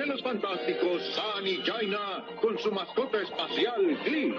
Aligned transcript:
Gemelos 0.00 0.22
fantásticos 0.22 1.02
San 1.14 1.46
y 1.46 1.56
Jaina 1.56 2.24
con 2.40 2.58
su 2.58 2.70
mascota 2.72 3.20
espacial 3.20 3.98
Glee. 4.06 4.32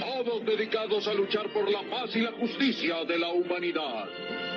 Todos 0.00 0.44
dedicados 0.46 1.06
a 1.08 1.14
luchar 1.14 1.52
por 1.52 1.68
la 1.70 1.80
paz 1.90 2.10
y 2.14 2.20
la 2.20 2.32
justicia 2.32 3.04
de 3.08 3.18
la 3.18 3.32
humanidad. 3.32 4.04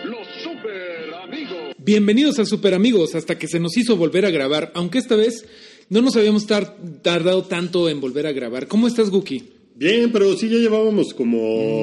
Los 0.06 0.28
super 0.44 1.14
amigos. 1.24 1.76
Bienvenidos 1.78 2.38
a 2.40 2.46
Super 2.46 2.74
Amigos, 2.76 3.16
hasta 3.16 3.38
que 3.40 3.48
se 3.48 3.60
nos 3.60 3.76
hizo 3.78 3.96
volver 3.98 4.26
a 4.26 4.30
grabar, 4.32 4.72
aunque 4.76 5.00
esta 5.00 5.16
vez 5.16 5.48
no 5.90 6.02
nos 6.02 6.16
habíamos 6.16 6.46
tar- 6.46 6.76
tardado 7.02 7.44
tanto 7.44 7.90
en 7.90 8.00
volver 8.00 8.28
a 8.28 8.32
grabar. 8.32 8.68
¿Cómo 8.68 8.88
estás, 8.88 9.10
Guki? 9.10 9.44
Bien, 9.76 10.12
pero 10.12 10.36
sí 10.36 10.50
ya 10.50 10.58
llevábamos 10.58 11.14
como. 11.16 11.38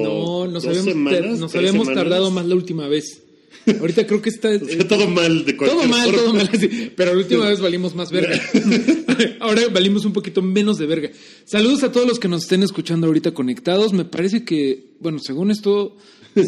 No, 0.04 0.46
nos 0.46 0.62
dos 0.62 0.66
habíamos, 0.66 0.92
semanas, 0.92 1.40
nos 1.40 1.54
habíamos 1.56 1.86
semanas. 1.88 2.04
tardado 2.04 2.30
más 2.30 2.46
la 2.46 2.54
última 2.54 2.86
vez. 2.86 3.24
Ahorita 3.80 4.06
creo 4.06 4.20
que 4.22 4.30
está... 4.30 4.48
O 4.62 4.66
sea, 4.66 4.88
todo 4.88 5.08
mal 5.08 5.44
de 5.44 5.56
cualquier 5.56 5.80
Todo 5.80 5.88
mal, 5.88 6.04
forma. 6.10 6.18
todo 6.22 6.34
mal, 6.34 6.50
así. 6.52 6.90
pero 6.96 7.12
la 7.12 7.18
última 7.18 7.46
vez 7.48 7.60
valimos 7.60 7.94
más 7.94 8.10
verga. 8.10 8.40
Ahora 9.40 9.62
valimos 9.72 10.04
un 10.04 10.12
poquito 10.12 10.42
menos 10.42 10.78
de 10.78 10.86
verga. 10.86 11.10
Saludos 11.44 11.82
a 11.82 11.92
todos 11.92 12.06
los 12.06 12.18
que 12.18 12.28
nos 12.28 12.42
estén 12.42 12.62
escuchando 12.62 13.06
ahorita 13.06 13.32
conectados. 13.32 13.92
Me 13.92 14.04
parece 14.04 14.44
que, 14.44 14.92
bueno, 15.00 15.18
según 15.18 15.50
esto, 15.50 15.96
hay 16.36 16.44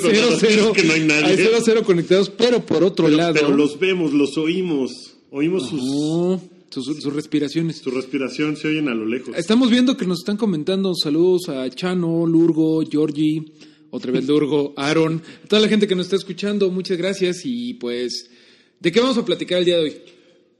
cero, 0.00 0.28
cero, 0.38 0.72
que 0.74 0.82
no 0.84 0.92
hay 0.94 1.04
nadie. 1.04 1.24
hay 1.26 1.36
cero, 1.36 1.58
cero 1.64 1.82
conectados, 1.84 2.30
pero 2.30 2.64
por 2.64 2.82
otro 2.82 3.04
Pero, 3.06 3.16
lado, 3.16 3.34
pero 3.34 3.56
los 3.56 3.78
vemos, 3.78 4.12
los 4.12 4.36
oímos. 4.38 5.14
Oímos 5.30 5.68
sus, 5.68 6.42
sus 7.02 7.12
respiraciones. 7.14 7.76
su 7.78 7.90
respiración, 7.92 8.56
se 8.56 8.68
oyen 8.68 8.88
a 8.88 8.94
lo 8.94 9.06
lejos. 9.06 9.36
Estamos 9.36 9.70
viendo 9.70 9.96
que 9.96 10.06
nos 10.06 10.18
están 10.20 10.36
comentando 10.36 10.92
saludos 10.96 11.48
a 11.48 11.68
Chano, 11.70 12.26
Lurgo, 12.26 12.82
Georgie, 12.90 13.44
otra 13.90 14.12
vez 14.12 14.26
Aaron, 14.76 15.22
toda 15.48 15.62
la 15.62 15.68
gente 15.68 15.86
que 15.86 15.94
nos 15.94 16.06
está 16.06 16.16
escuchando, 16.16 16.70
muchas 16.70 16.98
gracias 16.98 17.42
y 17.44 17.74
pues, 17.74 18.30
¿de 18.78 18.92
qué 18.92 19.00
vamos 19.00 19.18
a 19.18 19.24
platicar 19.24 19.58
el 19.58 19.64
día 19.64 19.76
de 19.76 19.82
hoy? 19.82 19.96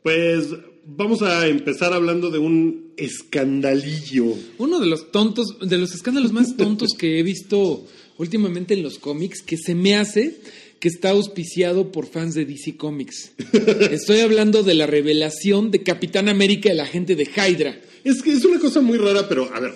Pues 0.02 0.48
vamos 0.84 1.22
a 1.22 1.46
empezar 1.46 1.92
hablando 1.92 2.30
de 2.30 2.38
un 2.38 2.92
escandalillo. 2.96 4.34
Uno 4.58 4.80
de 4.80 4.86
los 4.86 5.12
tontos, 5.12 5.58
de 5.60 5.78
los 5.78 5.94
escándalos 5.94 6.32
más 6.32 6.56
tontos 6.56 6.90
que 6.98 7.18
he 7.18 7.22
visto 7.22 7.86
últimamente 8.18 8.74
en 8.74 8.82
los 8.82 8.98
cómics, 8.98 9.42
que 9.42 9.56
se 9.56 9.74
me 9.74 9.96
hace 9.96 10.40
que 10.80 10.88
está 10.88 11.10
auspiciado 11.10 11.92
por 11.92 12.06
fans 12.06 12.34
de 12.34 12.46
DC 12.46 12.76
Comics. 12.76 13.32
Estoy 13.90 14.20
hablando 14.20 14.62
de 14.62 14.74
la 14.74 14.86
revelación 14.86 15.70
de 15.70 15.82
Capitán 15.82 16.28
América, 16.28 16.72
el 16.72 16.80
agente 16.80 17.16
de 17.16 17.24
Hydra. 17.24 17.78
Es 18.02 18.22
que 18.22 18.32
es 18.32 18.44
una 18.46 18.58
cosa 18.58 18.80
muy 18.80 18.96
rara, 18.96 19.28
pero 19.28 19.54
a 19.54 19.60
ver, 19.60 19.74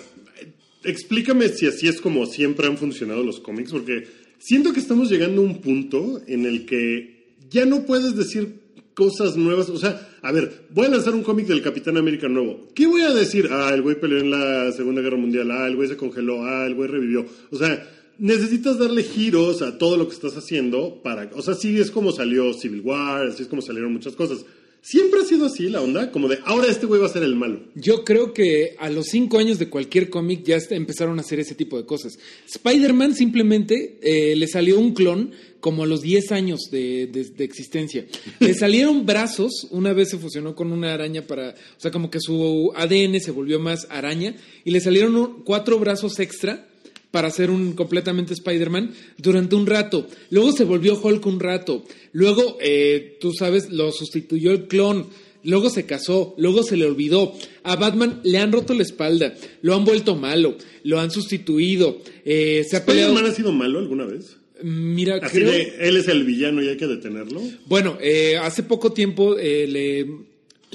explícame 0.85 1.49
si 1.49 1.67
así 1.67 1.87
es 1.87 2.01
como 2.01 2.25
siempre 2.25 2.67
han 2.67 2.77
funcionado 2.77 3.23
los 3.23 3.39
cómics, 3.39 3.71
porque 3.71 4.07
siento 4.37 4.73
que 4.73 4.79
estamos 4.79 5.09
llegando 5.09 5.41
a 5.41 5.45
un 5.45 5.61
punto 5.61 6.21
en 6.27 6.45
el 6.45 6.65
que 6.65 7.35
ya 7.49 7.65
no 7.65 7.85
puedes 7.85 8.15
decir 8.15 8.65
cosas 8.95 9.37
nuevas. 9.37 9.69
O 9.69 9.77
sea, 9.77 10.09
a 10.21 10.31
ver, 10.31 10.67
voy 10.71 10.87
a 10.87 10.89
lanzar 10.89 11.13
un 11.13 11.23
cómic 11.23 11.45
del 11.45 11.61
Capitán 11.61 11.97
América 11.97 12.27
nuevo. 12.27 12.67
¿Qué 12.73 12.87
voy 12.87 13.01
a 13.01 13.13
decir? 13.13 13.49
Ah, 13.51 13.71
el 13.73 13.81
güey 13.81 13.99
peleó 13.99 14.19
en 14.19 14.31
la 14.31 14.71
Segunda 14.71 15.01
Guerra 15.01 15.17
Mundial. 15.17 15.51
Ah, 15.51 15.67
el 15.67 15.75
güey 15.75 15.87
se 15.87 15.97
congeló. 15.97 16.43
Ah, 16.45 16.65
el 16.65 16.73
güey 16.73 16.89
revivió. 16.89 17.25
O 17.51 17.57
sea, 17.57 17.87
necesitas 18.17 18.79
darle 18.79 19.03
giros 19.03 19.61
a 19.61 19.77
todo 19.77 19.97
lo 19.97 20.07
que 20.07 20.15
estás 20.15 20.35
haciendo 20.37 21.01
para... 21.03 21.29
O 21.33 21.41
sea, 21.41 21.53
sí 21.53 21.77
es 21.79 21.91
como 21.91 22.11
salió 22.11 22.53
Civil 22.53 22.81
War, 22.81 23.27
así 23.27 23.43
es 23.43 23.49
como 23.49 23.61
salieron 23.61 23.93
muchas 23.93 24.15
cosas. 24.15 24.45
Siempre 24.87 25.21
ha 25.21 25.25
sido 25.25 25.47
así 25.47 25.63
la 25.67 25.81
onda, 25.81 26.11
como 26.11 26.27
de 26.27 26.37
ahora 26.45 26.67
este 26.67 26.85
güey 26.85 27.01
va 27.01 27.07
a 27.07 27.11
ser 27.11 27.23
el 27.23 27.35
malo. 27.35 27.59
Yo 27.73 28.03
creo 28.05 28.33
que 28.33 28.75
a 28.77 28.91
los 28.91 29.07
cinco 29.07 29.39
años 29.39 29.57
de 29.57 29.67
cualquier 29.67 30.11
cómic 30.11 30.43
ya 30.43 30.59
empezaron 30.69 31.17
a 31.17 31.21
hacer 31.21 31.39
ese 31.39 31.55
tipo 31.55 31.75
de 31.75 31.87
cosas. 31.87 32.19
Spider-Man 32.47 33.15
simplemente 33.15 33.97
eh, 34.03 34.35
le 34.35 34.47
salió 34.47 34.77
un 34.79 34.93
clon 34.93 35.31
como 35.59 35.83
a 35.83 35.87
los 35.87 36.03
10 36.03 36.31
años 36.33 36.59
de, 36.71 37.07
de- 37.07 37.23
de 37.23 37.43
existencia. 37.43 38.05
Le 38.39 38.53
salieron 38.59 39.07
brazos, 39.07 39.67
una 39.71 39.91
vez 39.91 40.09
se 40.11 40.19
fusionó 40.19 40.53
con 40.55 40.71
una 40.71 40.93
araña 40.93 41.23
para, 41.25 41.49
o 41.49 41.79
sea, 41.81 41.89
como 41.89 42.11
que 42.11 42.19
su 42.19 42.71
ADN 42.75 43.19
se 43.19 43.31
volvió 43.31 43.59
más 43.59 43.87
araña 43.89 44.35
y 44.63 44.69
le 44.69 44.79
salieron 44.81 45.41
cuatro 45.43 45.79
brazos 45.79 46.19
extra 46.19 46.67
para 47.15 47.29
hacer 47.29 47.49
un 47.49 47.71
completamente 47.75 48.33
Spider-Man 48.33 48.91
durante 49.17 49.55
un 49.55 49.65
rato. 49.65 50.05
Luego 50.31 50.51
se 50.51 50.65
volvió 50.65 50.99
Hulk 51.01 51.25
un 51.25 51.39
rato. 51.39 51.85
Luego, 52.11 52.57
eh, 52.59 53.15
tú 53.21 53.31
sabes, 53.31 53.69
lo 53.71 53.93
sustituyó 53.93 54.51
el 54.51 54.67
clon. 54.67 55.07
Luego 55.45 55.69
se 55.69 55.85
casó, 55.85 56.35
luego 56.37 56.61
se 56.63 56.75
le 56.75 56.85
olvidó. 56.85 57.31
A 57.63 57.77
Batman 57.77 58.19
le 58.25 58.37
han 58.39 58.51
roto 58.51 58.73
la 58.73 58.83
espalda, 58.83 59.33
lo 59.61 59.75
han 59.75 59.85
vuelto 59.85 60.17
malo, 60.17 60.57
lo 60.83 60.99
han 60.99 61.09
sustituido. 61.09 62.01
eh, 62.25 62.65
se 62.69 62.75
ha 62.75 62.85
peleado. 62.85 63.11
¿Spider-Man 63.13 63.31
ha 63.31 63.35
sido 63.35 63.51
malo 63.53 63.79
alguna 63.79 64.05
vez? 64.05 64.35
Mira, 64.61 65.19
Así 65.21 65.37
creo. 65.37 65.51
de, 65.51 65.73
él 65.79 65.95
es 65.95 66.09
el 66.09 66.25
villano 66.25 66.61
y 66.61 66.67
hay 66.67 66.75
que 66.75 66.87
detenerlo. 66.87 67.41
Bueno, 67.67 67.97
eh, 68.01 68.35
hace 68.41 68.63
poco 68.63 68.91
tiempo 68.91 69.37
eh, 69.37 69.67
le, 69.67 70.05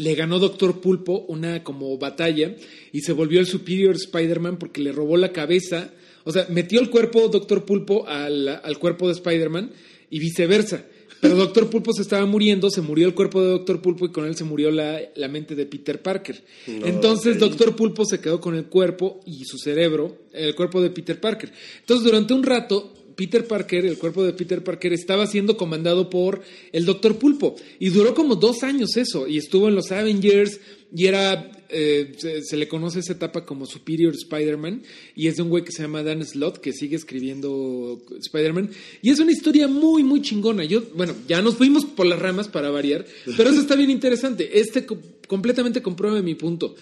le 0.03 0.15
ganó 0.15 0.39
Doctor 0.39 0.81
Pulpo 0.81 1.27
una 1.29 1.63
como 1.65 1.99
batalla 1.99 2.55
y 2.93 3.01
se 3.03 3.13
volvió 3.13 3.41
el 3.41 3.47
Superior 3.47 3.95
Spider-Man 3.97 4.59
porque 4.59 4.81
le 4.81 4.93
robó 4.93 5.19
la 5.19 5.33
cabeza. 5.33 5.93
O 6.25 6.33
sea, 6.33 6.47
metió 6.51 6.81
el 6.81 6.91
cuerpo 6.91 7.29
Doctor 7.29 7.65
Pulpo 7.65 8.07
al, 8.07 8.49
al 8.49 8.79
cuerpo 8.79 9.07
de 9.07 9.15
Spider-Man 9.15 9.71
y 10.11 10.19
viceversa. 10.19 10.85
Pero 11.21 11.37
Doctor 11.37 11.69
Pulpo 11.69 11.93
se 11.93 12.03
estaba 12.03 12.25
muriendo, 12.25 12.71
se 12.71 12.81
murió 12.81 13.07
el 13.07 13.15
cuerpo 13.15 13.43
de 13.43 13.51
Doctor 13.51 13.83
Pulpo 13.83 14.07
y 14.07 14.11
con 14.11 14.25
él 14.25 14.37
se 14.37 14.45
murió 14.45 14.71
la, 14.71 15.01
la 15.15 15.29
mente 15.29 15.55
de 15.55 15.67
Peter 15.67 16.01
Parker. 16.01 16.43
Entonces. 16.67 17.39
Doctor 17.39 17.77
Pulpo 17.77 18.05
se 18.07 18.21
quedó 18.21 18.41
con 18.41 18.55
el 18.55 18.67
cuerpo 18.67 19.21
y 19.27 19.45
su 19.45 19.59
cerebro, 19.59 20.17
el 20.33 20.55
cuerpo 20.55 20.81
de 20.81 20.91
Peter 20.91 21.21
Parker. 21.21 21.53
Entonces 21.81 22.05
durante 22.05 22.33
un 22.33 22.43
rato 22.43 22.95
Peter 23.21 23.47
Parker, 23.47 23.85
el 23.85 23.99
cuerpo 23.99 24.25
de 24.25 24.33
Peter 24.33 24.65
Parker, 24.65 24.95
estaba 24.95 25.27
siendo 25.27 25.59
comandado 25.59 26.09
por 26.09 26.41
el 26.73 26.87
Doctor 26.87 27.19
Pulpo. 27.19 27.55
Y 27.79 27.91
duró 27.91 28.15
como 28.15 28.35
dos 28.37 28.63
años 28.63 28.97
eso. 28.97 29.29
Y 29.29 29.37
estuvo 29.37 29.69
en 29.69 29.75
los 29.75 29.93
Avengers. 29.93 30.59
Y 30.97 31.05
era. 31.05 31.53
eh, 31.69 32.15
se, 32.17 32.43
se 32.43 32.57
le 32.57 32.67
conoce 32.67 33.01
esa 33.01 33.13
etapa 33.13 33.45
como 33.45 33.67
Superior 33.67 34.15
Spider-Man. 34.15 34.83
Y 35.15 35.27
es 35.27 35.37
de 35.37 35.43
un 35.43 35.51
güey 35.51 35.65
que 35.65 35.71
se 35.73 35.83
llama 35.83 36.03
Dan 36.03 36.25
Slott, 36.25 36.59
que 36.63 36.73
sigue 36.73 36.97
escribiendo 36.97 38.01
Spider-Man. 38.25 38.71
Y 39.03 39.11
es 39.11 39.19
una 39.21 39.33
historia 39.33 39.69
muy, 39.69 40.03
muy 40.03 40.23
chingona. 40.23 40.65
Yo, 40.65 40.83
bueno, 40.95 41.15
ya 41.29 41.43
nos 41.43 41.57
fuimos 41.57 41.85
por 41.85 42.07
las 42.07 42.19
ramas 42.19 42.49
para 42.49 42.71
variar. 42.71 43.05
Pero 43.37 43.51
eso 43.51 43.61
está 43.61 43.77
bien 43.77 43.91
interesante. 43.91 44.59
Este 44.59 44.87
co- 44.87 44.99
completamente 45.29 45.83
comprueba 45.83 46.23
mi 46.23 46.35
punto. 46.37 46.75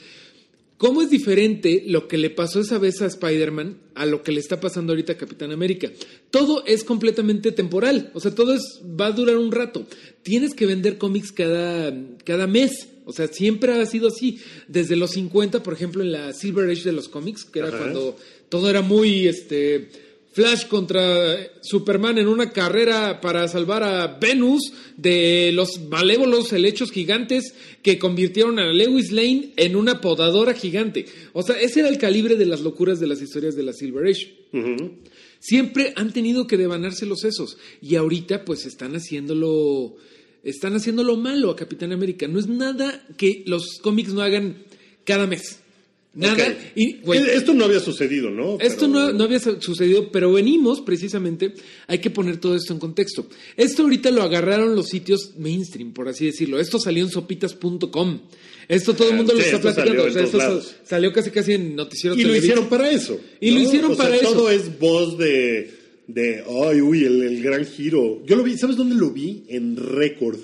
¿Cómo 0.79 1.03
es 1.03 1.11
diferente 1.11 1.83
lo 1.87 2.07
que 2.07 2.17
le 2.17 2.31
pasó 2.31 2.61
esa 2.61 2.79
vez 2.79 3.03
a 3.03 3.07
Spider-Man 3.07 3.79
a 3.97 4.07
lo 4.07 4.23
que 4.23 4.31
le 4.31 4.39
está 4.39 4.61
pasando 4.61 4.93
ahorita 4.93 5.15
a 5.15 5.17
Capitán 5.17 5.51
América? 5.51 5.91
Todo 6.31 6.65
es 6.67 6.85
completamente 6.85 7.51
temporal, 7.51 8.13
o 8.15 8.21
sea, 8.21 8.33
todo 8.33 8.55
es, 8.55 8.81
va 8.99 9.07
a 9.07 9.11
durar 9.11 9.37
un 9.39 9.51
rato. 9.51 9.87
Tienes 10.23 10.55
que 10.55 10.67
vender 10.67 10.97
cómics 10.97 11.33
cada, 11.33 11.93
cada 12.25 12.47
mes, 12.47 12.89
o 13.07 13.13
sea, 13.13 13.27
siempre 13.27 13.73
ha 13.73 13.87
sido 13.87 14.07
así. 14.07 14.39
Desde 14.69 14.95
los 14.95 15.11
50, 15.11 15.65
por 15.65 15.75
ejemplo, 15.75 16.03
en 16.03 16.13
la 16.13 16.33
Silver 16.33 16.71
Age 16.71 16.85
de 16.85 16.93
los 16.93 17.09
cómics, 17.09 17.45
que 17.45 17.59
era 17.59 17.69
Ajá. 17.69 17.79
cuando 17.79 18.17
todo 18.49 18.71
era 18.71 18.81
muy, 18.81 19.27
este, 19.27 19.89
Flash 20.39 20.69
contra 20.69 21.37
Superman 21.63 22.17
en 22.17 22.29
una 22.29 22.53
carrera 22.53 23.21
para 23.21 23.49
salvar 23.49 23.83
a 23.83 24.07
Venus 24.21 24.73
de 24.97 25.51
los 25.53 25.81
malévolos 25.91 26.53
helechos 26.53 26.93
gigantes 26.93 27.55
que 27.83 27.99
convirtieron 27.99 28.61
a 28.61 28.73
Lewis 28.73 29.11
Lane 29.11 29.53
en 29.57 29.75
una 29.75 30.01
podadora 30.01 30.55
gigante. 30.55 31.07
O 31.33 31.43
sea, 31.43 31.61
ese 31.61 31.81
era 31.81 31.89
el 31.89 31.99
calibre 31.99 32.37
de 32.37 32.47
las 32.47 32.61
locuras 32.61 33.01
de 33.01 33.09
las 33.09 33.21
historias 33.21 33.57
de 33.57 33.65
la 33.65 33.73
Silver 33.73 34.07
Age. 34.07 34.33
Siempre 35.41 35.93
han 35.97 36.13
tenido 36.13 36.47
que 36.47 36.57
devanarse 36.57 37.05
los 37.05 37.19
sesos 37.19 37.59
y 37.83 37.97
ahorita 37.97 38.45
pues 38.45 38.65
están 38.65 38.95
haciéndolo 38.95 39.97
están 40.45 40.77
haciéndolo 40.77 41.17
malo 41.17 41.51
a 41.51 41.57
Capitán 41.57 41.91
América. 41.91 42.29
No 42.29 42.39
es 42.39 42.47
nada 42.47 43.05
que 43.17 43.43
los 43.45 43.81
cómics 43.83 44.15
no 44.15 44.23
hagan 44.23 44.59
cada 45.03 45.27
mes. 45.27 45.63
Nada. 46.15 46.57
Y, 46.75 46.95
güey, 47.03 47.21
Eh, 47.21 47.35
Esto 47.35 47.55
no 47.55 47.65
había 47.65 47.79
sucedido, 47.81 48.31
¿no? 48.31 48.59
esto 48.61 48.89
no, 48.89 49.13
no 49.13 49.25
había 49.25 49.39
su- 49.39 49.61
sucedido, 49.61 50.11
pero 50.11 50.33
venimos 50.33 50.81
precisamente, 50.81 51.53
hay 51.87 51.99
que 52.01 52.11
poner 52.11 52.39
todo 52.39 52.57
esto 52.57 52.73
en 52.73 52.81
contexto. 52.81 53.29
Esto 53.57 53.83
ahorita 53.85 54.11
lo 54.11 54.23
agarraron 54.23 54.75
los 54.75 54.89
sitios 54.89 55.35
mainstream, 55.39 55.93
por 55.93 56.09
así 56.09 56.27
decirlo. 56.27 56.59
Esto 56.59 56.81
salió 56.81 57.05
en 57.05 57.11
sopitas.com. 57.11 58.21
Esto 58.69 58.95
todo 58.95 59.11
el 59.11 59.17
mundo 59.17 59.33
lo 59.35 59.41
está 59.41 59.61
platicando. 59.61 60.03
salió 60.11 60.27
O 60.27 60.31
sea, 60.31 60.49
esto 60.57 60.63
salió 60.85 61.13
casi 61.13 61.31
casi 61.31 61.53
en 61.53 61.77
noticiero 61.77 62.17
Y 62.17 62.25
lo 62.25 62.35
hicieron 62.37 62.69
para 62.69 62.91
eso. 62.91 63.19
Y 63.41 63.53
lo 63.53 63.61
hicieron 63.61 63.93
O 63.93 63.95
sea, 63.95 64.05
para 64.05 64.17
eso. 64.17 64.33
Todo 64.33 64.51
es 64.51 64.79
voz 64.79 65.17
de 65.19 65.79
de, 66.09 66.43
ay, 66.65 66.81
uy, 66.81 67.05
el, 67.05 67.23
el 67.23 67.43
gran 67.43 67.67
giro. 67.67 68.23
Yo 68.25 68.35
lo 68.35 68.43
vi, 68.43 68.57
¿sabes 68.57 68.77
dónde 68.77 68.95
lo 68.97 69.11
vi? 69.11 69.45
En 69.49 69.77
récord. 69.77 70.39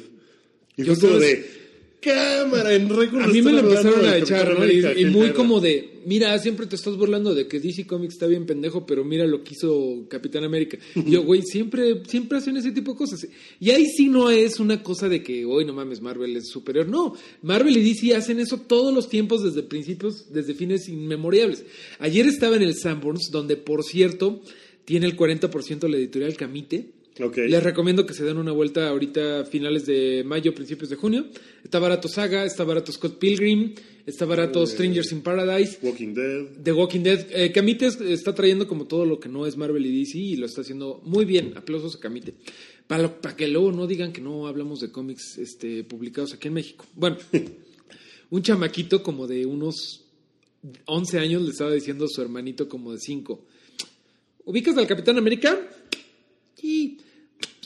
Y 0.77 0.85
Yo 0.85 0.95
fue 0.95 1.09
como 1.09 1.21
sabes- 1.21 1.29
de, 1.43 1.64
cámara, 2.05 2.75
en 2.75 2.89
récord. 2.89 3.23
A 3.23 3.27
mí 3.29 3.41
me 3.41 3.51
hablando 3.51 3.71
empezaron 3.71 4.05
a 4.05 4.17
echar, 4.17 4.51
¿no? 4.51 4.57
América, 4.57 4.93
Y, 4.97 5.07
muy 5.07 5.31
como 5.31 5.61
de, 5.61 6.01
mira, 6.05 6.39
siempre 6.39 6.67
te 6.67 6.77
estás 6.77 6.97
burlando 6.97 7.35
de 7.35 7.49
que 7.49 7.59
DC 7.61 7.87
Comics 7.87 8.15
está 8.15 8.27
bien 8.27 8.45
pendejo, 8.45 8.85
pero 8.85 9.05
mira 9.05 9.27
lo 9.27 9.43
que 9.43 9.55
hizo 9.55 10.05
Capitán 10.09 10.45
América. 10.45 10.79
Y 10.95 11.11
yo, 11.13 11.23
güey, 11.23 11.43
siempre, 11.43 12.03
siempre 12.07 12.39
hacen 12.39 12.57
ese 12.57 12.73
tipo 12.73 12.93
de 12.93 12.99
cosas. 12.99 13.27
Y 13.59 13.71
ahí 13.71 13.87
sí 13.87 14.09
no 14.09 14.31
es 14.31 14.61
una 14.61 14.83
cosa 14.83 15.09
de 15.09 15.23
que, 15.23 15.45
hoy 15.45 15.65
no 15.65 15.73
mames, 15.73 16.03
Marvel 16.03 16.37
es 16.37 16.49
superior. 16.49 16.87
No, 16.87 17.15
Marvel 17.43 17.77
y 17.77 17.83
DC 17.83 18.15
hacen 18.15 18.41
eso 18.41 18.59
todos 18.59 18.93
los 18.93 19.09
tiempos, 19.09 19.43
desde 19.43 19.63
principios, 19.63 20.33
desde 20.33 20.55
fines 20.55 20.89
inmemorables. 20.89 21.65
Ayer 21.99 22.27
estaba 22.27 22.57
en 22.57 22.63
el 22.63 22.75
Sanborns, 22.75 23.31
donde, 23.31 23.57
por 23.57 23.83
cierto, 23.83 24.43
tiene 24.85 25.07
el 25.07 25.17
40% 25.17 25.89
la 25.89 25.97
editorial 25.97 26.37
Camite. 26.37 26.94
Les 27.49 27.63
recomiendo 27.63 28.05
que 28.07 28.13
se 28.15 28.25
den 28.25 28.39
una 28.39 28.51
vuelta 28.51 28.89
ahorita 28.89 29.45
finales 29.45 29.87
de 29.87 30.25
mayo, 30.25 30.53
principios 30.55 30.91
de 30.91 30.97
junio. 30.97 31.27
Está 31.63 31.79
barato 31.79 32.09
Saga, 32.09 32.45
está 32.45 32.65
barato 32.65 32.91
Scott 32.91 33.19
Pilgrim, 33.19 33.73
está 34.05 34.25
barato 34.25 34.67
Strangers 34.67 35.13
in 35.13 35.21
Paradise, 35.23 35.79
Walking 35.81 36.13
Dead. 36.13 36.47
The 36.63 36.73
Walking 36.73 37.01
Dead. 37.05 37.27
Eh, 37.31 37.53
Camite 37.53 37.87
es- 37.87 38.01
está 38.01 38.35
trayendo 38.35 38.67
como 38.67 38.87
todo 38.87 39.05
lo 39.07 39.21
que 39.21 39.29
no 39.29 39.47
es 39.47 39.57
Marvel 39.57 39.87
y 39.87 39.97
DC 40.01 40.19
y 40.19 40.37
lo 40.37 40.47
está 40.47 40.63
haciendo 40.63 41.01
muy 41.05 41.25
bien. 41.25 41.53
Aplausos 41.57 41.95
a 41.97 42.01
Camite. 42.01 42.35
Para, 42.89 43.21
para 43.21 43.37
que 43.37 43.47
luego 43.47 43.71
no 43.71 43.87
digan 43.87 44.13
que 44.13 44.21
no 44.21 44.47
hablamos 44.49 44.81
de 44.81 44.91
cómics 44.91 45.39
este, 45.39 45.85
publicados 45.85 46.35
aquí 46.35 46.49
en 46.49 46.55
México. 46.55 46.85
Bueno, 46.95 47.17
un 48.31 48.43
chamaquito 48.43 49.03
como 49.05 49.29
de 49.29 49.47
unos 49.47 50.05
11 50.87 51.19
años 51.21 51.43
le 51.43 51.51
estaba 51.51 51.73
diciendo 51.73 52.07
a 52.07 52.09
su 52.09 52.21
hermanito 52.21 52.69
como 52.69 52.93
de 52.93 52.99
5. 52.99 53.47
¿Ubicas 54.47 54.77
al 54.77 54.87
Capitán 54.89 55.17
América? 55.17 55.59
Sí. 56.57 56.99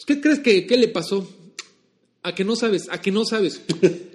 ¿Qué 0.08 0.22
crees 0.22 0.38
que 0.38 0.66
qué 0.66 0.78
le 0.78 0.88
pasó? 0.88 1.31
A 2.22 2.34
que 2.34 2.43
no 2.43 2.56
sabes, 2.56 2.88
a 2.88 2.99
que 2.99 3.12
no 3.12 3.26
sabes. 3.26 3.60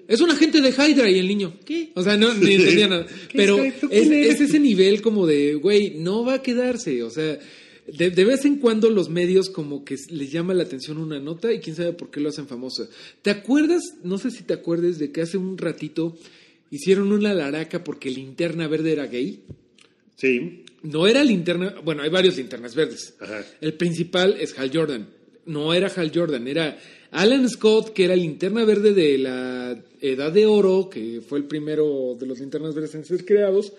Es 0.07 0.21
un 0.21 0.31
agente 0.31 0.59
de 0.59 0.69
Hydra 0.71 1.07
y 1.07 1.19
el 1.19 1.27
niño. 1.27 1.59
¿Qué? 1.63 1.91
O 1.93 2.01
sea, 2.01 2.17
no 2.17 2.33
ni 2.33 2.55
entendía 2.55 2.87
nada. 2.87 3.05
Pero 3.33 3.63
es 3.63 4.41
ese 4.41 4.59
nivel 4.59 5.03
como 5.03 5.27
de, 5.27 5.53
güey, 5.53 5.91
no 5.99 6.25
va 6.25 6.33
a 6.33 6.41
quedarse. 6.41 7.03
O 7.03 7.11
sea, 7.11 7.37
de, 7.85 8.09
de 8.09 8.25
vez 8.25 8.43
en 8.43 8.55
cuando 8.55 8.89
los 8.89 9.09
medios 9.09 9.51
como 9.51 9.85
que 9.85 9.95
les 10.09 10.31
llama 10.31 10.55
la 10.55 10.63
atención 10.63 10.97
una 10.97 11.19
nota 11.19 11.53
y 11.53 11.59
quién 11.59 11.75
sabe 11.75 11.93
por 11.93 12.09
qué 12.09 12.19
lo 12.19 12.29
hacen 12.29 12.47
famosa. 12.47 12.89
¿Te 13.21 13.29
acuerdas? 13.29 13.83
No 14.03 14.17
sé 14.17 14.31
si 14.31 14.41
te 14.41 14.53
acuerdes 14.55 14.97
de 14.97 15.11
que 15.11 15.21
hace 15.21 15.37
un 15.37 15.59
ratito 15.59 16.17
hicieron 16.71 17.11
una 17.11 17.35
laraca 17.35 17.83
porque 17.83 18.09
Linterna 18.09 18.67
Verde 18.67 18.93
era 18.93 19.05
gay. 19.05 19.43
Sí. 20.15 20.65
No 20.81 21.05
era 21.05 21.23
linterna, 21.23 21.75
bueno, 21.83 22.01
hay 22.01 22.09
varios 22.09 22.35
linternas 22.35 22.73
verdes. 22.73 23.13
Ajá. 23.19 23.45
El 23.61 23.75
principal 23.75 24.37
es 24.39 24.57
Hal 24.57 24.71
Jordan. 24.73 25.07
No 25.45 25.73
era 25.73 25.87
Hal 25.87 26.11
Jordan, 26.13 26.47
era 26.47 26.77
Alan 27.11 27.47
Scott, 27.49 27.93
que 27.93 28.05
era 28.05 28.15
linterna 28.15 28.65
verde 28.65 28.93
de 28.93 29.17
la 29.17 29.77
Edad 30.01 30.31
de 30.31 30.45
Oro, 30.45 30.89
que 30.89 31.21
fue 31.27 31.39
el 31.39 31.45
primero 31.45 32.15
de 32.19 32.25
los 32.25 32.39
linternas 32.39 32.73
verdes 32.73 32.95
en 32.95 33.05
ser 33.05 33.25
creados. 33.25 33.73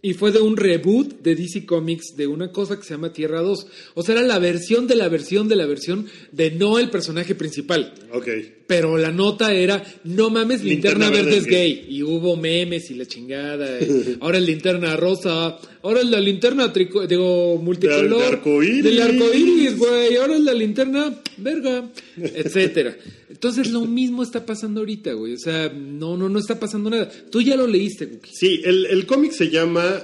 Y 0.00 0.14
fue 0.14 0.30
de 0.30 0.40
un 0.40 0.56
reboot 0.56 1.22
de 1.22 1.34
DC 1.34 1.66
Comics 1.66 2.14
de 2.16 2.26
una 2.28 2.52
cosa 2.52 2.76
que 2.76 2.84
se 2.84 2.94
llama 2.94 3.12
Tierra 3.12 3.40
2. 3.40 3.66
O 3.94 4.02
sea, 4.02 4.14
era 4.14 4.24
la 4.24 4.38
versión 4.38 4.86
de 4.86 4.94
la 4.94 5.08
versión 5.08 5.48
de 5.48 5.56
la 5.56 5.66
versión 5.66 6.06
de 6.30 6.52
no 6.52 6.78
el 6.78 6.88
personaje 6.88 7.34
principal. 7.34 7.94
Ok. 8.12 8.28
Pero 8.68 8.98
la 8.98 9.10
nota 9.10 9.52
era, 9.54 9.82
no 10.04 10.28
mames, 10.28 10.62
linterna, 10.62 11.06
Linterna 11.06 11.10
verde, 11.10 11.24
verde 11.24 11.38
es 11.38 11.46
gay. 11.46 11.86
Y 11.88 12.02
hubo 12.02 12.36
memes 12.36 12.90
y 12.90 12.94
la 12.94 13.06
chingada. 13.06 13.80
y 13.80 14.18
ahora 14.20 14.36
es 14.38 14.44
linterna 14.44 14.94
rosa. 14.94 15.58
Ahora 15.82 16.00
es 16.02 16.06
la 16.06 16.20
linterna, 16.20 16.70
trico- 16.70 17.06
digo, 17.06 17.56
multicolor. 17.56 18.10
De- 18.10 18.16
de 18.18 18.24
arcoíris. 18.26 18.84
Del 18.84 19.00
arcoíris, 19.00 19.76
güey. 19.78 20.16
Ahora 20.16 20.34
es 20.36 20.42
la 20.42 20.52
linterna, 20.52 21.18
verga. 21.38 21.88
Etcétera. 22.18 22.94
Entonces 23.30 23.70
lo 23.70 23.86
mismo 23.86 24.22
está 24.22 24.44
pasando 24.44 24.80
ahorita, 24.80 25.14
güey. 25.14 25.32
O 25.32 25.38
sea, 25.38 25.70
no, 25.74 26.18
no, 26.18 26.28
no 26.28 26.38
está 26.38 26.60
pasando 26.60 26.90
nada. 26.90 27.10
Tú 27.30 27.40
ya 27.40 27.56
lo 27.56 27.66
leíste, 27.66 28.04
Guki. 28.04 28.30
Sí, 28.34 28.60
el, 28.64 28.84
el 28.84 29.06
cómic 29.06 29.32
se 29.32 29.48
llama 29.48 30.02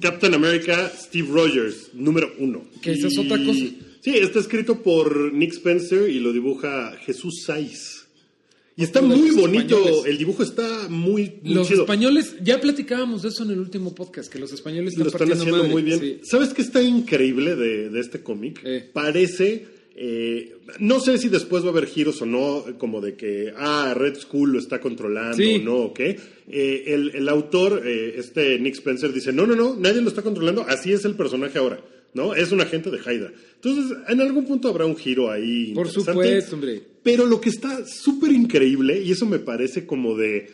Captain 0.00 0.32
America 0.32 0.90
Steve 0.98 1.28
Rogers, 1.30 1.90
número 1.92 2.32
uno. 2.38 2.64
Que 2.80 2.92
esa 2.92 3.08
es 3.08 3.18
otra 3.18 3.36
cosa. 3.44 3.64
Sí, 4.04 4.10
está 4.18 4.38
escrito 4.38 4.82
por 4.82 5.32
Nick 5.32 5.52
Spencer 5.52 6.10
y 6.10 6.20
lo 6.20 6.30
dibuja 6.32 6.92
Jesús 7.06 7.42
Saiz. 7.46 8.04
Y 8.76 8.82
está 8.82 9.00
muy 9.00 9.30
bonito, 9.30 9.76
españoles. 9.78 10.04
el 10.06 10.18
dibujo 10.18 10.42
está 10.42 10.88
muy, 10.90 11.38
muy 11.42 11.54
Los 11.54 11.68
chido. 11.68 11.82
españoles, 11.84 12.34
ya 12.42 12.60
platicábamos 12.60 13.22
de 13.22 13.28
eso 13.28 13.44
en 13.44 13.52
el 13.52 13.60
último 13.60 13.94
podcast, 13.94 14.30
que 14.30 14.38
los 14.38 14.52
españoles 14.52 14.94
Lo 14.98 15.06
están 15.06 15.22
están 15.22 15.28
partiendo 15.38 15.42
haciendo 15.44 15.62
madre. 15.62 15.72
muy 15.72 15.82
bien. 15.82 16.00
Sí. 16.00 16.28
¿Sabes 16.28 16.52
qué 16.52 16.60
está 16.62 16.82
increíble 16.82 17.54
de, 17.56 17.88
de 17.88 18.00
este 18.00 18.20
cómic? 18.22 18.60
Eh. 18.64 18.90
Parece, 18.92 19.64
eh, 19.96 20.56
no 20.80 20.98
sé 21.00 21.16
si 21.18 21.28
después 21.28 21.62
va 21.62 21.68
a 21.68 21.70
haber 21.70 21.86
giros 21.86 22.20
o 22.20 22.26
no, 22.26 22.64
como 22.76 23.00
de 23.00 23.14
que, 23.14 23.54
ah, 23.56 23.94
Red 23.96 24.18
Skull 24.18 24.52
lo 24.52 24.58
está 24.58 24.80
controlando 24.80 25.36
Sí. 25.36 25.54
o 25.54 25.62
no, 25.62 25.76
o 25.76 25.94
qué. 25.94 26.18
Eh, 26.50 26.84
el, 26.88 27.12
el 27.14 27.28
autor, 27.28 27.80
eh, 27.86 28.16
este 28.18 28.58
Nick 28.58 28.74
Spencer, 28.74 29.12
dice, 29.12 29.32
no, 29.32 29.46
no, 29.46 29.54
no, 29.54 29.76
nadie 29.76 30.02
lo 30.02 30.08
está 30.08 30.22
controlando, 30.22 30.62
así 30.68 30.92
es 30.92 31.04
el 31.06 31.14
personaje 31.14 31.56
ahora. 31.58 31.80
¿No? 32.12 32.32
Es 32.32 32.52
un 32.52 32.60
agente 32.60 32.92
de 32.92 32.98
Hydra. 32.98 33.32
Entonces, 33.64 33.96
en 34.08 34.20
algún 34.20 34.44
punto 34.44 34.68
habrá 34.68 34.84
un 34.84 34.96
giro 34.96 35.30
ahí. 35.30 35.72
Por 35.74 35.88
supuesto, 35.88 36.54
hombre. 36.54 36.82
Pero 37.02 37.26
lo 37.26 37.40
que 37.40 37.48
está 37.48 37.86
súper 37.86 38.32
increíble, 38.32 39.02
y 39.02 39.12
eso 39.12 39.26
me 39.26 39.38
parece 39.38 39.86
como 39.86 40.16
de. 40.16 40.50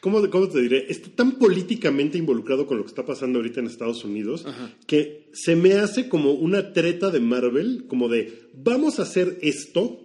¿Cómo, 0.00 0.28
¿Cómo 0.30 0.48
te 0.48 0.62
diré? 0.62 0.86
Está 0.88 1.10
tan 1.14 1.32
políticamente 1.32 2.16
involucrado 2.16 2.66
con 2.66 2.78
lo 2.78 2.84
que 2.84 2.88
está 2.88 3.04
pasando 3.04 3.38
ahorita 3.38 3.60
en 3.60 3.66
Estados 3.66 4.02
Unidos 4.02 4.46
Ajá. 4.46 4.74
que 4.86 5.28
se 5.32 5.56
me 5.56 5.74
hace 5.74 6.08
como 6.08 6.32
una 6.32 6.72
treta 6.72 7.10
de 7.10 7.20
Marvel, 7.20 7.84
como 7.86 8.08
de 8.08 8.48
vamos 8.54 8.98
a 8.98 9.02
hacer 9.02 9.38
esto 9.42 10.00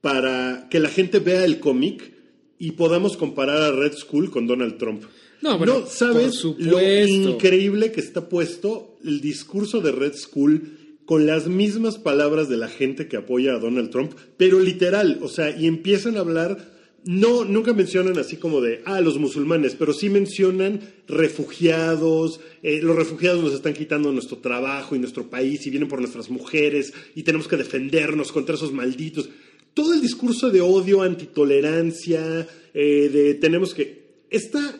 para 0.00 0.68
que 0.70 0.80
la 0.80 0.88
gente 0.88 1.18
vea 1.18 1.44
el 1.44 1.60
cómic 1.60 2.14
y 2.58 2.72
podamos 2.72 3.18
comparar 3.18 3.60
a 3.60 3.72
Red 3.72 3.92
Skull 3.94 4.30
con 4.30 4.46
Donald 4.46 4.78
Trump. 4.78 5.04
No, 5.42 5.58
bueno, 5.58 5.80
no 5.80 5.86
sabes 5.86 6.38
por 6.38 6.58
lo 6.58 6.80
increíble 6.80 7.92
que 7.92 8.00
está 8.00 8.28
puesto 8.28 8.96
el 9.04 9.20
discurso 9.20 9.80
de 9.80 9.92
Red 9.92 10.14
Skull 10.14 10.81
con 11.06 11.26
las 11.26 11.48
mismas 11.48 11.98
palabras 11.98 12.48
de 12.48 12.56
la 12.56 12.68
gente 12.68 13.08
que 13.08 13.16
apoya 13.16 13.54
a 13.54 13.58
Donald 13.58 13.90
Trump, 13.90 14.12
pero 14.36 14.60
literal, 14.60 15.18
o 15.22 15.28
sea, 15.28 15.56
y 15.56 15.66
empiezan 15.66 16.16
a 16.16 16.20
hablar, 16.20 16.72
no, 17.04 17.44
nunca 17.44 17.72
mencionan 17.72 18.18
así 18.18 18.36
como 18.36 18.60
de, 18.60 18.82
ah, 18.84 19.00
los 19.00 19.18
musulmanes, 19.18 19.74
pero 19.74 19.92
sí 19.92 20.08
mencionan 20.08 20.80
refugiados, 21.08 22.40
eh, 22.62 22.80
los 22.82 22.96
refugiados 22.96 23.42
nos 23.42 23.54
están 23.54 23.74
quitando 23.74 24.12
nuestro 24.12 24.38
trabajo 24.38 24.94
y 24.94 25.00
nuestro 25.00 25.28
país 25.28 25.66
y 25.66 25.70
vienen 25.70 25.88
por 25.88 26.00
nuestras 26.00 26.30
mujeres 26.30 26.92
y 27.14 27.24
tenemos 27.24 27.48
que 27.48 27.56
defendernos 27.56 28.30
contra 28.30 28.54
esos 28.54 28.72
malditos. 28.72 29.28
Todo 29.74 29.94
el 29.94 30.00
discurso 30.00 30.50
de 30.50 30.60
odio, 30.60 31.02
antitolerancia, 31.02 32.46
eh, 32.74 33.08
de 33.08 33.34
tenemos 33.34 33.74
que... 33.74 34.02
Está 34.30 34.78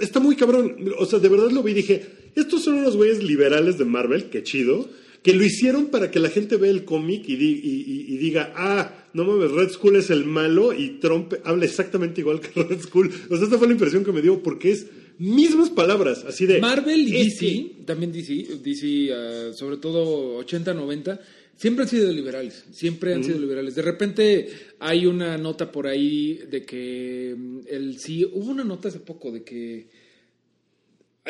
está 0.00 0.20
muy 0.20 0.36
cabrón. 0.36 0.92
O 0.98 1.06
sea, 1.06 1.18
de 1.18 1.28
verdad 1.28 1.50
lo 1.50 1.62
vi 1.62 1.72
y 1.72 1.74
dije, 1.74 2.06
estos 2.34 2.62
son 2.64 2.74
unos 2.74 2.96
güeyes 2.96 3.22
liberales 3.22 3.78
de 3.78 3.84
Marvel, 3.84 4.24
qué 4.30 4.42
chido, 4.42 4.88
que 5.24 5.34
lo 5.34 5.42
hicieron 5.44 5.86
para 5.86 6.10
que 6.12 6.20
la 6.20 6.28
gente 6.30 6.56
vea 6.56 6.70
el 6.70 6.84
cómic 6.84 7.28
y, 7.28 7.34
di- 7.34 7.60
y- 7.64 7.84
y- 7.92 8.14
y 8.14 8.16
diga, 8.18 8.52
ah, 8.54 9.08
no 9.14 9.24
mames, 9.24 9.50
Red 9.50 9.70
Skull 9.70 9.96
es 9.96 10.10
el 10.10 10.24
malo 10.26 10.72
y 10.72 11.00
Trump 11.00 11.34
habla 11.44 11.64
exactamente 11.64 12.20
igual 12.20 12.40
que 12.40 12.62
Red 12.62 12.80
Skull. 12.82 13.10
O 13.30 13.36
sea, 13.36 13.44
esta 13.44 13.58
fue 13.58 13.66
la 13.66 13.72
impresión 13.72 14.04
que 14.04 14.12
me 14.12 14.22
dio 14.22 14.40
porque 14.42 14.70
es 14.70 14.86
mismas 15.18 15.70
palabras, 15.70 16.24
así 16.28 16.44
de... 16.46 16.60
Marvel 16.60 17.08
y 17.08 17.24
DC, 17.24 17.38
que- 17.40 17.76
también 17.86 18.12
DC, 18.12 18.58
DC 18.62 19.12
ah, 19.12 19.52
sobre 19.54 19.78
todo 19.78 20.36
80, 20.36 20.74
90, 20.74 21.20
siempre 21.56 21.84
han 21.84 21.88
sido 21.88 22.12
liberales, 22.12 22.64
siempre 22.72 23.14
han 23.14 23.24
sido 23.24 23.38
liberales. 23.38 23.74
De 23.76 23.82
repente 23.82 24.48
hay 24.80 25.06
una 25.06 25.38
nota 25.38 25.72
por 25.72 25.86
ahí 25.86 26.40
de 26.50 26.64
que 26.66 27.34
mm, 27.38 27.58
el 27.70 27.98
sí, 27.98 28.24
hubo 28.30 28.50
una 28.50 28.64
nota 28.64 28.88
hace 28.88 29.00
poco 29.00 29.32
de 29.32 29.42
que 29.42 30.03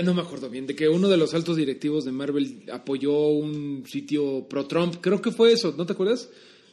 no 0.03 0.15
me 0.15 0.23
acuerdo 0.23 0.51
bien, 0.51 0.67
de 0.67 0.75
que 0.75 0.89
uno 0.89 1.09
de 1.09 1.17
los 1.17 1.35
altos 1.35 1.57
directivos 1.57 2.05
de 2.05 2.13
Marvel 2.13 2.65
apoyó 2.73 3.13
un 3.29 3.85
sitio 3.87 4.47
pro 4.49 4.67
Trump, 4.67 4.97
creo 5.01 5.21
que 5.23 5.31
fue 5.31 5.53
eso, 5.53 5.75
¿no 5.77 5.87
te 5.87 5.93
acuerdas? 5.93 6.29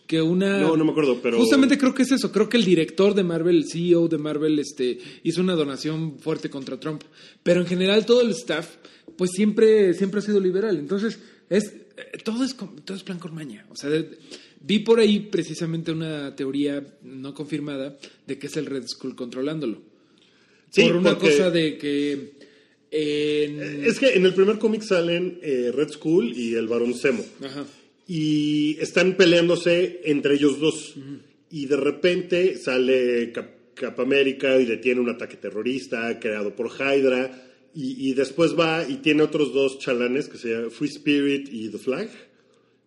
Que 0.08 0.22
una 0.22 0.60
No, 0.60 0.76
no 0.76 0.84
me 0.86 0.92
acuerdo, 0.92 1.20
pero- 1.22 1.38
Justamente 1.38 1.78
creo 1.78 1.94
que 1.94 2.02
es 2.04 2.12
eso, 2.12 2.32
creo 2.32 2.50
que 2.50 2.58
el 2.58 2.66
director 2.66 3.14
de 3.14 3.24
Marvel, 3.24 3.58
el 3.58 3.66
CEO 3.70 4.08
de 4.08 4.18
Marvel, 4.18 4.58
este, 4.60 4.98
hizo 5.24 5.40
una 5.42 5.54
donación 5.54 6.18
fuerte 6.20 6.50
contra 6.50 6.80
Trump. 6.80 7.04
Pero 7.44 7.62
en 7.62 7.68
general 7.68 8.06
todo 8.06 8.22
el 8.22 8.32
staff, 8.32 8.76
pues 9.16 9.32
siempre, 9.36 9.94
siempre 9.94 10.20
ha 10.20 10.24
sido 10.24 10.40
liberal. 10.40 10.78
Entonces, 10.78 11.20
es, 11.50 11.66
eh, 11.68 12.18
todo 12.26 12.44
es, 12.44 12.56
todo 12.84 12.98
es 12.98 13.04
plan 13.04 13.20
con 13.20 13.34
maña. 13.36 13.66
O 13.70 13.76
sea, 13.76 13.90
de- 13.90 14.18
vi 14.60 14.80
por 14.80 15.00
ahí 15.00 15.20
precisamente 15.20 15.92
una 15.92 16.36
teoría 16.36 16.84
no 17.04 17.34
confirmada 17.34 17.98
de 18.28 18.38
que 18.40 18.48
es 18.48 18.58
el 18.58 18.66
Red 18.66 18.88
Skull 18.88 19.16
controlándolo. 19.16 19.82
Sí, 20.72 20.84
por 20.84 20.96
una 20.98 21.12
porque- 21.12 21.30
cosa 21.30 21.52
de 21.52 21.78
que 21.78 22.34
en- 22.92 23.86
Es 23.86 24.00
que 24.00 24.10
en 24.14 24.26
el 24.26 24.34
primer 24.34 24.58
cómic 24.60 24.82
salen 24.84 25.40
eh, 25.42 25.72
Red 25.74 25.90
Skull 25.92 26.34
y 26.38 26.56
el 26.56 26.68
Barón 26.68 26.94
Zemo. 26.94 27.24
Ajá. 27.44 27.66
y 28.08 28.78
están 28.82 29.16
peleándose 29.16 30.02
entre 30.04 30.34
ellos 30.36 30.60
dos. 30.60 30.96
Y 31.50 31.66
de 31.68 31.78
repente 31.78 32.58
sale 32.58 33.32
Cap, 33.32 33.48
Cap 33.74 33.98
América 34.02 34.60
y 34.60 34.66
detiene 34.66 35.00
un 35.00 35.10
ataque 35.10 35.38
terrorista 35.38 36.20
creado 36.20 36.54
por 36.56 36.70
Hydra. 36.72 37.48
Y, 37.74 38.10
y 38.10 38.14
después 38.14 38.54
va 38.60 38.86
y 38.86 38.96
tiene 38.98 39.24
otros 39.24 39.54
dos 39.54 39.80
chalanes 39.80 40.28
que 40.28 40.38
se 40.38 40.50
llaman 40.50 40.72
Free 40.72 40.90
Spirit 40.90 41.48
y 41.54 41.70
The 41.70 41.78
Flag. 41.78 42.10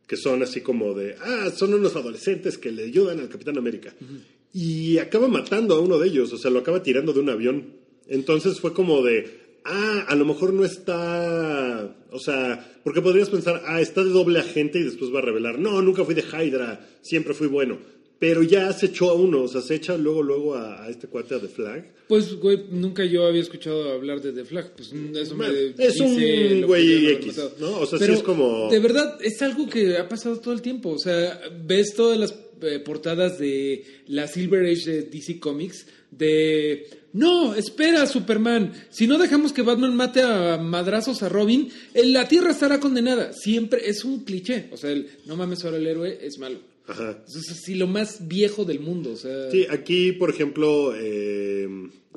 que 0.07 0.19
son 0.19 0.43
así 0.43 0.61
como 0.61 0.93
de, 0.93 1.15
ah, 1.23 1.51
son 1.57 1.73
unos 1.73 1.97
adolescentes 1.97 2.59
que 2.59 2.71
le 2.71 2.85
ayudan 2.85 3.19
al 3.21 3.31
Capitán 3.31 3.57
América. 3.57 3.95
Y 4.53 4.99
acaba 4.99 5.27
matando 5.29 5.75
a 5.77 5.81
uno 5.81 5.99
de 5.99 6.09
ellos, 6.09 6.31
o 6.35 6.37
sea, 6.37 6.51
lo 6.51 6.59
acaba 6.59 6.83
tirando 6.83 7.15
de 7.15 7.21
un 7.21 7.31
avión. 7.31 7.73
Entonces 8.09 8.61
fue 8.61 8.75
como 8.75 9.03
de, 9.03 9.44
ah, 9.65 10.05
a 10.09 10.15
lo 10.15 10.25
mejor 10.25 10.53
no 10.53 10.65
está, 10.65 11.97
o 12.11 12.19
sea, 12.19 12.79
porque 12.85 13.01
podrías 13.03 13.31
pensar, 13.31 13.63
ah, 13.67 13.81
está 13.81 14.03
de 14.05 14.11
doble 14.11 14.39
agente 14.41 14.79
y 14.79 14.83
después 14.85 15.13
va 15.15 15.19
a 15.19 15.23
revelar, 15.23 15.59
no, 15.59 15.81
nunca 15.83 16.05
fui 16.05 16.15
de 16.15 16.23
Hydra, 16.23 16.87
siempre 17.03 17.35
fui 17.35 17.47
bueno. 17.49 17.79
Pero 18.17 18.43
ya 18.45 18.73
se 18.73 18.87
echó 18.87 19.11
a 19.11 19.15
uno, 19.15 19.43
o 19.43 19.49
sea, 19.49 19.61
se 19.61 19.75
echa 19.75 19.99
luego, 19.99 20.23
luego 20.23 20.55
a, 20.55 20.85
a 20.85 20.89
este 20.89 21.09
cuate 21.09 21.35
a 21.35 21.41
The 21.41 21.49
Flag. 21.49 21.93
Pues, 22.09 22.35
güey, 22.37 22.61
nunca 22.71 23.05
yo 23.05 23.27
había 23.27 23.43
escuchado 23.43 23.93
hablar 23.93 24.23
de 24.23 24.33
The 24.33 24.45
Flag. 24.45 24.73
Pues 24.77 24.93
eso 24.93 25.35
Bueno, 25.37 25.53
me 25.77 25.85
es 25.85 26.01
un 26.01 26.63
güey 26.63 27.09
X. 27.09 27.41
¿no? 27.59 27.81
O 27.81 27.87
sea, 27.87 27.99
sí 27.99 28.13
es 28.13 28.23
como- 28.23 28.71
De 28.71 28.79
verdad, 28.79 29.19
es 29.21 29.43
algo 29.43 29.69
que 29.69 29.99
ha 29.99 30.09
pasado 30.09 30.39
todo 30.39 30.55
el 30.55 30.63
tiempo. 30.63 30.91
O 30.91 30.99
sea, 30.99 31.39
ves 31.67 31.93
todas 31.95 32.17
las 32.19 32.35
eh, 32.63 32.79
portadas 32.79 33.39
de 33.39 33.85
la 34.07 34.27
Silver 34.29 34.65
Age 34.65 34.91
de 34.91 35.03
DC 35.03 35.39
Comics 35.41 35.87
de. 36.11 36.87
No, 37.15 37.55
espera, 37.55 38.07
Superman. 38.07 38.73
Si 38.91 39.07
no 39.07 39.19
dejamos 39.19 39.53
que 39.53 39.63
Batman 39.63 39.95
mate 39.95 40.21
a 40.21 40.59
madrazos 40.59 41.23
a 41.23 41.29
Robin, 41.29 41.71
eh, 41.95 42.05
la 42.07 42.27
Tierra 42.29 42.51
estará 42.51 42.81
condenada. 42.81 43.33
Siempre 43.33 43.89
es 43.89 44.05
un 44.05 44.25
cliché. 44.25 44.69
O 44.73 44.77
sea, 44.77 44.91
el 44.91 45.09
no 45.25 45.37
mames, 45.37 45.65
ahora 45.65 45.77
el 45.77 45.87
héroe 45.87 46.19
es 46.21 46.39
malo. 46.39 46.59
Ajá. 46.87 47.23
Es 47.27 47.51
así 47.51 47.77
lo 47.77 47.87
más 47.87 48.27
viejo 48.29 48.65
del 48.65 48.81
mundo. 48.81 49.13
O 49.13 49.17
sea, 49.17 49.51
Sí, 49.51 49.65
aquí, 49.71 50.13
por 50.13 50.29
ejemplo, 50.29 50.93
eh, 50.97 51.69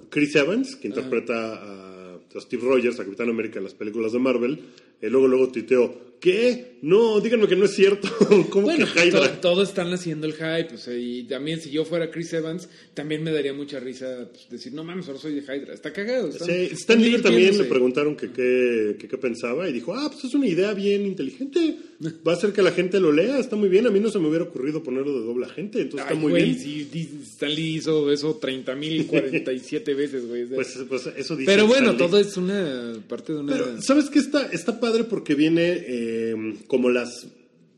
Chris 0.09 0.35
Evans, 0.35 0.75
que 0.75 0.87
interpreta 0.87 1.53
a, 1.55 2.15
a 2.15 2.41
Steve 2.41 2.63
Rogers, 2.63 2.99
a 2.99 3.03
Capitán 3.05 3.29
América 3.29 3.59
en 3.59 3.65
las 3.65 3.75
películas 3.75 4.11
de 4.13 4.19
Marvel, 4.19 4.59
eh, 5.01 5.09
luego, 5.09 5.27
luego 5.27 5.51
tuiteó, 5.51 6.06
¿qué? 6.19 6.77
No, 6.81 7.19
díganme 7.19 7.47
que 7.47 7.55
no 7.55 7.65
es 7.65 7.75
cierto. 7.75 8.07
¿Cómo 8.49 8.65
Bueno, 8.67 8.85
que 8.93 9.07
Hydra? 9.07 9.33
to- 9.33 9.39
todos 9.39 9.69
están 9.69 9.91
haciendo 9.93 10.27
el 10.27 10.33
hype, 10.33 10.75
o 10.75 10.77
sea, 10.77 10.95
y 10.97 11.23
también 11.23 11.59
si 11.61 11.69
yo 11.71 11.85
fuera 11.85 12.09
Chris 12.11 12.31
Evans, 12.33 12.69
también 12.93 13.23
me 13.23 13.31
daría 13.31 13.53
mucha 13.53 13.79
risa 13.79 14.27
pues, 14.31 14.49
decir, 14.49 14.73
no 14.73 14.83
mames, 14.83 15.07
ahora 15.07 15.19
soy 15.19 15.33
de 15.35 15.41
Hydra, 15.41 15.73
está 15.73 15.91
cagado. 15.93 16.31
Sí, 16.31 16.69
Stan 16.71 17.01
Lee 17.01 17.21
también 17.21 17.57
le 17.57 17.63
preguntaron 17.65 18.15
que 18.15 18.31
qué 18.31 19.17
pensaba 19.17 19.67
y 19.69 19.73
dijo, 19.73 19.93
ah, 19.95 20.09
pues 20.11 20.23
es 20.25 20.33
una 20.33 20.47
idea 20.47 20.73
bien 20.73 21.05
inteligente, 21.05 21.77
va 21.99 22.33
a 22.33 22.35
hacer 22.35 22.53
que 22.53 22.61
la 22.61 22.71
gente 22.71 22.99
lo 22.99 23.11
lea, 23.11 23.39
está 23.39 23.55
muy 23.55 23.69
bien, 23.69 23.87
a 23.87 23.89
mí 23.89 23.99
no 23.99 24.09
se 24.11 24.19
me 24.19 24.27
hubiera 24.27 24.43
ocurrido 24.45 24.83
ponerlo 24.83 25.19
de 25.19 25.25
doble 25.25 25.45
agente, 25.47 25.81
entonces 25.81 26.07
Ay, 26.07 26.13
está 26.13 26.21
muy 26.21 26.31
güey, 26.31 26.43
bien. 26.43 26.59
si 26.59 26.87
Stan 27.23 27.53
Lee 27.53 27.75
hizo 27.77 28.11
eso 28.11 28.35
30 28.35 28.75
mil 28.75 29.07
47 29.07 29.93
veces, 29.95 30.27
güey. 30.27 30.45
Pues, 30.45 30.77
pues 30.87 31.07
eso 31.17 31.35
dice 31.35 31.51
Pero 31.51 31.65
bueno, 31.67 31.97
todo 31.97 32.19
es 32.19 32.37
una 32.37 32.93
parte 33.07 33.33
de 33.33 33.39
una... 33.39 33.53
Pero, 33.53 33.81
¿sabes 33.81 34.09
qué? 34.11 34.19
Está, 34.19 34.47
está 34.51 34.79
padre 34.79 35.05
porque 35.05 35.33
viene 35.33 35.83
eh, 35.87 36.35
como 36.67 36.89
las 36.89 37.27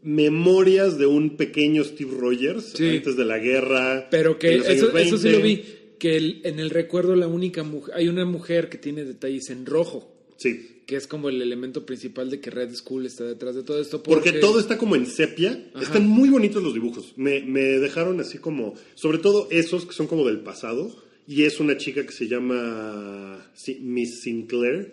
memorias 0.04 0.98
de 0.98 1.06
un 1.06 1.38
pequeño 1.38 1.84
Steve 1.84 2.12
Rogers 2.18 2.74
Sí. 2.76 2.88
antes 2.90 3.16
de 3.18 3.26
la 3.26 3.38
guerra. 3.38 4.08
Pero 4.10 4.40
que 4.40 4.56
eso, 4.56 4.98
eso 4.98 5.18
sí 5.18 5.24
20. 5.30 5.32
lo 5.32 5.42
vi, 5.42 5.64
que 6.00 6.16
el- 6.16 6.42
en 6.46 6.60
el 6.60 6.70
recuerdo 6.70 7.16
la 7.16 7.28
única 7.28 7.64
mujer, 7.64 7.94
hay 7.96 8.08
una 8.08 8.26
mujer 8.26 8.70
que 8.70 8.78
tiene 8.78 9.04
detalles 9.04 9.50
en 9.50 9.66
rojo, 9.66 10.16
Sí. 10.38 10.79
Que 10.90 10.96
es 10.96 11.06
como 11.06 11.30
el 11.30 11.40
elemento 11.40 11.86
principal 11.86 12.32
de 12.32 12.40
que 12.40 12.50
Red 12.50 12.74
School 12.74 13.06
está 13.06 13.24
detrás 13.24 13.54
de 13.54 13.62
todo 13.62 13.80
esto. 13.80 14.02
Porque 14.02 14.32
todo 14.32 14.60
está 14.60 14.76
como 14.80 14.96
en 14.96 15.06
sepia. 15.06 15.70
Ajá. 15.76 15.84
Están 15.84 16.08
muy 16.08 16.30
bonitos 16.30 16.64
los 16.64 16.74
dibujos. 16.74 17.14
Me, 17.16 17.42
me 17.42 17.62
dejaron 17.62 18.20
así 18.20 18.40
como, 18.40 18.74
sobre 18.96 19.20
todo 19.20 19.48
esos 19.52 19.86
que 19.86 19.94
son 19.94 20.08
como 20.08 20.26
del 20.26 20.40
pasado. 20.40 20.92
Y 21.28 21.44
es 21.44 21.60
una 21.60 21.78
chica 21.78 22.04
que 22.04 22.12
se 22.12 22.28
llama 22.28 23.52
sí, 23.54 23.78
Miss 23.84 24.22
Sinclair. 24.22 24.92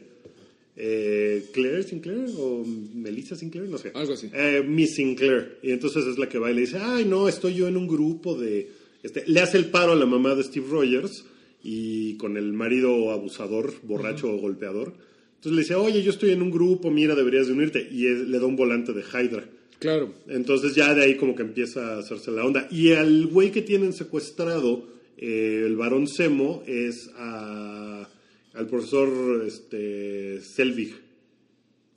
Eh, 0.77 1.47
Claire 1.55 1.83
Sinclair 1.83 2.27
o 2.37 2.63
Melissa 2.95 3.35
Sinclair, 3.35 3.67
no 3.67 3.79
sé. 3.79 3.93
Algo 3.95 4.13
así. 4.13 4.29
Eh, 4.35 4.63
Miss 4.69 4.97
Sinclair. 4.97 5.61
Y 5.63 5.71
entonces 5.71 6.05
es 6.05 6.19
la 6.19 6.29
que 6.29 6.39
va 6.39 6.51
y 6.51 6.55
le 6.57 6.61
dice, 6.61 6.77
ay, 6.79 7.07
no, 7.07 7.27
estoy 7.27 7.55
yo 7.55 7.69
en 7.69 7.79
un 7.79 7.89
grupo 7.89 8.39
de... 8.39 8.71
Este, 9.03 9.25
le 9.27 9.41
hace 9.41 9.57
el 9.57 9.71
paro 9.71 9.93
a 9.93 9.97
la 9.97 10.05
mamá 10.05 10.35
de 10.35 10.43
Steve 10.43 10.67
Rogers 10.69 11.25
y 11.63 12.19
con 12.19 12.37
el 12.37 12.53
marido 12.53 13.13
abusador, 13.13 13.73
borracho 13.83 14.31
o 14.31 14.37
golpeador. 14.37 15.06
Entonces 15.37 15.53
le 15.53 15.63
dice, 15.63 15.75
oye, 15.75 16.03
yo 16.03 16.11
estoy 16.11 16.31
en 16.31 16.43
un 16.43 16.51
grupo, 16.51 16.91
mira, 16.91 17.15
deberías 17.15 17.47
de 17.47 17.53
unirte. 17.53 17.89
Y 17.91 18.07
él- 18.07 18.31
le 18.31 18.39
da 18.39 18.47
un 18.47 18.57
volante 18.57 18.93
de 18.93 19.03
Hydra. 19.03 19.45
Claro. 19.79 20.13
Entonces 20.29 20.75
ya 20.75 20.95
de 20.95 21.05
ahí 21.05 21.17
como 21.17 21.37
que 21.37 21.43
empieza 21.43 21.95
a 21.97 21.99
hacerse 21.99 22.31
la 22.31 22.45
onda. 22.45 22.67
Y 22.71 22.93
al 22.93 23.27
güey 23.27 23.51
que 23.53 23.63
tienen 23.63 23.93
secuestrado, 23.93 24.87
eh, 25.19 25.63
el 25.67 25.77
varón 25.77 26.09
Semo, 26.09 26.63
es 26.67 27.11
a- 27.17 28.09
al 28.55 28.67
profesor 28.69 29.45
este, 29.47 30.41
Selvig. 30.41 30.95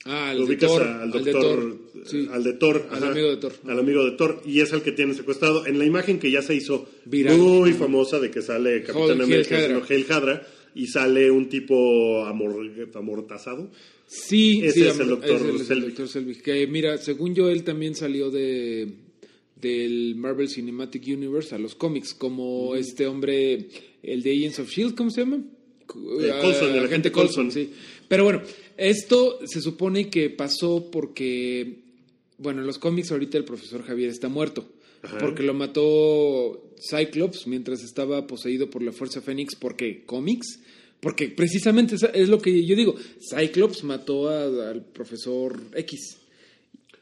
Ah, 0.05 0.29
al 0.31 0.37
de 0.39 0.43
ubicas 0.43 0.69
Thor. 0.69 0.83
a- 0.83 0.95
al 1.03 1.13
al 1.13 1.23
de 1.23 1.31
doctor, 1.31 1.59
Thor. 1.59 1.77
Sí. 2.05 2.27
al 2.31 2.43
de 2.43 2.53
Thor, 2.53 2.87
Al 2.89 2.97
ajá, 3.03 3.11
amigo 3.11 3.29
de 3.29 3.37
Thor. 3.37 3.53
al 3.67 3.79
amigo 3.79 4.05
de 4.05 4.11
Thor, 4.11 4.41
y 4.45 4.59
es 4.61 4.71
el 4.73 4.81
que 4.81 4.91
tienen 4.93 5.13
secuestrado. 5.15 5.65
En 5.65 5.77
la 5.77 5.85
imagen 5.85 6.19
que 6.19 6.31
ya 6.31 6.41
se 6.41 6.55
hizo 6.55 6.87
Viral. 7.05 7.37
muy 7.37 7.73
famosa 7.73 8.19
de 8.19 8.31
que 8.31 8.41
sale 8.41 8.81
Capitán 8.83 9.21
haciendo 9.21 9.83
Hail 9.87 10.05
Hydra 10.05 10.47
y 10.75 10.87
sale 10.87 11.29
un 11.31 11.49
tipo 11.49 12.23
amor- 12.25 12.89
amortazado. 12.93 13.69
Sí, 14.07 14.61
Ese 14.63 14.71
sí, 14.81 14.87
es 14.87 14.99
el 14.99 15.07
doctor 15.09 15.35
es 15.35 15.41
el- 15.41 15.61
es 15.61 15.69
el 15.69 15.81
doctor 15.81 16.07
Selvig. 16.07 16.41
Que 16.41 16.65
mira, 16.67 16.97
según 16.97 17.35
yo, 17.35 17.49
él 17.49 17.63
también 17.63 17.95
salió 17.95 18.31
de 18.31 18.87
del 19.59 20.15
Marvel 20.15 20.47
Cinematic 20.47 21.03
Universe 21.07 21.53
a 21.53 21.59
los 21.59 21.75
cómics, 21.75 22.13
como 22.13 22.75
este 22.75 23.05
hombre, 23.07 23.67
el 24.01 24.23
de 24.23 24.31
Agents 24.31 24.59
of 24.59 24.69
Shield, 24.69 24.95
¿cómo 24.95 25.09
se 25.11 25.21
llama? 25.21 25.37
Eh, 25.37 26.31
Coulson, 26.41 26.75
el 26.75 26.85
agente 26.85 27.11
Coulson. 27.11 27.51
sí. 27.51 27.69
Pero 28.07 28.23
bueno, 28.23 28.41
esto 28.77 29.39
se 29.45 29.59
supone 29.61 30.09
que 30.09 30.29
pasó 30.29 30.89
porque, 30.89 31.79
bueno, 32.37 32.61
en 32.61 32.67
los 32.67 32.79
cómics 32.79 33.11
ahorita 33.11 33.37
el 33.37 33.43
profesor 33.43 33.83
Javier 33.83 34.09
está 34.09 34.29
muerto. 34.29 34.65
Ajá. 35.01 35.17
Porque 35.17 35.43
lo 35.43 35.53
mató 35.53 36.68
Cyclops 36.79 37.47
mientras 37.47 37.83
estaba 37.83 38.25
poseído 38.27 38.69
por 38.69 38.81
la 38.81 38.91
Fuerza 38.91 39.21
Fénix. 39.21 39.55
¿Por 39.55 39.75
qué? 39.75 40.03
¿Cómics? 40.05 40.59
Porque 40.99 41.29
precisamente 41.29 41.95
es- 41.95 42.29
lo 42.29 42.39
que 42.39 42.65
yo 42.65 42.75
digo. 42.75 42.95
Cyclops 43.33 43.83
mató 43.83 44.29
al 44.29 44.83
profesor 44.85 45.59
X. 45.75 46.17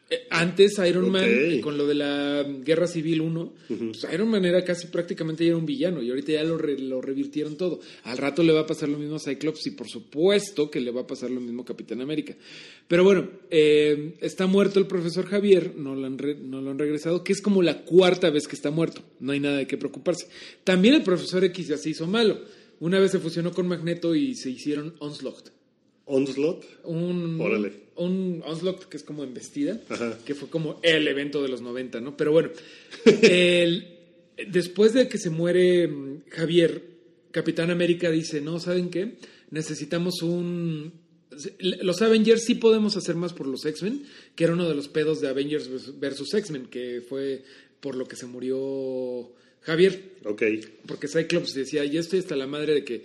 Eh, 0.09 0.25
Antes 0.29 0.77
Iron 0.87 1.09
Man, 1.11 1.23
Ok. 1.25 1.29
eh, 1.29 1.59
con 1.61 1.77
lo 1.77 1.85
de 1.85 1.93
la 1.95 2.45
Guerra 2.63 2.87
Civil 2.87 3.19
1, 3.19 3.53
pues 3.67 4.07
Iron 4.13 4.29
Man 4.29 4.45
era 4.45 4.63
casi 4.63 4.87
prácticamente 4.87 5.43
ya 5.43 5.49
era 5.49 5.57
un 5.57 5.65
villano 5.65 6.01
y 6.01 6.09
ahorita 6.09 6.31
ya 6.31 6.43
lo, 6.45 6.57
re- 6.57 6.79
lo 6.79 7.01
revirtieron 7.01 7.57
todo. 7.57 7.81
Al 8.03 8.17
rato 8.17 8.41
le 8.41 8.53
va 8.53 8.61
a 8.61 8.65
pasar 8.65 8.87
lo 8.87 8.97
mismo 8.97 9.17
a 9.17 9.19
Cyclops 9.19 9.67
y 9.67 9.71
por 9.71 9.89
supuesto 9.89 10.71
que 10.71 10.79
le 10.79 10.91
va 10.91 11.01
a 11.01 11.07
pasar 11.07 11.29
lo 11.29 11.41
mismo 11.41 11.63
a 11.63 11.65
Capitán 11.65 11.99
América. 11.99 12.35
Pero 12.87 13.03
bueno, 13.03 13.29
eh, 13.49 14.13
está 14.21 14.47
muerto 14.47 14.79
el 14.79 14.87
profesor 14.87 15.25
Javier, 15.25 15.73
no 15.75 15.93
lo, 15.93 16.07
han 16.07 16.17
re- 16.17 16.35
no 16.35 16.61
lo 16.61 16.71
han 16.71 16.79
regresado, 16.79 17.21
que 17.25 17.33
es 17.33 17.41
como 17.41 17.61
la 17.61 17.83
cuarta 17.83 18.29
vez 18.29 18.47
que 18.47 18.55
está 18.55 18.71
muerto. 18.71 19.01
No 19.19 19.33
hay 19.33 19.41
nada 19.41 19.57
de 19.57 19.67
qué 19.67 19.75
preocuparse. 19.75 20.27
También 20.63 20.93
el 20.93 21.03
profesor 21.03 21.43
X 21.43 21.67
ya 21.67 21.77
se 21.77 21.89
hizo 21.89 22.07
malo. 22.07 22.39
Una 22.79 22.99
vez 22.99 23.11
se 23.11 23.19
fusionó 23.19 23.51
con 23.51 23.67
Magneto 23.67 24.15
y 24.15 24.35
se 24.35 24.51
hicieron 24.51 24.95
Onslaught 24.99 25.49
Onslaught. 26.05 26.63
un, 26.85 27.41
Órale. 27.41 27.86
Un 27.97 28.41
Onslaught 28.45 28.85
que 28.85 28.97
es 28.97 29.03
como 29.03 29.23
embestida, 29.23 29.81
Ajá. 29.89 30.17
que 30.25 30.35
fue 30.35 30.49
como 30.49 30.79
el 30.83 31.07
evento 31.07 31.41
de 31.41 31.49
los 31.49 31.61
90, 31.61 31.99
¿no? 32.01 32.15
Pero 32.17 32.31
bueno, 32.31 32.49
el- 33.21 33.87
después 34.47 34.93
de 34.93 35.07
que 35.07 35.17
se 35.17 35.29
muere 35.29 35.87
mm, 35.87 36.23
Javier, 36.29 36.81
Capitán 37.31 37.71
América 37.71 38.09
dice, 38.11 38.41
no, 38.41 38.59
¿saben 38.59 38.89
qué? 38.89 39.15
Necesitamos 39.51 40.21
un... 40.21 40.93
Los 41.59 42.01
Avengers 42.01 42.45
sí 42.45 42.55
podemos 42.55 42.97
hacer 42.97 43.15
más 43.15 43.33
por 43.33 43.47
los 43.47 43.63
X-Men, 43.65 44.03
que 44.35 44.43
era 44.45 44.53
uno 44.53 44.67
de 44.67 44.73
los 44.73 44.87
pedos 44.87 45.21
de 45.21 45.27
Avengers 45.27 45.99
versus 45.99 46.33
X-Men, 46.33 46.65
que 46.67 47.01
fue 47.07 47.43
por 47.79 47.95
lo 47.95 48.07
que 48.07 48.15
se 48.15 48.25
murió 48.25 49.33
Javier. 49.61 50.13
Ok. 50.23 50.41
Porque 50.87 51.07
Cyclops 51.07 51.53
decía, 51.53 51.85
ya 51.85 51.99
estoy 51.99 52.19
hasta 52.19 52.35
la 52.35 52.47
madre 52.47 52.73
de 52.73 52.83
que 52.83 53.03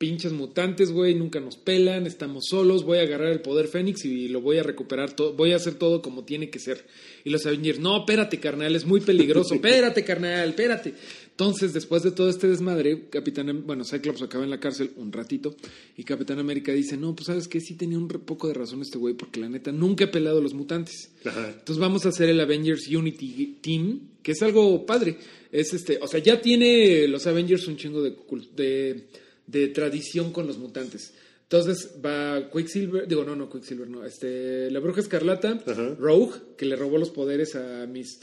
pinches 0.00 0.32
mutantes, 0.32 0.92
güey, 0.92 1.14
nunca 1.14 1.40
nos 1.40 1.58
pelan, 1.58 2.06
estamos 2.06 2.46
solos, 2.48 2.84
voy 2.84 2.96
a 2.96 3.02
agarrar 3.02 3.32
el 3.32 3.42
poder 3.42 3.68
Fénix 3.68 4.06
y 4.06 4.28
lo 4.28 4.40
voy 4.40 4.56
a 4.56 4.62
recuperar 4.62 5.12
todo, 5.12 5.34
voy 5.34 5.52
a 5.52 5.56
hacer 5.56 5.74
todo 5.74 6.00
como 6.00 6.24
tiene 6.24 6.48
que 6.48 6.58
ser. 6.58 6.86
Y 7.22 7.28
los 7.28 7.44
Avengers, 7.44 7.78
no, 7.78 7.98
espérate, 7.98 8.40
carnal, 8.40 8.74
es 8.74 8.86
muy 8.86 9.02
peligroso, 9.02 9.52
espérate, 9.56 10.02
carnal, 10.02 10.48
espérate. 10.48 10.94
Entonces, 11.32 11.74
después 11.74 12.02
de 12.02 12.12
todo 12.12 12.30
este 12.30 12.48
desmadre, 12.48 13.08
Capitán, 13.10 13.66
bueno, 13.66 13.84
Cyclops 13.84 14.22
acaba 14.22 14.42
en 14.42 14.48
la 14.48 14.58
cárcel 14.58 14.90
un 14.96 15.12
ratito 15.12 15.54
y 15.98 16.04
Capitán 16.04 16.38
América 16.38 16.72
dice, 16.72 16.96
no, 16.96 17.14
pues 17.14 17.26
sabes 17.26 17.46
que 17.46 17.60
sí 17.60 17.74
tenía 17.74 17.98
un 17.98 18.08
poco 18.08 18.48
de 18.48 18.54
razón 18.54 18.80
este 18.80 18.96
güey, 18.96 19.12
porque 19.12 19.38
la 19.38 19.50
neta 19.50 19.70
nunca 19.70 20.04
he 20.04 20.08
pelado 20.08 20.38
a 20.38 20.42
los 20.42 20.54
mutantes. 20.54 21.10
Ajá. 21.26 21.48
Entonces 21.50 21.78
vamos 21.78 22.06
a 22.06 22.08
hacer 22.08 22.30
el 22.30 22.40
Avengers 22.40 22.88
Unity 22.88 23.58
Team, 23.60 24.00
que 24.22 24.32
es 24.32 24.40
algo 24.40 24.86
padre. 24.86 25.18
Es 25.52 25.74
este, 25.74 25.98
o 26.00 26.06
sea, 26.06 26.20
ya 26.20 26.40
tiene 26.40 27.06
los 27.06 27.26
Avengers 27.26 27.68
un 27.68 27.76
chingo 27.76 28.00
de, 28.02 28.16
de, 28.56 29.04
de 29.50 29.68
tradición 29.68 30.32
con 30.32 30.46
los 30.46 30.58
mutantes. 30.58 31.12
Entonces 31.42 31.96
va 32.04 32.48
Quicksilver, 32.50 33.08
digo, 33.08 33.24
no, 33.24 33.34
no, 33.34 33.50
Quicksilver, 33.50 33.88
no, 33.88 34.04
este, 34.04 34.70
la 34.70 34.78
Bruja 34.78 35.00
Escarlata, 35.00 35.60
Ajá. 35.66 35.96
Rogue, 35.98 36.38
que 36.56 36.64
le 36.64 36.76
robó 36.76 36.96
los 36.96 37.10
poderes 37.10 37.56
a 37.56 37.86
Miss, 37.86 38.20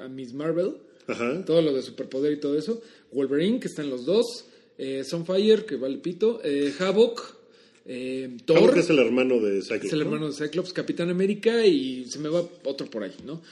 a 0.00 0.08
Miss 0.08 0.32
Marvel, 0.32 0.74
Ajá. 1.08 1.44
todo 1.44 1.60
lo 1.60 1.74
de 1.74 1.82
superpoder 1.82 2.32
y 2.32 2.40
todo 2.40 2.56
eso, 2.56 2.80
Wolverine, 3.12 3.58
que 3.58 3.66
están 3.66 3.90
los 3.90 4.06
dos, 4.06 4.44
eh, 4.78 5.02
Sunfire, 5.02 5.64
que 5.64 5.74
vale 5.74 5.98
pito, 5.98 6.40
eh, 6.44 6.72
Havoc, 6.78 7.36
eh, 7.84 8.36
Thor. 8.44 8.78
es 8.78 8.90
el 8.90 9.00
hermano 9.00 9.40
de 9.40 9.60
Cyclops. 9.60 9.86
Es 9.86 9.92
el 9.92 9.98
¿no? 9.98 10.04
hermano 10.04 10.26
de 10.30 10.34
Cyclops, 10.34 10.72
Capitán 10.72 11.10
América 11.10 11.66
y 11.66 12.04
se 12.04 12.20
me 12.20 12.28
va 12.28 12.46
otro 12.64 12.88
por 12.88 13.02
ahí, 13.02 13.14
¿no? 13.26 13.42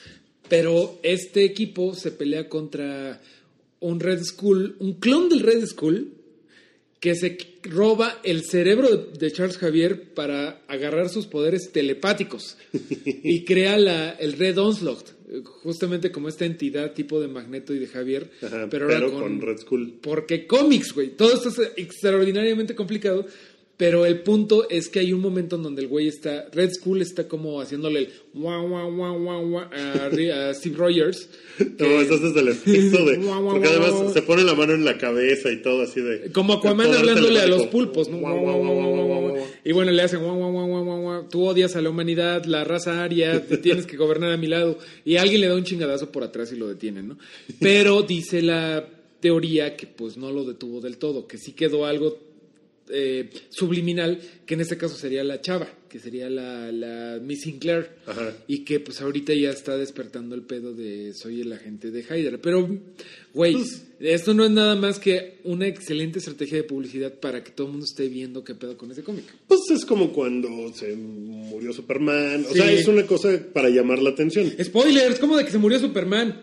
Pero 0.48 1.00
este 1.02 1.42
equipo 1.44 1.94
se 1.94 2.12
pelea 2.12 2.48
contra 2.48 3.20
un 3.80 3.98
Red 3.98 4.22
Skull, 4.22 4.76
un 4.78 5.00
clon 5.00 5.28
del 5.28 5.40
Red 5.40 5.66
Skull 5.66 6.12
que 7.00 7.14
se 7.14 7.36
roba 7.62 8.20
el 8.24 8.42
cerebro 8.44 8.96
de, 8.96 9.30
Charles 9.30 9.58
Javier 9.58 10.14
para 10.14 10.62
agarrar 10.66 11.08
sus 11.08 11.26
poderes 11.26 11.70
telepáticos 11.72 12.56
y 13.04 13.44
crea 13.44 13.76
la, 13.76 14.10
el 14.12 14.32
Red 14.32 14.58
Onslaught, 14.58 15.08
justamente 15.62 16.10
como 16.10 16.28
esta 16.28 16.44
entidad 16.44 16.92
tipo 16.94 17.20
de 17.20 17.28
Magneto 17.28 17.74
y 17.74 17.78
de 17.78 17.86
Javier, 17.86 18.30
Ajá, 18.42 18.68
pero, 18.70 18.88
pero, 18.88 19.06
ahora 19.06 19.20
con... 19.20 19.40
Red 19.40 19.58
Skull. 19.58 19.98
porque 20.00 20.46
cómics, 20.46 20.92
güey. 20.92 21.10
Todo 21.10 21.34
esto 21.34 21.48
es 21.48 21.72
extraordinariamente 21.76 22.74
complicado. 22.74 23.26
Pero 23.76 24.06
el 24.06 24.20
punto 24.22 24.68
es 24.70 24.88
que 24.88 25.00
hay 25.00 25.12
un 25.12 25.20
momento 25.20 25.56
en 25.56 25.62
donde 25.62 25.82
el 25.82 25.88
güey 25.88 26.08
está. 26.08 26.46
Red 26.50 26.72
Skull 26.72 27.02
está 27.02 27.28
como 27.28 27.60
haciéndole 27.60 28.00
el 28.00 28.08
guau, 28.32 28.68
guau, 28.68 28.94
guau, 28.94 29.18
guau, 29.20 29.58
a, 29.58 30.54
Steve 30.54 30.76
Rogers. 30.76 31.28
No, 31.78 31.86
eso 31.86 32.14
es 32.14 32.36
el 32.36 32.48
efecto 32.48 33.04
de... 33.04 33.18
Porque 33.18 33.68
además 33.68 34.12
se 34.12 34.22
pone 34.22 34.44
la 34.44 34.54
mano 34.54 34.72
en 34.72 34.84
la 34.84 34.96
cabeza 34.96 35.50
y 35.50 35.60
todo 35.62 35.82
así 35.82 36.00
de... 36.00 36.30
Como 36.32 36.54
Aquaman 36.54 36.92
hablándole 36.92 37.40
a 37.40 37.46
los 37.46 37.66
pulpos, 37.66 38.08
¿no? 38.08 38.18
Y 39.64 39.72
bueno, 39.72 39.90
le 39.92 40.02
hacen 40.02 40.20
guau, 40.20 40.36
guau, 40.36 40.52
guau, 40.52 40.84
guau, 40.84 41.00
guau. 41.00 41.28
Tú 41.28 41.46
odias 41.46 41.76
a 41.76 41.82
la 41.82 41.90
humanidad, 41.90 42.44
la 42.44 42.64
raza 42.64 43.02
aria, 43.02 43.46
te 43.46 43.58
tienes 43.58 43.86
que 43.86 43.96
gobernar 43.96 44.32
a 44.32 44.36
mi 44.38 44.46
lado. 44.46 44.78
Y 45.04 45.16
alguien 45.16 45.40
le 45.42 45.48
da 45.48 45.54
un 45.54 45.64
chingadazo 45.64 46.12
por 46.12 46.24
atrás 46.24 46.50
y 46.52 46.56
lo 46.56 46.68
detienen, 46.68 47.08
¿no? 47.08 47.18
Pero 47.60 48.02
dice 48.02 48.40
la 48.40 48.88
teoría 49.20 49.76
que 49.76 49.86
pues 49.86 50.16
no 50.16 50.30
lo 50.30 50.44
detuvo 50.44 50.80
del 50.80 50.98
todo, 50.98 51.26
que 51.26 51.38
sí 51.38 51.52
quedó 51.52 51.86
algo 51.86 52.25
eh, 52.90 53.30
subliminal, 53.50 54.20
que 54.46 54.54
en 54.54 54.60
este 54.60 54.76
caso 54.76 54.96
sería 54.96 55.24
la 55.24 55.40
chava, 55.40 55.68
que 55.88 55.98
sería 55.98 56.28
la, 56.30 56.70
la 56.72 57.18
Miss 57.22 57.42
Sinclair, 57.42 57.90
Ajá. 58.06 58.32
y 58.46 58.64
que 58.64 58.80
pues 58.80 59.00
ahorita 59.00 59.32
ya 59.34 59.50
está 59.50 59.76
despertando 59.76 60.34
el 60.34 60.42
pedo 60.42 60.72
de 60.74 61.12
soy 61.14 61.40
el 61.40 61.52
agente 61.52 61.90
de 61.90 62.00
Hydra. 62.02 62.38
Pero, 62.42 62.68
güey, 63.34 63.52
Pues- 63.54 63.82
esto 63.98 64.34
no 64.34 64.44
es 64.44 64.50
nada 64.50 64.74
más 64.76 64.98
que 64.98 65.38
una 65.44 65.66
excelente 65.66 66.18
estrategia 66.18 66.58
de 66.58 66.64
publicidad 66.64 67.14
para 67.14 67.42
que 67.42 67.50
todo 67.50 67.66
el 67.68 67.72
mundo 67.72 67.86
esté 67.86 68.08
viendo 68.08 68.44
qué 68.44 68.54
pedo 68.54 68.76
con 68.76 68.90
ese 68.92 69.02
cómic. 69.02 69.24
Pues 69.48 69.60
es 69.70 69.84
como 69.86 70.12
cuando 70.12 70.48
se 70.74 70.94
murió 70.94 71.72
Superman. 71.72 72.44
O 72.44 72.52
Sí. 72.52 72.58
sea, 72.58 72.70
es 72.70 72.86
una 72.88 73.06
cosa 73.06 73.40
para 73.54 73.68
llamar 73.70 74.00
la 74.00 74.10
atención. 74.10 74.52
Spoilers, 74.62 75.18
¿cómo 75.18 75.36
de 75.36 75.44
que 75.46 75.50
se 75.50 75.58
murió 75.58 75.78
Superman? 75.78 76.42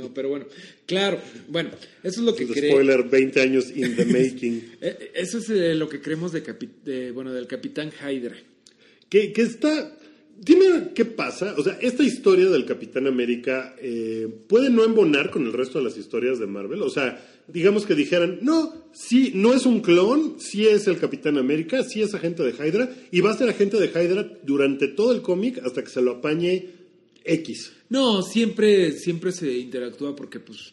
No, 0.00 0.12
pero 0.14 0.28
bueno, 0.30 0.46
claro, 0.86 1.18
bueno, 1.48 1.70
eso 2.02 2.20
es 2.20 2.26
lo 2.26 2.34
que 2.34 2.44
El 2.44 2.50
cree. 2.50 2.70
spoiler, 2.70 3.04
20 3.04 3.40
años 3.40 3.70
in 3.74 3.94
the 3.96 4.04
making. 4.06 4.72
Eh, 4.80 5.12
Eso 5.14 5.38
es 5.38 5.50
eh, 5.50 5.74
lo 5.74 5.88
que 5.88 6.00
creemos 6.00 6.32
de, 6.32 6.42
de, 6.84 7.10
bueno, 7.12 7.32
del 7.32 7.46
Capitán 7.46 7.90
Hydra. 7.90 8.36
que, 9.08 9.32
que 9.32 9.42
está... 9.42 9.96
Dime 10.42 10.92
qué 10.94 11.04
pasa. 11.04 11.54
O 11.58 11.62
sea, 11.62 11.76
esta 11.82 12.02
historia 12.02 12.48
del 12.48 12.64
Capitán 12.64 13.06
América 13.06 13.76
eh, 13.78 14.26
puede 14.48 14.70
no 14.70 14.84
embonar 14.84 15.30
con 15.30 15.44
el 15.44 15.52
resto 15.52 15.76
de 15.78 15.84
las 15.84 15.98
historias 15.98 16.38
de 16.38 16.46
Marvel. 16.46 16.80
O 16.80 16.88
sea, 16.88 17.22
digamos 17.46 17.84
que 17.84 17.94
dijeran, 17.94 18.38
no, 18.40 18.88
sí, 18.94 19.32
no 19.34 19.52
es 19.52 19.66
un 19.66 19.80
clon, 19.82 20.36
sí 20.40 20.66
es 20.66 20.86
el 20.86 20.96
Capitán 20.96 21.36
América, 21.36 21.84
sí 21.84 22.00
es 22.00 22.14
agente 22.14 22.42
de 22.42 22.52
Hydra, 22.52 22.88
y 23.10 23.20
va 23.20 23.32
a 23.32 23.36
ser 23.36 23.50
agente 23.50 23.76
de 23.78 23.88
Hydra 23.88 24.32
durante 24.42 24.88
todo 24.88 25.12
el 25.12 25.20
cómic 25.20 25.58
hasta 25.62 25.84
que 25.84 25.90
se 25.90 26.00
lo 26.00 26.12
apañe 26.12 26.68
X. 27.22 27.72
No, 27.90 28.22
siempre, 28.22 28.92
siempre 28.92 29.32
se 29.32 29.52
interactúa 29.58 30.16
porque, 30.16 30.40
pues, 30.40 30.72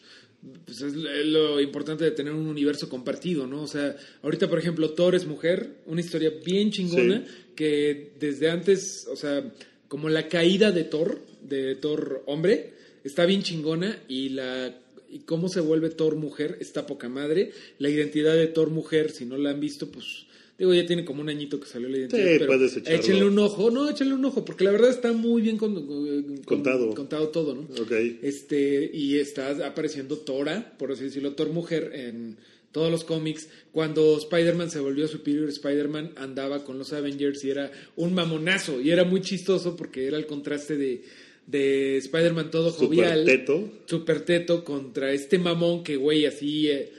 pues 0.64 0.80
es 0.82 0.94
lo- 0.94 1.60
importante 1.60 2.04
de 2.04 2.12
tener 2.12 2.32
un 2.32 2.46
universo 2.46 2.88
compartido, 2.88 3.46
¿no? 3.46 3.62
O 3.62 3.66
sea, 3.66 3.94
ahorita, 4.22 4.48
por 4.48 4.58
ejemplo, 4.58 4.90
Thor 4.90 5.14
es 5.14 5.26
mujer, 5.26 5.78
una 5.86 6.00
historia 6.00 6.32
bien 6.44 6.70
chingona 6.70 7.24
Sí. 7.26 7.34
que 7.56 8.12
desde 8.20 8.48
antes, 8.50 9.06
o 9.10 9.16
sea, 9.16 9.44
como 9.88 10.08
la 10.08 10.28
caída 10.28 10.70
de 10.70 10.84
Thor, 10.84 11.20
de 11.42 11.74
Thor 11.74 12.22
hombre, 12.26 12.72
está 13.04 13.26
bien 13.26 13.42
chingona 13.42 14.00
y 14.08 14.30
la 14.30 14.74
y 15.10 15.20
cómo 15.20 15.48
se 15.48 15.60
vuelve 15.60 15.88
Thor 15.88 16.16
mujer 16.16 16.58
está 16.60 16.84
poca 16.86 17.08
madre. 17.08 17.50
La 17.78 17.88
identidad 17.88 18.34
de 18.34 18.46
Thor 18.48 18.68
mujer, 18.68 19.10
si 19.10 19.24
no 19.24 19.38
la 19.38 19.50
han 19.50 19.58
visto, 19.60 19.90
pues 19.90 20.26
digo, 20.58 20.74
ya 20.74 20.84
tiene 20.86 21.04
como 21.04 21.20
un 21.22 21.28
añito 21.28 21.60
que 21.60 21.66
salió 21.66 21.88
la 21.88 21.98
identidad, 21.98 22.22
Sí, 22.24 22.28
pero 22.38 22.46
puedes 22.48 22.76
echarlo. 22.76 22.98
échenle 23.00 23.24
un 23.26 23.38
ojo, 23.38 23.70
no, 23.70 23.88
échenle 23.88 24.14
un 24.14 24.24
ojo, 24.24 24.44
porque 24.44 24.64
la 24.64 24.72
verdad 24.72 24.90
está 24.90 25.12
muy 25.12 25.40
bien 25.40 25.56
con- 25.56 25.86
con- 25.86 26.36
Contado. 26.44 26.94
contado 26.94 27.28
todo, 27.28 27.54
¿no? 27.54 27.62
Ok. 27.80 27.92
Este, 28.22 28.90
y 28.92 29.16
está 29.18 29.50
apareciendo 29.66 30.16
Tora, 30.18 30.74
por 30.78 30.90
así 30.92 31.04
decirlo, 31.04 31.34
Thor 31.34 31.50
mujer 31.50 31.92
en 31.94 32.36
todos 32.72 32.90
los 32.90 33.04
cómics. 33.04 33.48
Cuando 33.72 34.18
Spider-Man 34.18 34.70
se 34.70 34.80
volvió 34.80 35.06
Superior 35.08 35.48
Spider-Man, 35.48 36.12
andaba 36.16 36.64
con 36.64 36.76
los 36.76 36.92
Avengers 36.92 37.44
y 37.44 37.50
era 37.50 37.70
un 37.96 38.12
mamonazo. 38.14 38.80
Y 38.80 38.90
era 38.90 39.04
muy 39.04 39.20
chistoso 39.22 39.76
porque 39.76 40.06
era 40.06 40.16
el 40.18 40.26
contraste 40.26 40.76
de, 40.76 41.02
de 41.46 41.96
Spider-Man 41.98 42.50
todo 42.50 42.70
Super 42.70 42.86
jovial. 42.88 43.24
teto. 43.24 43.70
Super 43.86 44.20
teto 44.22 44.64
contra 44.64 45.12
este 45.12 45.38
mamón 45.38 45.82
que, 45.84 45.96
güey, 45.96 46.26
así. 46.26 46.68
eh, 46.68 46.92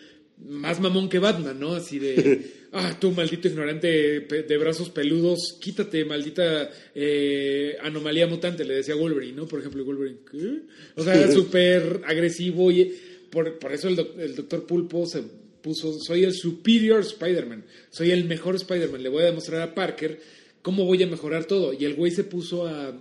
más 0.47 0.80
mamón 0.80 1.10
que 1.10 1.19
Batman, 1.19 1.60
¿no? 1.60 1.73
Así 1.75 1.99
de. 1.99 2.60
Ah, 2.71 2.95
tú 3.02 3.10
maldito 3.10 3.47
ignorante 3.47 3.88
de 4.19 4.58
brazos 4.60 4.91
peludos, 4.91 5.58
quítate, 5.60 6.06
maldita 6.06 6.69
eh, 6.93 7.75
anomalía 7.82 8.28
mutante, 8.28 8.63
le 8.63 8.75
decía 8.75 8.93
Wolverine, 8.93 9.34
¿no? 9.38 9.47
Por 9.47 9.60
ejemplo, 9.60 9.84
Wolverine, 9.84 10.19
¿qué? 10.30 10.60
O 10.95 11.04
sea, 11.04 11.15
era 11.15 11.32
súper 11.32 12.02
agresivo 12.06 12.69
y 12.71 12.93
por, 13.32 13.58
por 13.58 13.73
eso 13.73 13.88
el, 13.88 13.95
doc- 13.95 14.19
el 14.19 14.36
doctor 14.36 14.67
Pulpo 14.67 15.08
se 15.08 15.23
puso, 15.63 15.99
soy 15.99 16.25
el 16.25 16.34
superior 16.36 16.99
Spider-Man, 17.02 17.65
soy 17.89 18.12
el 18.12 18.25
mejor 18.25 18.54
Spider-Man, 18.56 19.02
le 19.02 19.10
voy 19.10 19.23
a 19.23 19.32
demostrar 19.32 19.63
a 19.63 19.73
Parker 19.73 20.19
cómo 20.62 20.86
voy 20.86 21.02
a 21.02 21.08
mejorar 21.08 21.45
todo. 21.45 21.73
Y 21.73 21.86
el 21.86 21.95
güey 21.95 22.12
se 22.12 22.23
puso 22.23 22.67
a, 22.67 22.95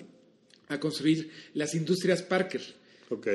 a 0.68 0.80
construir 0.80 1.28
las 1.52 1.74
industrias 1.74 2.22
Parker. 2.22 2.62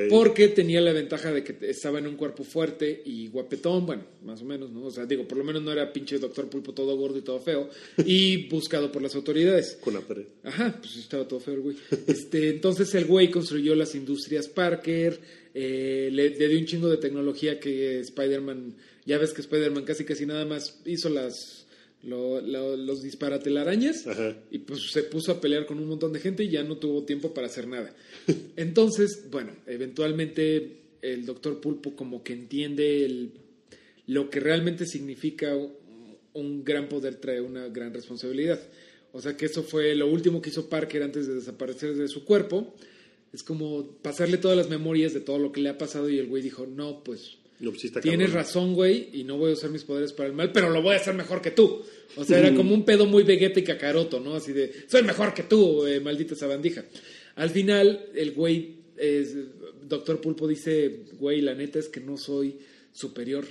Porque 0.08 0.48
tenía 0.48 0.80
la 0.80 0.92
ventaja 0.92 1.32
de 1.32 1.42
que 1.42 1.56
estaba 1.68 1.98
en 1.98 2.06
un 2.06 2.16
cuerpo 2.16 2.44
fuerte 2.44 3.02
y 3.04 3.28
guapetón, 3.28 3.86
bueno, 3.86 4.04
más 4.22 4.40
o 4.42 4.44
menos, 4.44 4.70
¿no? 4.70 4.84
O 4.84 4.90
sea, 4.90 5.04
digo, 5.04 5.26
por 5.26 5.38
lo 5.38 5.44
menos 5.44 5.62
no 5.62 5.72
era 5.72 5.92
pinche 5.92 6.18
doctor 6.18 6.48
pulpo 6.48 6.72
todo 6.72 6.96
gordo 6.96 7.18
y 7.18 7.22
todo 7.22 7.40
feo 7.40 7.68
y 8.04 8.48
buscado 8.48 8.92
por 8.92 9.02
las 9.02 9.14
autoridades. 9.14 9.78
Con 9.80 9.94
la 9.94 10.00
pared. 10.00 10.26
Ajá, 10.44 10.78
pues 10.80 10.96
estaba 10.96 11.26
todo 11.26 11.40
feo 11.40 11.54
el 11.54 11.60
güey. 11.60 11.76
Este, 12.06 12.50
entonces 12.50 12.94
el 12.94 13.06
güey 13.06 13.30
construyó 13.30 13.74
las 13.74 13.94
industrias 13.94 14.46
Parker, 14.48 15.18
eh, 15.52 16.08
le, 16.12 16.30
le 16.30 16.48
dio 16.48 16.58
un 16.58 16.66
chingo 16.66 16.88
de 16.88 16.98
tecnología 16.98 17.58
que 17.58 18.00
Spider-Man, 18.00 18.76
ya 19.06 19.18
ves 19.18 19.32
que 19.32 19.40
Spider-Man 19.40 19.84
casi 19.84 20.04
casi 20.04 20.24
nada 20.24 20.44
más 20.44 20.80
hizo 20.84 21.08
las 21.08 21.63
lo- 22.06 22.40
lo- 22.40 22.76
los 22.76 23.02
disparatelarañas 23.02 24.06
Ajá. 24.06 24.36
y 24.50 24.58
pues 24.58 24.90
se 24.92 25.02
puso 25.04 25.32
a 25.32 25.40
pelear 25.40 25.66
con 25.66 25.78
un 25.78 25.86
montón 25.88 26.12
de 26.12 26.20
gente 26.20 26.44
y 26.44 26.50
ya 26.50 26.62
no 26.62 26.76
tuvo 26.76 27.04
tiempo 27.04 27.32
para 27.34 27.46
hacer 27.46 27.66
nada. 27.66 27.94
Entonces, 28.56 29.26
bueno, 29.30 29.52
eventualmente 29.66 30.76
el 31.02 31.26
doctor 31.26 31.60
Pulpo 31.60 31.94
como 31.96 32.22
que 32.22 32.32
entiende 32.32 33.04
el- 33.04 33.32
lo 34.06 34.28
que 34.30 34.40
realmente 34.40 34.86
significa 34.86 35.54
un, 35.56 35.72
un 36.34 36.64
gran 36.64 36.88
poder 36.88 37.16
trae 37.16 37.40
una 37.40 37.68
gran 37.68 37.92
responsabilidad. 37.94 38.60
O 39.12 39.20
sea 39.22 39.36
que 39.36 39.46
eso 39.46 39.62
fue 39.62 39.94
lo 39.94 40.08
último 40.08 40.42
que 40.42 40.50
hizo 40.50 40.68
Parker 40.68 41.02
antes 41.02 41.26
de 41.26 41.34
desaparecer 41.36 41.94
de 41.94 42.08
su 42.08 42.24
cuerpo. 42.24 42.74
Es 43.32 43.42
como 43.42 43.86
pasarle 44.02 44.36
todas 44.38 44.56
las 44.56 44.68
memorias 44.68 45.14
de 45.14 45.20
todo 45.20 45.38
lo 45.38 45.52
que 45.52 45.60
le 45.60 45.68
ha 45.68 45.78
pasado 45.78 46.08
y 46.10 46.18
el 46.18 46.26
güey 46.26 46.42
dijo, 46.42 46.66
no, 46.66 47.02
pues 47.04 47.38
No, 47.60 47.70
pues 47.70 47.82
sí 47.82 47.86
está 47.86 48.00
Tienes 48.00 48.28
cabrón. 48.28 48.44
razón, 48.44 48.74
güey, 48.74 49.10
y 49.12 49.24
no 49.24 49.38
voy 49.38 49.50
a 49.50 49.54
usar 49.54 49.70
mis 49.70 49.84
poderes 49.84 50.12
para 50.12 50.28
el 50.28 50.34
mal, 50.34 50.52
pero 50.52 50.70
lo 50.70 50.82
voy 50.82 50.94
a 50.94 50.98
hacer 50.98 51.14
mejor 51.14 51.40
que 51.40 51.52
tú. 51.52 51.82
O 52.16 52.24
sea, 52.24 52.38
era 52.38 52.52
como 52.56 52.74
un 52.74 52.84
pedo 52.84 53.06
muy 53.06 53.22
Vegeta 53.22 53.60
y 53.60 53.64
Kakaroto, 53.64 54.20
¿no? 54.20 54.34
Así 54.34 54.52
de, 54.52 54.72
soy 54.88 55.02
mejor 55.02 55.34
que 55.34 55.44
tú, 55.44 55.86
eh, 55.86 56.00
maldita 56.00 56.34
sabandija. 56.34 56.84
Al 57.36 57.50
final, 57.50 58.06
el 58.14 58.32
güey, 58.32 58.76
Doctor 59.88 60.20
Pulpo 60.20 60.46
dice, 60.46 61.00
güey, 61.18 61.40
la 61.40 61.54
neta 61.54 61.78
es 61.78 61.88
que 61.88 62.00
no 62.00 62.16
soy 62.16 62.56
superior. 62.92 63.44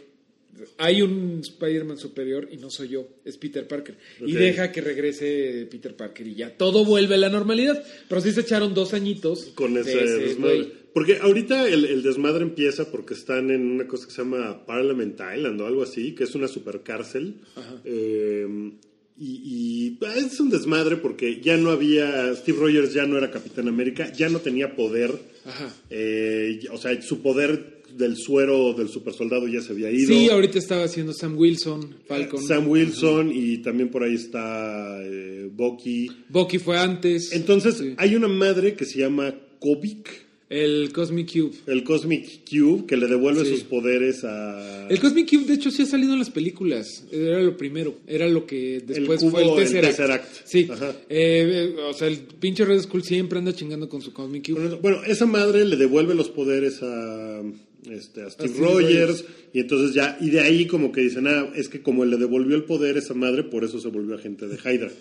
Hay 0.78 1.02
un 1.02 1.40
Spider-Man 1.42 1.98
superior 1.98 2.48
y 2.52 2.58
no 2.58 2.70
soy 2.70 2.90
yo, 2.90 3.08
es 3.26 3.38
Peter 3.38 3.68
Parker. 3.68 3.98
Y 4.22 4.34
deja 4.34 4.72
que 4.72 4.82
regrese 4.82 5.68
Peter 5.70 5.96
Parker 5.96 6.28
y 6.28 6.36
ya 6.36 6.56
todo 6.56 6.86
vuelve 6.86 7.16
a 7.16 7.18
la 7.18 7.30
normalidad. 7.30 7.84
Pero 8.08 8.22
sí 8.22 8.32
se 8.32 8.42
echaron 8.42 8.74
dos 8.74 8.94
añitos 8.94 9.46
Con 9.56 9.76
ese 9.78 10.36
güey. 10.36 10.83
Porque 10.94 11.18
ahorita 11.18 11.68
el, 11.68 11.86
el 11.86 12.04
desmadre 12.04 12.44
empieza 12.44 12.92
porque 12.92 13.16
están 13.16 13.50
en 13.50 13.62
una 13.72 13.88
cosa 13.88 14.06
que 14.06 14.12
se 14.14 14.22
llama 14.22 14.66
Parliament 14.66 15.20
Island 15.36 15.60
o 15.62 15.66
algo 15.66 15.82
así, 15.84 16.14
que 16.14 16.24
es 16.26 16.36
una 16.36 16.48
supercárcel. 16.48 17.36
Eh, 17.84 18.72
y, 19.18 19.26
y, 19.26 20.06
ah, 20.06 20.14
es 20.18 20.40
un 20.40 20.50
desmadre 20.50 20.98
porque 20.98 21.40
ya 21.42 21.56
no 21.58 21.70
había, 21.72 22.34
Steve 22.36 22.58
Rogers 22.60 22.94
ya 22.94 23.06
no 23.06 23.18
era 23.18 23.30
Capitán 23.32 23.68
América, 23.68 24.12
ya 24.14 24.30
no 24.30 24.40
tenía 24.40 24.76
poder. 24.76 25.12
Ajá. 25.46 25.74
Eh, 25.90 26.60
o 26.72 26.78
sea, 26.78 27.00
su 27.02 27.22
poder 27.22 27.82
del 27.96 28.16
suero 28.18 28.74
del 28.74 28.90
supersoldado 28.90 29.48
ya 29.48 29.62
se 29.62 29.72
había 29.72 29.92
ido. 29.92 30.08
Sí, 30.08 30.30
ahorita 30.30 30.58
estaba 30.58 30.84
haciendo 30.84 31.14
Sam 31.14 31.38
Wilson, 31.38 31.96
Falcon. 32.08 32.42
Sam 32.44 32.68
Wilson 32.68 33.32
y 33.34 33.60
también 33.60 33.90
por 33.90 34.04
ahí 34.04 34.16
está 34.16 34.98
eh, 35.04 35.48
Bucky. 35.52 36.08
Bucky 36.30 36.58
fue 36.58 36.78
antes. 36.78 37.32
Entonces, 37.34 37.76
Sí. 37.78 37.94
hay 37.98 38.16
una 38.16 38.28
madre 38.28 38.74
que 38.76 38.86
se 38.86 39.00
llama 39.00 39.34
Kovic. 39.60 40.23
El 40.54 40.92
Cosmic 40.94 41.32
Cube. 41.34 41.52
El 41.66 41.84
Cosmic 41.84 42.42
Cube 42.50 42.86
que 42.86 42.96
le 42.98 43.08
devuelve 43.08 43.44
Sí. 43.44 43.52
sus 43.52 43.64
poderes 43.64 44.24
a... 44.24 44.88
El 44.88 45.00
Cosmic 45.00 45.30
Cube, 45.30 45.46
de 45.46 45.54
hecho, 45.56 45.72
sí 45.72 45.82
ha 45.82 45.86
salido 45.86 46.14
en 46.14 46.20
las 46.20 46.30
películas. 46.30 47.06
Era 47.12 47.42
lo 47.42 47.58
primero. 47.58 47.96
Era 48.08 48.28
lo 48.30 48.46
que 48.46 48.82
después 48.86 49.20
cubo, 49.22 49.32
fue 49.32 49.44
el 49.44 49.76
el 49.78 49.82
Tesseract. 49.82 50.26
Sí. 50.46 50.68
Eh, 51.10 51.76
o 51.90 51.94
sea, 51.94 52.08
el 52.08 52.18
pinche 52.40 52.66
Red 52.66 52.82
Skull 52.82 53.04
siempre 53.04 53.40
anda 53.40 53.54
chingando 53.54 53.90
con 53.90 54.02
su 54.02 54.14
Cosmic 54.14 54.48
Cube. 54.52 54.78
Bueno, 54.82 55.02
esa 55.08 55.26
madre 55.26 55.66
le 55.66 55.76
devuelve 55.76 56.14
los 56.14 56.30
poderes 56.30 56.82
a, 56.84 57.42
este, 57.90 58.22
a 58.22 58.30
Steve, 58.30 58.50
Steve 58.50 58.54
Rogers, 58.60 58.92
Rogers. 59.22 59.26
y 59.54 59.60
entonces 59.60 59.96
ya, 59.96 60.18
y 60.22 60.30
de 60.30 60.40
ahí 60.42 60.68
como 60.68 60.92
que 60.92 61.02
dicen, 61.02 61.28
ah, 61.28 61.52
es 61.56 61.68
que 61.70 61.82
como 61.82 62.06
le 62.06 62.18
devolvió 62.18 62.56
el 62.56 62.64
poder 62.66 62.98
esa 62.98 63.14
madre, 63.14 63.44
por 63.44 63.64
eso 63.64 63.80
se 63.80 63.88
volvió 63.90 64.16
agente 64.16 64.48
de 64.48 64.56
Hydra. 64.58 64.92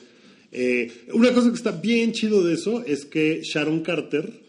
Eh, 0.54 0.90
una 1.14 1.32
cosa 1.32 1.48
que 1.48 1.56
está 1.56 1.72
bien 1.72 2.12
chido 2.12 2.42
de 2.44 2.54
eso 2.54 2.84
es 2.86 3.06
que 3.06 3.40
Sharon 3.42 3.80
Carter 3.80 4.41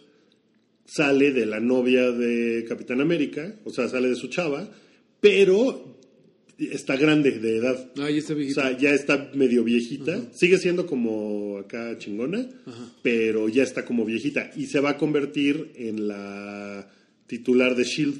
sale 0.85 1.31
de 1.31 1.45
la 1.45 1.59
novia 1.59 2.11
de 2.11 2.65
Capitán 2.67 3.01
América, 3.01 3.55
o 3.63 3.69
sea, 3.71 3.87
sale 3.87 4.09
de 4.09 4.15
su 4.15 4.27
chava, 4.27 4.69
pero 5.19 5.97
está 6.57 6.95
grande 6.97 7.31
de 7.31 7.57
edad. 7.57 7.91
Ah, 7.97 8.09
ya 8.09 8.17
está 8.17 8.33
O 8.33 8.35
viejito. 8.35 8.61
sea, 8.61 8.77
ya 8.77 8.93
está 8.93 9.31
medio 9.33 9.63
viejita. 9.63 10.21
Sigue 10.33 10.57
siendo 10.57 10.85
como 10.85 11.57
acá 11.57 11.97
chingona, 11.97 12.47
pero 13.01 13.49
ya 13.49 13.63
está 13.63 13.85
como 13.85 14.05
viejita. 14.05 14.51
Y 14.55 14.67
se 14.67 14.79
va 14.79 14.91
a 14.91 14.97
convertir 14.97 15.71
en 15.75 16.07
la 16.07 16.89
titular 17.27 17.75
de 17.75 17.83
Shield, 17.83 18.15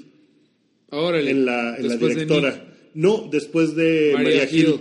Órale. 0.90 1.30
en 1.32 1.46
la, 1.46 1.76
en 1.78 1.88
la 1.88 1.98
de 1.98 2.08
directora. 2.10 2.66
No, 2.96 3.28
después 3.32 3.76
de 3.76 4.12
María 4.14 4.46
María. 4.46 4.52
Hill. 4.60 4.80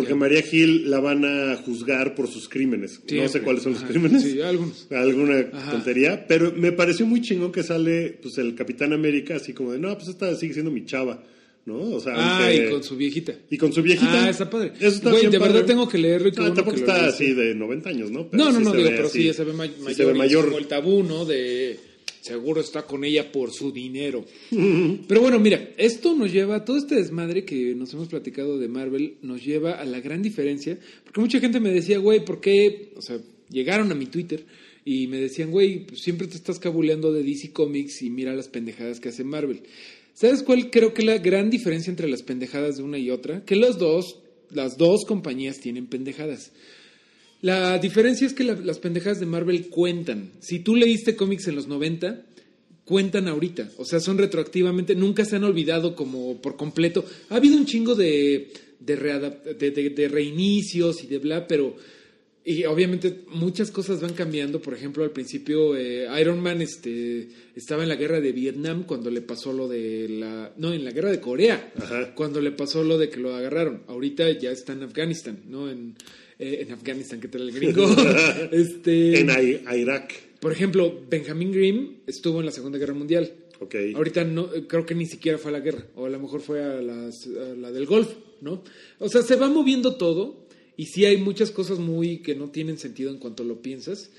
Porque. 0.00 0.14
María 0.14 0.42
Hill 0.50 0.90
la 0.90 1.00
van 1.00 1.24
a 1.24 1.56
juzgar 1.56 2.14
por 2.14 2.28
sus 2.28 2.48
crímenes. 2.48 3.00
No 3.10 3.28
sé 3.28 3.40
cuáles 3.42 3.62
son 3.62 3.72
los 3.72 3.82
Ajá. 3.82 3.90
crímenes. 3.90 4.22
Sí, 4.22 4.40
algunos. 4.40 4.86
Alguna 4.90 5.48
Ajá. 5.52 5.70
tontería. 5.72 6.26
Pero 6.26 6.52
me 6.52 6.72
pareció 6.72 7.06
muy 7.06 7.20
chingón 7.20 7.52
que 7.52 7.62
sale 7.62 8.18
pues 8.22 8.38
el 8.38 8.54
Capitán 8.54 8.92
América 8.92 9.36
así 9.36 9.52
como 9.52 9.72
de, 9.72 9.78
no, 9.78 9.96
pues 9.96 10.08
esta 10.08 10.34
sigue 10.34 10.52
siendo 10.54 10.70
mi 10.70 10.84
chava. 10.84 11.22
¿No? 11.66 11.76
O 11.78 12.00
sea, 12.00 12.14
Ah, 12.16 12.52
y 12.52 12.70
con 12.70 12.82
su 12.82 12.96
viejita. 12.96 13.34
y 13.50 13.58
con 13.58 13.70
su 13.72 13.82
viejita. 13.82 14.24
Ah, 14.24 14.30
está 14.30 14.48
padre. 14.48 14.72
Eso 14.80 14.88
está 14.96 15.10
Güey, 15.10 15.20
bien 15.22 15.32
de 15.32 15.38
padre. 15.38 15.52
verdad 15.52 15.66
tengo 15.66 15.86
que 15.88 15.98
leerlo 15.98 16.28
y 16.28 16.32
Ah, 16.32 16.34
tampoco 16.54 16.70
que 16.72 16.76
está 16.78 17.06
así 17.06 17.34
de 17.34 17.54
90 17.54 17.90
años, 17.90 18.10
¿no? 18.10 18.28
no, 18.32 18.50
no, 18.50 18.58
sí 18.58 18.64
no, 18.64 18.72
digo, 18.72 18.88
pero 18.88 19.06
así. 19.06 19.18
sí, 19.18 19.24
ya 19.26 19.34
se 19.34 19.44
ve 19.44 19.52
Sí 19.52 19.56
mayor. 19.58 19.94
se 19.94 20.04
ve 20.06 20.14
mayor. 20.14 20.44
como 20.46 20.58
el 20.58 20.66
tabú, 20.66 21.02
¿no? 21.02 21.26
De 21.26 21.78
seguro 22.20 22.60
está 22.60 22.82
con 22.82 23.04
ella 23.04 23.32
por 23.32 23.52
su 23.52 23.72
dinero. 23.72 24.24
Pero 24.50 25.20
bueno, 25.20 25.38
mira, 25.38 25.70
esto 25.76 26.14
nos 26.14 26.32
lleva, 26.32 26.64
todo 26.64 26.76
este 26.76 26.96
desmadre 26.96 27.44
que 27.44 27.74
nos 27.74 27.92
hemos 27.94 28.08
platicado 28.08 28.58
de 28.58 28.68
Marvel, 28.68 29.14
nos 29.22 29.44
lleva 29.44 29.72
a 29.72 29.84
la 29.84 30.00
gran 30.00 30.22
diferencia, 30.22 30.78
porque 31.04 31.20
mucha 31.20 31.40
gente 31.40 31.60
me 31.60 31.70
decía, 31.70 31.98
güey, 31.98 32.24
¿por 32.24 32.40
qué? 32.40 32.92
O 32.96 33.02
sea, 33.02 33.18
llegaron 33.50 33.90
a 33.90 33.94
mi 33.94 34.06
Twitter 34.06 34.44
y 34.84 35.06
me 35.06 35.18
decían, 35.18 35.50
güey, 35.50 35.86
siempre 35.94 36.26
te 36.26 36.36
estás 36.36 36.58
cabuleando 36.58 37.12
de 37.12 37.22
DC 37.22 37.52
Comics 37.52 38.02
y 38.02 38.10
mira 38.10 38.34
las 38.34 38.48
pendejadas 38.48 39.00
que 39.00 39.10
hace 39.10 39.24
Marvel. 39.24 39.62
¿Sabes 40.14 40.42
cuál 40.42 40.70
creo 40.70 40.92
que 40.92 41.02
es 41.02 41.06
la 41.06 41.18
gran 41.18 41.50
diferencia 41.50 41.90
entre 41.90 42.08
las 42.08 42.22
pendejadas 42.22 42.76
de 42.76 42.82
una 42.82 42.98
y 42.98 43.10
otra? 43.10 43.44
Que 43.44 43.56
los 43.56 43.78
dos, 43.78 44.18
las 44.50 44.76
dos 44.76 45.04
compañías 45.06 45.60
tienen 45.60 45.86
pendejadas. 45.86 46.52
La 47.42 47.78
diferencia 47.78 48.26
es 48.26 48.34
que 48.34 48.44
la- 48.44 48.54
las 48.54 48.78
pendejadas 48.78 49.20
de 49.20 49.26
Marvel 49.26 49.68
cuentan. 49.68 50.32
Si 50.40 50.58
tú 50.58 50.76
leíste 50.76 51.16
cómics 51.16 51.46
en 51.48 51.56
los 51.56 51.68
90, 51.68 52.26
cuentan 52.84 53.28
ahorita. 53.28 53.70
O 53.78 53.84
sea, 53.84 54.00
son 54.00 54.18
retroactivamente, 54.18 54.94
nunca 54.94 55.24
se 55.24 55.36
han 55.36 55.44
olvidado 55.44 55.94
como 55.94 56.40
por 56.42 56.56
completo. 56.56 57.04
Ha 57.30 57.36
habido 57.36 57.56
un 57.56 57.64
chingo 57.66 57.94
de, 57.94 58.52
de, 58.80 58.96
de- 59.58 59.70
de- 59.70 59.90
de 59.90 60.08
reinicios 60.08 61.02
y 61.04 61.06
de 61.06 61.18
bla, 61.18 61.46
pero... 61.46 61.76
Y 62.42 62.64
obviamente 62.64 63.20
muchas 63.28 63.70
cosas 63.70 64.00
van 64.00 64.14
cambiando. 64.14 64.62
Por 64.62 64.72
ejemplo, 64.72 65.04
al 65.04 65.10
principio 65.10 65.76
eh, 65.76 66.06
Iron 66.20 66.40
Man 66.40 66.62
este, 66.62 67.28
estaba 67.54 67.82
en 67.82 67.90
la 67.90 67.96
guerra 67.96 68.18
de 68.20 68.32
Vietnam 68.32 68.84
cuando 68.84 69.10
le 69.10 69.20
pasó 69.20 69.52
lo 69.52 69.68
de 69.68 70.08
la... 70.08 70.52
No, 70.56 70.72
en 70.72 70.82
la 70.82 70.90
guerra 70.90 71.10
de 71.10 71.20
Corea. 71.20 71.70
Ajá. 71.76 72.14
Cuando 72.14 72.40
le 72.40 72.50
pasó 72.52 72.82
lo 72.82 72.96
de 72.96 73.10
que 73.10 73.18
lo 73.18 73.34
agarraron. 73.36 73.82
Ahorita 73.88 74.28
ya 74.38 74.50
está 74.52 74.72
en 74.72 74.82
Afganistán, 74.84 75.38
¿no? 75.48 75.70
En, 75.70 75.94
eh, 76.40 76.64
en 76.66 76.72
Afganistán, 76.72 77.20
¿qué 77.20 77.28
tal 77.28 77.42
el 77.42 77.52
gringo? 77.54 77.84
este, 78.50 79.20
En 79.20 79.30
I- 79.30 79.60
Irak. 79.80 80.12
por 80.40 80.52
ejemplo, 80.52 81.00
Benjamin 81.08 81.52
Grimm 81.52 81.96
estuvo 82.06 82.40
en 82.40 82.46
la 82.46 82.52
Segunda 82.52 82.78
Guerra 82.78 82.94
Mundial. 82.94 83.32
Ok. 83.60 83.74
Ahorita 83.94 84.24
no, 84.24 84.52
eh, 84.54 84.64
creo 84.66 84.86
que 84.86 84.94
ni 84.94 85.06
siquiera 85.06 85.36
fue 85.38 85.50
a 85.50 85.52
la 85.52 85.60
guerra, 85.60 85.86
o 85.94 86.06
a 86.06 86.10
lo 86.10 86.18
mejor 86.18 86.40
fue 86.40 86.62
a, 86.62 86.80
las- 86.80 87.26
a 87.26 87.54
la 87.54 87.70
del 87.70 87.86
Golfo, 87.86 88.16
¿no? 88.40 88.62
O 88.98 89.08
sea, 89.08 89.22
se 89.22 89.36
va 89.36 89.48
moviendo 89.48 89.96
todo 89.96 90.46
y 90.76 90.86
sí 90.86 91.04
hay 91.04 91.18
muchas 91.18 91.50
cosas 91.50 91.78
muy 91.78 92.22
que 92.22 92.34
no 92.34 92.50
tienen 92.50 92.78
sentido 92.78 93.10
en 93.10 93.18
cuanto 93.18 93.44
lo 93.44 93.60
piensas, 93.60 94.10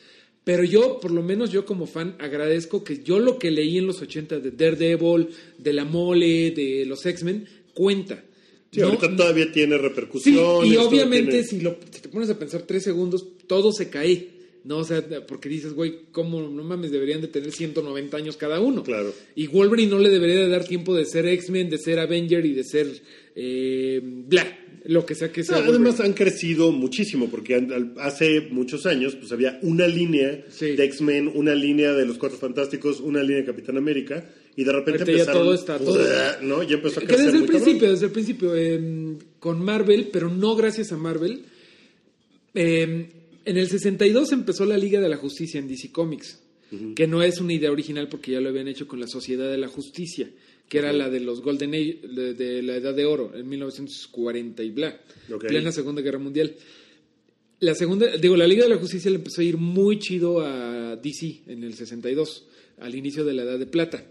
pero 0.43 0.63
yo, 0.63 0.99
por 0.99 1.11
lo 1.11 1.23
menos 1.23 1.51
yo 1.51 1.65
como 1.65 1.85
fan, 1.87 2.15
agradezco 2.19 2.83
que 2.83 3.03
yo 3.03 3.19
lo 3.19 3.39
que 3.39 3.49
leí 3.51 3.77
en 3.79 3.87
los 3.87 4.01
80 4.01 4.39
de 4.39 4.51
Daredevil, 4.51 5.29
de 5.57 5.73
la 5.73 5.85
Mole, 5.85 6.51
de 6.51 6.85
los 6.85 7.03
X-Men, 7.05 7.47
cuenta. 7.73 8.23
Sí, 8.71 8.79
No- 8.79 8.85
ahorita 8.87 9.15
todavía 9.17 9.51
tiene 9.51 9.75
Sí, 9.75 9.81
repercusiones. 9.81 10.71
y 10.71 10.75
todo 10.75 10.87
obviamente 10.87 11.31
tiene- 11.31 11.47
si, 11.47 11.59
lo, 11.59 11.77
si 11.93 12.01
te 12.01 12.09
pones 12.09 12.29
a 12.29 12.39
pensar 12.39 12.61
tres 12.61 12.83
segundos, 12.83 13.25
todo 13.47 13.71
se 13.73 13.89
cae. 13.89 14.39
No, 14.63 14.77
o 14.77 14.83
sea, 14.83 15.03
porque 15.27 15.49
dices, 15.49 15.73
güey, 15.73 16.01
¿cómo 16.11 16.39
no 16.47 16.63
mames? 16.63 16.91
Deberían 16.91 17.19
de 17.19 17.27
tener 17.27 17.51
190 17.51 18.15
años 18.15 18.37
cada 18.37 18.59
uno. 18.61 18.83
Claro. 18.83 19.11
Y 19.35 19.47
Wolverine 19.47 19.89
no 19.89 19.97
le 19.97 20.09
debería 20.09 20.35
de 20.39 20.49
dar 20.49 20.63
tiempo 20.65 20.95
de 20.95 21.05
ser 21.05 21.25
X-Men, 21.25 21.69
de 21.71 21.79
ser 21.79 21.97
Avenger 21.99 22.45
y 22.45 22.53
de 22.53 22.63
ser 22.63 22.87
eh, 23.35 23.99
bla, 24.03 24.45
lo 24.85 25.05
que 25.05 25.15
sea 25.15 25.31
que 25.31 25.43
sea. 25.43 25.57
Ah, 25.57 25.63
además 25.67 25.99
han 25.99 26.13
crecido 26.13 26.71
muchísimo 26.71 27.27
porque 27.29 27.55
hace 27.97 28.41
muchos 28.51 28.85
años 28.85 29.15
pues 29.15 29.31
había 29.31 29.57
una 29.63 29.87
línea 29.87 30.45
Sí. 30.49 30.75
de 30.75 30.83
X-Men, 30.85 31.31
una 31.33 31.55
línea 31.55 31.93
de 31.93 32.05
los 32.05 32.17
Cuatro 32.17 32.37
Fantásticos, 32.37 32.99
una 32.99 33.21
línea 33.23 33.37
de 33.37 33.45
Capitán 33.45 33.77
América 33.77 34.29
y 34.55 34.63
de 34.63 34.71
repente 34.71 34.99
Ahorita 35.01 35.11
ya 35.11 35.19
empezaron, 35.19 35.43
todo 35.43 35.53
está- 35.53 35.77
todo- 35.77 36.41
¿no? 36.41 36.63
Ya 36.63 36.75
empezó 36.75 36.99
a 36.99 37.03
Que 37.03 37.07
desde 37.07 37.25
el 37.25 37.31
cabrón. 37.31 37.47
principio, 37.47 37.91
desde 37.91 38.05
el 38.07 38.11
principio, 38.11 38.55
eh, 38.55 39.17
con 39.39 39.63
Marvel, 39.63 40.09
pero 40.11 40.29
no 40.29 40.55
gracias 40.55 40.91
a 40.91 40.97
Marvel. 40.97 41.45
eh, 42.53 43.09
en 43.45 43.57
el 43.57 43.67
62 43.69 44.31
empezó 44.33 44.65
la 44.65 44.77
Liga 44.77 44.99
de 44.99 45.09
la 45.09 45.17
Justicia 45.17 45.59
en 45.59 45.67
DC 45.67 45.91
Comics, 45.91 46.39
que 46.95 47.07
no 47.07 47.21
es 47.23 47.39
una 47.41 47.53
idea 47.53 47.71
original 47.71 48.07
porque 48.07 48.31
ya 48.31 48.39
lo 48.41 48.49
habían 48.49 48.67
hecho 48.67 48.87
con 48.87 48.99
la 48.99 49.07
Sociedad 49.07 49.49
de 49.49 49.57
la 49.57 49.67
Justicia, 49.67 50.29
que 50.69 50.77
era 50.77 50.93
la 50.93 51.09
de 51.09 51.19
los 51.21 51.41
Golden 51.41 51.73
Age, 51.73 51.99
de, 52.13 52.33
de 52.33 52.61
la 52.61 52.75
Edad 52.77 52.93
de 52.93 53.05
Oro, 53.05 53.31
en 53.35 53.47
1940 53.49 54.63
y 54.63 54.69
bla, 54.71 54.99
Ok. 55.33 55.47
plena 55.47 55.71
Segunda 55.71 56.01
Guerra 56.01 56.19
Mundial. 56.19 56.53
La 57.59 57.75
segunda, 57.75 58.15
digo, 58.17 58.35
la 58.37 58.47
Liga 58.47 58.63
de 58.63 58.69
la 58.69 58.77
Justicia 58.77 59.09
le 59.11 59.17
empezó 59.17 59.41
a 59.41 59.43
ir 59.43 59.57
muy 59.57 59.99
chido 59.99 60.41
a 60.41 60.95
DC 60.95 61.41
en 61.47 61.63
el 61.63 61.73
62, 61.73 62.45
al 62.79 62.95
inicio 62.95 63.23
de 63.25 63.33
la 63.33 63.43
Edad 63.43 63.59
de 63.59 63.65
Plata. 63.67 64.03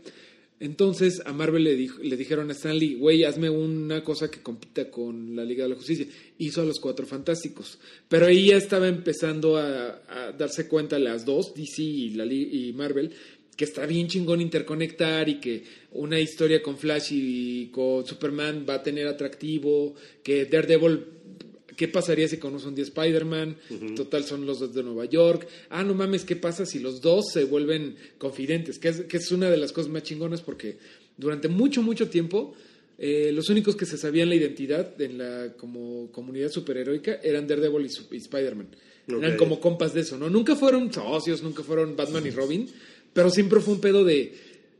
Entonces 0.61 1.23
a 1.25 1.33
Marvel 1.33 1.65
le, 1.65 1.75
dijo- 1.75 2.03
le 2.03 2.17
dijeron 2.17 2.51
a 2.51 2.53
Stanley, 2.53 2.95
güey, 2.95 3.25
hazme 3.25 3.49
una 3.49 4.05
cosa 4.05 4.31
que 4.31 4.43
compita 4.43 4.91
con 4.91 5.35
la 5.35 5.45
Liga 5.45 5.65
de 5.65 5.71
la 5.71 5.77
Justicia. 5.77 6.07
Hizo 6.39 6.61
a 6.61 6.67
los 6.67 6.79
Cuatro 6.79 7.07
Fantásticos. 7.07 7.79
Pero 8.09 8.27
ahí 8.27 8.49
ya 8.49 8.59
estaba 8.59 8.87
empezando 8.87 9.57
a, 9.57 10.33
darse 10.39 10.69
cuenta 10.69 10.99
las 10.99 11.25
dos, 11.25 11.55
DC 11.55 11.83
y, 11.83 12.11
la, 12.11 12.27
y 12.27 12.73
Marvel, 12.75 13.11
que 13.57 13.65
está 13.65 13.87
bien 13.87 14.07
chingón 14.07 14.41
interconectar 14.41 15.29
y 15.31 15.41
que 15.41 15.65
una 15.93 16.21
historia 16.21 16.63
con 16.63 16.77
Flash 16.77 17.09
y 17.13 17.67
con 17.69 18.07
Superman 18.07 18.67
va 18.69 18.75
a 18.75 18.83
tener 18.83 19.07
atractivo, 19.07 19.95
que 20.23 20.45
Daredevil 20.45 21.05
¿Qué 21.81 21.89
pasaría 21.89 22.29
si 22.29 22.37
conoce 22.37 22.69
un 22.69 22.75
día 22.75 22.85
Spider-Man? 22.85 23.57
Total, 23.97 24.23
son 24.23 24.45
los 24.45 24.61
dos 24.61 24.75
de 24.75 24.83
Nueva 24.83 25.07
York. 25.07 25.49
Ah, 25.71 25.83
no 25.83 25.95
mames, 25.95 26.27
¿qué 26.27 26.37
pasa 26.37 26.67
si 26.67 26.79
los 26.79 27.01
dos 27.01 27.33
se 27.33 27.45
vuelven 27.45 27.97
confidentes? 28.19 28.79
Que 28.79 28.89
es, 28.89 29.01
que 29.05 29.17
es 29.17 29.33
una 29.33 29.49
de 29.49 29.57
las 29.57 29.73
cosas 29.73 29.91
más 29.91 30.03
chingonas 30.03 30.43
porque 30.43 30.77
durante 31.17 31.49
mucho, 31.49 31.81
mucho 31.81 32.11
tiempo 32.11 32.53
eh, 32.99 33.33
los 33.33 33.49
únicos 33.49 33.77
que 33.77 33.87
se 33.87 33.97
sabían 33.97 34.29
la 34.29 34.35
identidad 34.35 35.01
en 35.01 35.17
la 35.17 35.55
como 35.57 36.13
comunidad 36.13 36.51
superheroica 36.51 37.19
eran 37.23 37.47
Daredevil 37.47 37.87
y, 37.87 38.15
y 38.15 38.19
Spider-Man. 38.19 38.69
Eran 39.09 39.39
como 39.39 39.59
compas 39.59 39.95
de 39.95 40.03
eso, 40.03 40.19
¿no? 40.19 40.29
Nunca 40.29 40.57
fueron 40.57 40.93
socios, 40.93 41.43
nunca 41.43 41.63
fueron 41.63 41.97
Batman 41.97 42.27
y 42.27 42.31
Robin, 42.31 42.69
pero 43.15 43.31
siempre 43.31 43.61
fue 43.61 43.73
un 43.73 43.81
pedo 43.81 44.05
de 44.05 44.35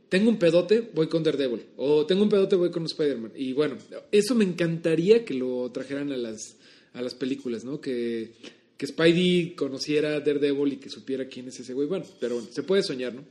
tengo 0.07 0.29
un 0.29 0.37
pedote, 0.37 0.87
voy 0.93 1.07
con 1.07 1.23
Daredevil. 1.23 1.63
O 1.77 2.05
tengo 2.05 2.21
un 2.21 2.29
pedote, 2.29 2.57
voy 2.57 2.69
con 2.69 2.83
Spider-Man. 2.83 3.31
Y 3.33 3.53
bueno, 3.53 3.77
eso 4.11 4.35
me 4.35 4.43
encantaría 4.43 5.25
que 5.25 5.33
lo 5.33 5.71
trajeran 5.71 6.11
a 6.11 6.17
las, 6.17 6.57
a 6.93 7.01
las 7.01 7.15
películas, 7.15 7.63
¿no? 7.63 7.79
Que, 7.79 8.31
que 8.77 8.87
Spidey 8.87 9.53
conociera 9.55 10.15
a 10.15 10.19
Daredevil 10.19 10.73
y 10.73 10.77
que 10.77 10.89
supiera 10.89 11.25
quién 11.27 11.47
es 11.47 11.59
ese 11.59 11.73
güey. 11.73 11.87
Bueno, 11.87 12.05
pero 12.19 12.35
bueno, 12.35 12.49
se 12.51 12.63
puede 12.63 12.83
soñar, 12.83 13.13
¿no? 13.13 13.23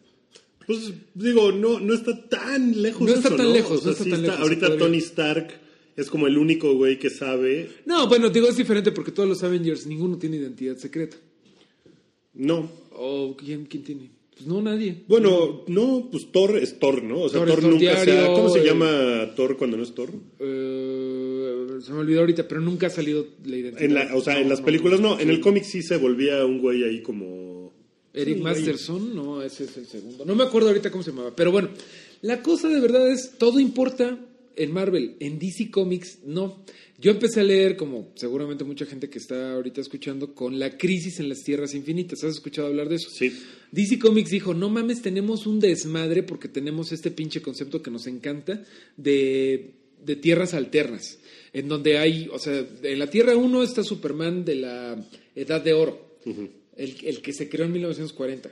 Pues 0.66 0.92
digo, 1.14 1.50
no, 1.52 1.80
no 1.80 1.94
está 1.94 2.28
tan 2.28 2.80
lejos. 2.80 3.02
No 3.02 3.14
está 3.14 3.28
eso, 3.28 3.36
tan 3.36 3.52
lejos, 3.52 3.78
O 3.78 3.80
sea, 3.80 3.86
no 3.86 3.92
está 3.92 4.04
sí 4.04 4.10
tan 4.10 4.22
lejos, 4.22 4.38
Ahorita 4.40 4.66
todavía. 4.66 4.86
Tony 4.86 4.98
Stark 4.98 5.60
es 5.96 6.08
como 6.08 6.26
el 6.26 6.38
único 6.38 6.74
güey 6.74 6.98
que 6.98 7.10
sabe. 7.10 7.68
No, 7.86 8.06
bueno, 8.08 8.30
digo, 8.30 8.48
es 8.48 8.56
diferente 8.56 8.92
porque 8.92 9.10
todos 9.10 9.28
los 9.28 9.42
Avengers, 9.42 9.86
ninguno 9.86 10.16
tiene 10.18 10.36
identidad 10.36 10.76
secreta. 10.76 11.16
No. 12.34 12.70
¿O 12.92 13.36
quién, 13.36 13.64
quién 13.66 13.82
tiene? 13.82 14.10
Pues 14.34 14.46
no, 14.46 14.62
nadie. 14.62 15.04
Bueno, 15.08 15.64
no, 15.66 16.08
pues 16.10 16.30
Thor 16.32 16.56
es 16.56 16.78
Thor, 16.78 17.02
¿no? 17.02 17.22
O 17.22 17.28
sea, 17.28 17.40
Thor 17.40 17.48
Thor, 17.48 17.58
es 17.58 17.64
Thor 17.64 17.74
nunca 17.74 18.04
se 18.04 18.18
ha- 18.18 18.26
¿Cómo 18.26 18.48
se 18.50 18.60
eh. 18.60 18.64
llama 18.64 19.34
Thor 19.34 19.56
cuando 19.56 19.76
no 19.76 19.82
es 19.82 19.94
Thor? 19.94 20.10
Eh, 20.38 21.19
se 21.80 21.92
me 21.92 21.98
olvidó 21.98 22.20
ahorita, 22.20 22.46
pero 22.48 22.60
nunca 22.60 22.88
ha 22.88 22.90
salido 22.90 23.26
la 23.44 23.56
identidad. 23.56 23.82
En 23.82 23.94
la, 23.94 24.14
o 24.14 24.20
sea, 24.20 24.38
en 24.40 24.48
las 24.48 24.60
no, 24.60 24.66
películas 24.66 25.00
no, 25.00 25.18
en 25.18 25.28
sí. 25.28 25.34
el 25.34 25.40
cómic 25.40 25.64
sí 25.64 25.82
se 25.82 25.96
volvía 25.96 26.44
un 26.44 26.60
güey 26.60 26.84
ahí 26.84 27.02
como 27.02 27.72
Eric 28.12 28.36
Sí, 28.36 28.42
Masterson, 28.42 29.14
no, 29.14 29.42
ese 29.42 29.64
es 29.64 29.76
el 29.76 29.86
segundo. 29.86 30.24
No 30.24 30.34
me 30.34 30.44
acuerdo 30.44 30.68
ahorita 30.68 30.90
cómo 30.90 31.02
se 31.02 31.10
llamaba, 31.10 31.34
pero 31.34 31.52
bueno, 31.52 31.70
la 32.22 32.42
cosa 32.42 32.68
de 32.68 32.80
verdad 32.80 33.10
es, 33.10 33.32
todo 33.38 33.60
importa 33.60 34.18
en 34.56 34.72
Marvel, 34.72 35.16
en 35.20 35.38
DC 35.38 35.70
Comics 35.70 36.18
no. 36.24 36.64
Yo 36.98 37.10
empecé 37.12 37.40
a 37.40 37.44
leer, 37.44 37.76
como 37.76 38.12
seguramente 38.14 38.62
mucha 38.62 38.84
gente 38.84 39.08
que 39.08 39.18
está 39.18 39.54
ahorita 39.54 39.80
escuchando, 39.80 40.34
con 40.34 40.58
la 40.58 40.76
crisis 40.76 41.18
en 41.18 41.30
las 41.30 41.42
tierras 41.42 41.74
infinitas. 41.74 42.22
¿Has 42.24 42.34
escuchado 42.34 42.68
hablar 42.68 42.90
de 42.90 42.96
eso? 42.96 43.08
Sí. 43.10 43.32
DC 43.72 43.98
Comics 43.98 44.30
dijo, 44.30 44.52
no 44.52 44.68
mames, 44.68 45.00
tenemos 45.00 45.46
un 45.46 45.60
desmadre 45.60 46.22
porque 46.22 46.48
tenemos 46.48 46.92
este 46.92 47.10
pinche 47.10 47.40
concepto 47.40 47.80
que 47.80 47.90
nos 47.90 48.06
encanta 48.06 48.62
de, 48.98 49.70
de 50.04 50.16
tierras 50.16 50.52
alternas, 50.52 51.18
en 51.52 51.68
donde 51.68 51.98
hay, 51.98 52.28
o 52.32 52.38
sea, 52.38 52.64
en 52.82 52.98
la 52.98 53.08
Tierra 53.08 53.36
1 53.36 53.62
está 53.62 53.82
Superman 53.82 54.44
de 54.44 54.54
la 54.56 55.04
Edad 55.34 55.62
de 55.62 55.72
Oro, 55.72 56.16
el, 56.76 56.96
el 57.02 57.22
que 57.22 57.32
se 57.32 57.48
creó 57.48 57.66
en 57.66 57.72
1940. 57.72 58.50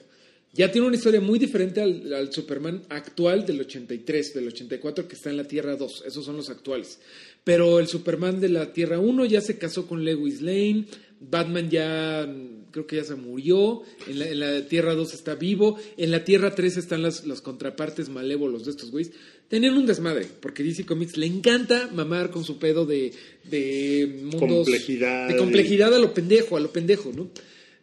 Ya 0.53 0.73
tiene 0.73 0.87
una 0.87 0.97
historia 0.97 1.21
muy 1.21 1.39
diferente 1.39 1.81
al, 1.81 2.13
al 2.13 2.33
Superman 2.33 2.83
actual 2.89 3.45
del 3.45 3.61
83, 3.61 4.35
del 4.35 4.49
84, 4.49 5.07
que 5.07 5.15
está 5.15 5.31
en 5.31 5.37
la 5.37 5.45
Tierra 5.45 5.77
2. 5.77 6.05
Esos 6.07 6.25
son 6.25 6.37
los 6.37 6.49
actuales. 6.49 6.99
Pero 7.45 7.79
el 7.79 7.87
Superman 7.87 8.41
de 8.41 8.49
la 8.49 8.73
Tierra 8.73 8.99
1 8.99 9.25
ya 9.27 9.41
se 9.41 9.59
casó 9.59 9.87
con 9.87 10.05
Lewis 10.05 10.41
Lane. 10.41 10.87
Batman 11.21 11.69
ya 11.69 12.27
mm, 12.27 12.71
creo 12.71 12.87
que 12.87 12.97
ya 12.97 13.05
se 13.05 13.15
murió. 13.15 13.83
En 14.07 14.19
la, 14.19 14.29
en 14.29 14.41
la 14.41 14.67
Tierra 14.67 14.95
2 14.95 15.15
está 15.15 15.35
vivo. 15.35 15.79
En 15.97 16.11
la 16.11 16.25
Tierra 16.25 16.55
3 16.55 16.77
están 16.79 17.03
las, 17.03 17.27
las 17.27 17.41
contrapartes 17.41 18.09
malévolos 18.09 18.65
de 18.65 18.71
estos 18.71 18.91
güeyes. 18.91 19.13
Tenían 19.49 19.77
un 19.77 19.87
desmadre, 19.87 20.27
porque 20.41 20.63
DC 20.63 20.85
Comics 20.85 21.17
le 21.17 21.27
encanta 21.27 21.89
mamar 21.93 22.31
con 22.31 22.45
su 22.45 22.59
pedo 22.59 22.85
de, 22.85 23.13
de 23.45 24.21
mundos. 24.25 24.67
Complejidad. 24.67 25.29
De 25.29 25.37
complejidad 25.37 25.95
a 25.95 25.99
lo 25.99 26.13
pendejo, 26.13 26.57
a 26.57 26.61
lo 26.61 26.71
pendejo, 26.71 27.13
¿no? 27.15 27.31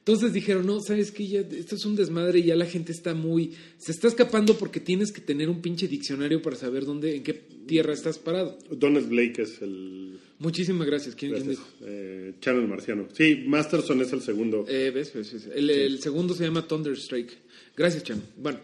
Entonces 0.08 0.34
dijeron, 0.34 0.68
no, 0.68 0.82
¿sabes 0.82 1.12
qué? 1.12 1.28
Ya, 1.28 1.40
esto 1.40 1.74
es 1.76 1.84
un 1.84 1.96
desmadre 1.96 2.38
y 2.38 2.44
ya 2.44 2.56
la 2.56 2.68
gente 2.68 2.92
está 2.92 3.16
muy... 3.16 3.54
Se 3.80 3.92
está 3.92 4.08
escapando 4.08 4.56
porque 4.56 4.80
tienes 4.80 5.12
que 5.12 5.20
tener 5.20 5.50
un 5.50 5.64
pinche 5.64 5.88
diccionario 5.88 6.44
para 6.44 6.56
saber 6.56 6.86
dónde, 6.86 7.16
en 7.16 7.24
qué 7.24 7.34
tierra 7.34 7.92
estás 7.92 8.20
parado. 8.20 8.56
Donald 8.70 9.10
Blake 9.10 9.42
es 9.42 9.60
el. 9.64 10.20
Muchísimas 10.38 10.86
gracias. 10.86 11.16
¿Quién, 11.16 11.32
quién 11.32 11.46
gracias, 11.48 11.66
dijo? 11.66 11.86
eh, 11.90 12.34
Channel 12.40 12.68
Marciano. 12.68 13.08
Sí, 13.14 13.46
Masterson 13.48 14.00
es 14.02 14.14
el 14.14 14.22
segundo. 14.22 14.64
Eh, 14.68 14.92
¿ves? 14.94 15.12
¿Ves? 15.12 15.34
¿Ves? 15.34 15.50
El, 15.56 15.72
el 15.72 16.00
segundo 16.00 16.36
se 16.36 16.44
llama 16.44 16.68
Thunderstrike. 16.68 17.34
Gracias, 17.76 18.04
Chano. 18.04 18.22
Bueno, 18.38 18.60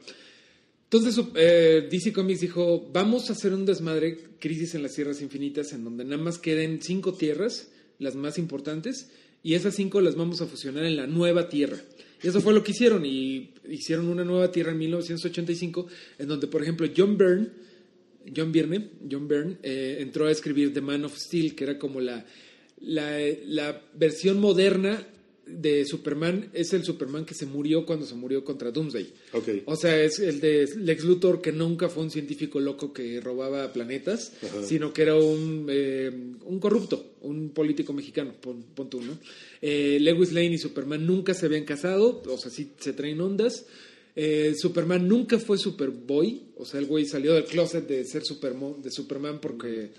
entonces 0.83 1.25
eh, 1.33 1.87
DC 1.89 2.13
Comics 2.13 2.41
dijo, 2.41 2.87
vamos 2.93 3.31
a 3.31 3.33
hacer 3.33 3.51
un 3.53 3.65
desmadre, 3.65 4.15
Crisis 4.39 4.75
en 4.75 4.83
las 4.83 4.93
Tierras 4.93 5.23
Infinitas, 5.23 5.73
en 5.73 5.85
donde 5.85 6.03
nada 6.03 6.21
más 6.21 6.37
queden 6.37 6.83
cinco 6.83 7.13
tierras, 7.15 7.71
las 7.97 8.15
más 8.15 8.37
importantes, 8.37 9.09
y 9.43 9.55
esas 9.55 9.75
cinco 9.75 10.01
las 10.01 10.15
vamos 10.15 10.41
a 10.41 10.47
fusionar 10.47 10.85
en 10.85 10.95
la 10.95 11.07
nueva 11.07 11.49
Tierra. 11.49 11.77
Y 12.23 12.27
eso 12.27 12.41
fue 12.41 12.53
lo 12.53 12.63
que 12.63 12.71
hicieron, 12.71 13.05
y 13.05 13.51
hicieron 13.67 14.07
una 14.07 14.23
nueva 14.23 14.51
Tierra 14.51 14.71
en 14.71 14.77
1985, 14.77 15.87
en 16.19 16.27
donde, 16.27 16.47
por 16.47 16.61
ejemplo, 16.61 16.87
John 16.95 17.17
Byrne, 17.17 17.49
John 18.35 18.51
Byrne, 18.51 18.89
John 19.09 19.27
Byrne 19.27 19.57
eh, 19.63 19.97
entró 19.99 20.27
a 20.27 20.31
escribir 20.31 20.73
The 20.73 20.81
Man 20.81 21.03
of 21.05 21.17
Steel, 21.17 21.55
que 21.55 21.63
era 21.63 21.79
como 21.79 21.99
la, 21.99 22.23
la, 22.81 23.17
la 23.45 23.81
versión 23.95 24.39
moderna 24.39 25.07
de 25.45 25.85
Superman, 25.85 26.49
es 26.53 26.71
el 26.73 26.83
Superman 26.85 27.25
que 27.25 27.33
se 27.33 27.45
murió 27.45 27.85
cuando 27.85 28.05
se 28.05 28.15
murió 28.15 28.43
contra 28.43 28.71
Doomsday. 28.71 29.11
Ok. 29.33 29.47
O 29.65 29.75
sea, 29.75 30.01
es 30.01 30.19
el 30.19 30.39
de 30.39 30.69
Lex 30.77 31.03
Luthor, 31.03 31.41
que 31.41 31.51
nunca 31.51 31.89
fue 31.89 32.03
un 32.03 32.11
científico 32.11 32.59
loco 32.59 32.93
que 32.93 33.19
robaba 33.19 33.73
planetas, 33.73 34.33
Ajá. 34.43 34.63
sino 34.63 34.93
que 34.93 35.01
era 35.01 35.15
un, 35.15 35.65
eh, 35.69 36.09
un 36.45 36.59
corrupto, 36.59 37.15
un 37.21 37.49
político 37.49 37.91
mexicano, 37.91 38.33
pon, 38.39 38.63
pon 38.75 38.89
tú, 38.89 39.01
¿no? 39.01 39.17
Eh, 39.61 39.97
Lewis 39.99 40.31
Lane 40.31 40.53
y 40.53 40.57
Superman 40.57 41.05
nunca 41.05 41.33
se 41.33 41.47
habían 41.47 41.65
casado, 41.65 42.21
o 42.25 42.37
sea, 42.37 42.49
sí 42.51 42.71
se 42.79 42.93
traen 42.93 43.19
ondas. 43.19 43.65
Eh, 44.15 44.53
Superman 44.57 45.07
nunca 45.07 45.39
fue 45.39 45.57
Superboy, 45.57 46.41
o 46.57 46.65
sea, 46.65 46.79
el 46.79 46.85
güey 46.85 47.05
salió 47.05 47.33
del 47.33 47.45
closet 47.45 47.87
de 47.87 48.03
ser 48.05 48.23
Supermo- 48.23 48.77
de 48.81 48.91
Superman 48.91 49.39
porque 49.41 49.91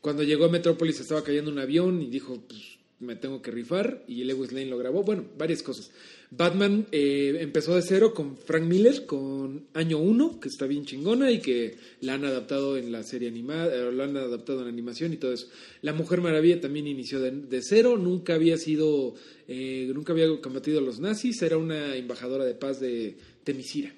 cuando 0.00 0.22
llegó 0.22 0.44
a 0.44 0.48
Metrópolis 0.50 0.98
estaba 1.00 1.22
cayendo 1.24 1.50
un 1.50 1.58
avión 1.60 2.02
y 2.02 2.06
dijo, 2.10 2.42
pues 2.48 2.60
me 3.02 3.16
tengo 3.16 3.42
que 3.42 3.50
rifar, 3.50 4.04
y 4.08 4.24
Lewis 4.24 4.52
Lane 4.52 4.66
lo 4.66 4.78
grabó. 4.78 5.02
Bueno, 5.02 5.24
varias 5.36 5.62
cosas. 5.62 5.90
Batman 6.30 6.86
eh, 6.92 7.36
empezó 7.40 7.74
de 7.74 7.82
cero 7.82 8.14
con 8.14 8.38
Frank 8.38 8.62
Miller, 8.64 9.04
con 9.04 9.66
Año 9.74 9.98
1, 9.98 10.40
que 10.40 10.48
está 10.48 10.66
bien 10.66 10.86
chingona 10.86 11.30
y 11.30 11.40
que 11.40 11.74
la 12.00 12.14
han 12.14 12.24
adaptado 12.24 12.78
en 12.78 12.90
la 12.90 13.02
serie 13.02 13.28
animada, 13.28 13.66
eh, 13.74 13.92
lo 13.92 14.02
han 14.02 14.16
adaptado 14.16 14.62
en 14.62 14.68
animación 14.68 15.12
y 15.12 15.18
todo 15.18 15.32
eso. 15.32 15.48
La 15.82 15.92
Mujer 15.92 16.22
Maravilla 16.22 16.60
también 16.60 16.86
inició 16.86 17.20
de, 17.20 17.32
de 17.32 17.60
cero, 17.62 17.98
nunca 17.98 18.34
había 18.34 18.56
sido, 18.56 19.14
eh, 19.46 19.90
nunca 19.94 20.14
había 20.14 20.26
combatido 20.40 20.78
a 20.78 20.82
los 20.82 21.00
nazis, 21.00 21.42
era 21.42 21.58
una 21.58 21.96
embajadora 21.96 22.44
de 22.46 22.54
paz 22.54 22.80
de 22.80 23.14
Temisira. 23.44 23.92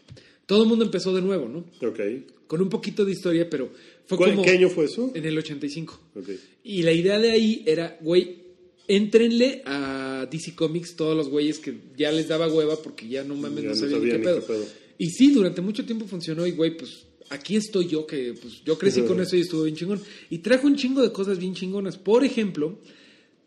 Todo 0.46 0.64
el 0.64 0.68
mundo 0.68 0.84
empezó 0.84 1.14
de 1.14 1.22
nuevo, 1.22 1.48
¿no? 1.48 1.58
Ok. 1.88 2.00
Con 2.48 2.60
un 2.60 2.68
poquito 2.68 3.04
de 3.04 3.12
historia, 3.12 3.48
pero 3.48 3.70
fue 4.06 4.18
¿Cuál- 4.18 4.30
como... 4.32 4.42
¿Qué 4.42 4.50
año 4.50 4.68
fue 4.68 4.86
eso? 4.86 5.10
En 5.14 5.24
el 5.24 5.38
85. 5.38 6.00
Ok. 6.16 6.28
Y 6.64 6.82
la 6.82 6.92
idea 6.92 7.18
de 7.18 7.30
ahí 7.30 7.62
era, 7.64 7.96
güey, 8.02 8.43
éntrenle 8.88 9.62
a 9.64 10.26
DC 10.30 10.54
Comics 10.54 10.96
todos 10.96 11.16
los 11.16 11.28
güeyes 11.28 11.58
que 11.58 11.74
ya 11.96 12.12
les 12.12 12.28
daba 12.28 12.48
hueva 12.48 12.76
porque 12.82 13.08
ya 13.08 13.24
no 13.24 13.34
mames, 13.34 13.64
Ya 13.64 13.70
no 13.70 13.74
sabían 13.76 14.04
ni 14.04 14.10
qué 14.10 14.18
pedo. 14.18 14.42
pedo. 14.42 14.64
Y 14.98 15.10
sí, 15.10 15.32
durante 15.32 15.60
mucho 15.60 15.84
tiempo 15.84 16.06
funcionó 16.06 16.46
y, 16.46 16.52
güey, 16.52 16.76
pues 16.76 17.06
aquí 17.30 17.56
estoy 17.56 17.88
yo, 17.88 18.06
que 18.06 18.34
pues 18.40 18.62
yo 18.64 18.78
crecí 18.78 19.02
con 19.02 19.20
eso 19.20 19.36
y 19.36 19.40
estuvo 19.40 19.64
bien 19.64 19.76
chingón. 19.76 20.00
Y 20.30 20.38
trajo 20.38 20.66
un 20.66 20.76
chingo 20.76 21.02
de 21.02 21.12
cosas 21.12 21.38
bien 21.38 21.54
chingonas. 21.54 21.96
Por 21.98 22.24
ejemplo, 22.24 22.78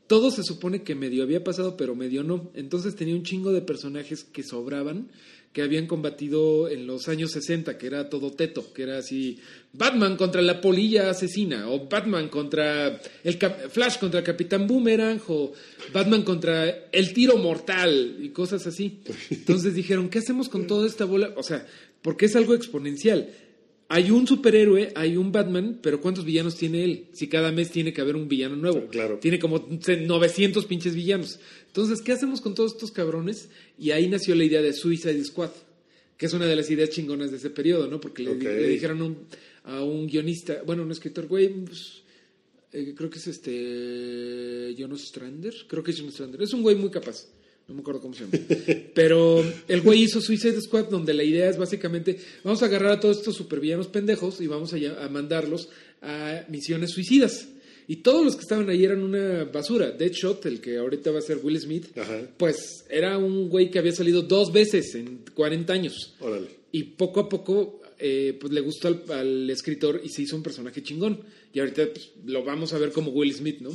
todo 0.07 0.31
se 0.31 0.43
supone 0.43 0.83
que 0.83 0.95
medio 0.95 1.23
había 1.23 1.43
pasado, 1.43 1.77
pero 1.77 1.95
medio 1.95 2.23
no. 2.23 2.51
Entonces 2.53 2.95
tenía 2.95 3.15
un 3.15 3.23
chingo 3.23 3.51
de 3.51 3.61
personajes 3.61 4.23
que 4.23 4.43
sobraban, 4.43 5.09
que 5.57 5.63
habían 5.63 5.87
combatido 5.87 6.69
en 6.69 6.85
los 6.85 7.07
años 7.07 7.31
60, 7.31 7.79
que 7.79 7.87
era 7.87 8.09
todo 8.11 8.29
teto, 8.29 8.71
que 8.75 8.83
era 8.83 8.99
así, 8.99 9.39
Batman 9.73 10.15
contra 10.15 10.39
la 10.43 10.61
polilla 10.61 11.09
asesina, 11.09 11.67
o 11.67 11.87
Batman 11.89 12.29
contra 12.29 13.01
el 13.23 13.37
Cap- 13.39 13.67
Flash 13.71 13.97
contra 13.97 14.19
el 14.19 14.23
Capitán 14.23 14.67
Boomerang, 14.67 15.19
o 15.29 15.53
Batman 15.91 16.21
contra 16.21 16.69
el 16.91 17.11
tiro 17.11 17.37
mortal, 17.37 18.17
y 18.21 18.29
cosas 18.29 18.67
así. 18.67 18.99
Entonces 19.31 19.73
dijeron, 19.73 20.09
¿qué 20.09 20.19
hacemos 20.19 20.47
con 20.47 20.67
toda 20.67 20.85
esta 20.85 21.05
bola? 21.05 21.33
O 21.35 21.41
sea, 21.41 21.65
porque 22.03 22.27
es 22.27 22.35
algo 22.35 22.53
exponencial. 22.53 23.27
Hay 23.89 24.11
un 24.11 24.27
superhéroe, 24.27 24.91
hay 24.95 25.15
un 25.15 25.31
Batman, 25.31 25.79
pero 25.81 26.01
¿cuántos 26.01 26.25
villanos 26.25 26.55
tiene 26.55 26.83
él? 26.83 27.05
Si 27.13 27.27
cada 27.27 27.51
mes 27.53 27.71
tiene 27.71 27.93
que 27.93 28.01
haber 28.01 28.17
un 28.17 28.27
villano 28.27 28.57
nuevo. 28.57 28.87
Claro. 28.87 29.17
Tiene 29.19 29.39
como 29.39 29.65
900 29.69 30.65
pinches 30.65 30.93
villanos. 30.93 31.39
Entonces, 31.67 32.01
¿qué 32.01 32.11
hacemos 32.11 32.41
con 32.41 32.53
todos 32.53 32.73
estos 32.73 32.91
cabrones? 32.91 33.49
Y 33.79 33.91
ahí 33.91 34.09
nació 34.09 34.35
la 34.35 34.43
idea 34.43 34.61
de 34.61 34.73
Suicide 34.73 35.23
Squad, 35.23 35.51
que 36.17 36.25
es 36.25 36.33
una 36.33 36.47
de 36.47 36.55
las 36.57 36.69
ideas 36.69 36.89
chingonas 36.89 37.31
de 37.31 37.37
ese 37.37 37.49
periodo, 37.49 37.87
¿no? 37.87 38.01
Porque 38.01 38.23
le, 38.23 38.67
dijeron 38.67 39.01
a 39.01 39.05
un, 39.05 39.17
a 39.63 39.83
un 39.83 40.07
guionista, 40.07 40.63
bueno, 40.65 40.83
un 40.83 40.91
escritor, 40.91 41.27
güey, 41.27 41.47
pues, 41.47 42.01
eh, 42.73 42.93
creo 42.95 43.09
que 43.09 43.19
es 43.19 43.27
este 43.27 44.75
Jonas 44.77 45.01
Strander, 45.01 45.53
creo 45.67 45.81
que 45.81 45.91
es 45.91 45.97
Jonas 45.97 46.15
Strander, 46.15 46.41
es 46.41 46.53
un 46.53 46.61
güey 46.61 46.75
muy 46.75 46.89
capaz, 46.89 47.27
no 47.67 47.75
me 47.75 47.81
acuerdo 47.81 48.01
cómo 48.01 48.13
se 48.13 48.25
llama, 48.25 48.37
pero 48.93 49.43
el 49.67 49.81
güey 49.81 50.03
hizo 50.03 50.21
Suicide 50.21 50.61
Squad 50.61 50.85
donde 50.85 51.13
la 51.13 51.23
idea 51.23 51.49
es 51.49 51.57
básicamente, 51.57 52.17
vamos 52.43 52.61
a 52.63 52.67
agarrar 52.67 52.93
a 52.93 52.99
todos 52.99 53.17
estos 53.17 53.35
supervillanos 53.35 53.87
pendejos 53.87 54.39
y 54.39 54.47
vamos 54.47 54.73
a, 54.73 55.09
mandarlos 55.09 55.69
a 56.01 56.45
misiones 56.47 56.91
suicidas. 56.91 57.49
Y 57.89 57.97
todos 57.97 58.25
los 58.25 58.35
que 58.35 58.41
estaban 58.41 58.69
ahí 58.69 58.83
eran 58.83 59.01
una 59.01 59.45
basura. 59.45 59.91
Deadshot, 59.91 60.45
el 60.45 60.59
que 60.59 60.77
ahorita 60.77 61.09
va 61.11 61.19
a 61.19 61.21
ser 61.21 61.39
Will 61.41 61.57
Smith, 61.57 61.97
Ajá. 61.97 62.21
pues 62.35 62.83
era 62.89 63.17
un 63.17 63.47
güey 63.47 63.71
que 63.71 63.79
había 63.79 63.93
salido 63.93 64.23
dos 64.23 64.51
veces 64.51 64.93
en 64.95 65.23
40 65.33 65.71
años. 65.71 66.15
Órale. 66.19 66.47
Y 66.73 66.83
poco 66.83 67.21
a 67.21 67.29
poco, 67.29 67.79
eh, 67.97 68.37
pues 68.39 68.51
le 68.51 68.59
gustó 68.59 68.89
al, 68.89 69.03
al 69.09 69.49
escritor 69.49 70.01
y 70.03 70.09
se 70.09 70.21
hizo 70.21 70.35
un 70.35 70.43
personaje 70.43 70.83
chingón. 70.83 71.21
Y 71.53 71.59
ahorita 71.59 71.87
pues, 71.93 72.11
lo 72.25 72.43
vamos 72.43 72.73
a 72.73 72.77
ver 72.77 72.91
como 72.91 73.11
Will 73.11 73.33
Smith, 73.33 73.61
¿no? 73.61 73.71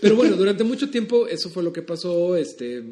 Pero 0.00 0.16
bueno, 0.16 0.36
durante 0.36 0.64
mucho 0.64 0.90
tiempo 0.90 1.28
eso 1.28 1.48
fue 1.48 1.62
lo 1.62 1.72
que 1.72 1.82
pasó. 1.82 2.36
Este, 2.36 2.82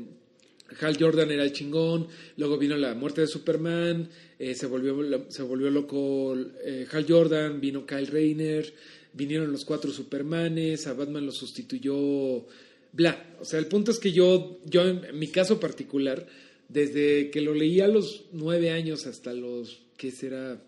Hal 0.81 0.97
Jordan 0.99 1.31
era 1.31 1.45
el 1.45 1.53
chingón. 1.53 2.09
Luego 2.37 2.59
vino 2.59 2.77
la 2.77 2.95
muerte 2.95 3.23
de 3.23 3.27
Superman. 3.27 4.09
eh, 4.39 4.55
se, 4.55 4.67
volvió, 4.67 5.27
se 5.29 5.43
volvió 5.43 5.71
loco 5.71 6.37
eh, 6.65 6.87
Hal 6.91 7.07
Jordan. 7.09 7.61
Vino 7.61 7.87
Kyle 7.87 8.07
Rayner. 8.07 8.73
Vinieron 9.13 9.53
los 9.53 9.65
cuatro 9.65 9.91
Supermanes. 9.93 10.87
A 10.87 10.95
Batman 10.95 11.27
lo 11.27 11.33
sustituyó. 11.33 12.47
Bla. 12.93 13.37
O 13.41 13.45
sea, 13.45 13.59
el 13.59 13.67
punto 13.67 13.91
es 13.91 13.99
que 13.99 14.13
yo, 14.13 14.61
yo 14.65 14.83
en 14.87 15.19
mi 15.19 15.29
caso 15.29 15.59
particular, 15.59 16.27
desde 16.69 17.31
que 17.31 17.41
lo 17.41 17.55
leí 17.55 17.81
a 17.81 17.89
los 17.89 18.27
nueve 18.33 18.71
años 18.71 19.07
hasta 19.07 19.33
los, 19.33 19.81
¿qué 19.97 20.11
será? 20.11 20.63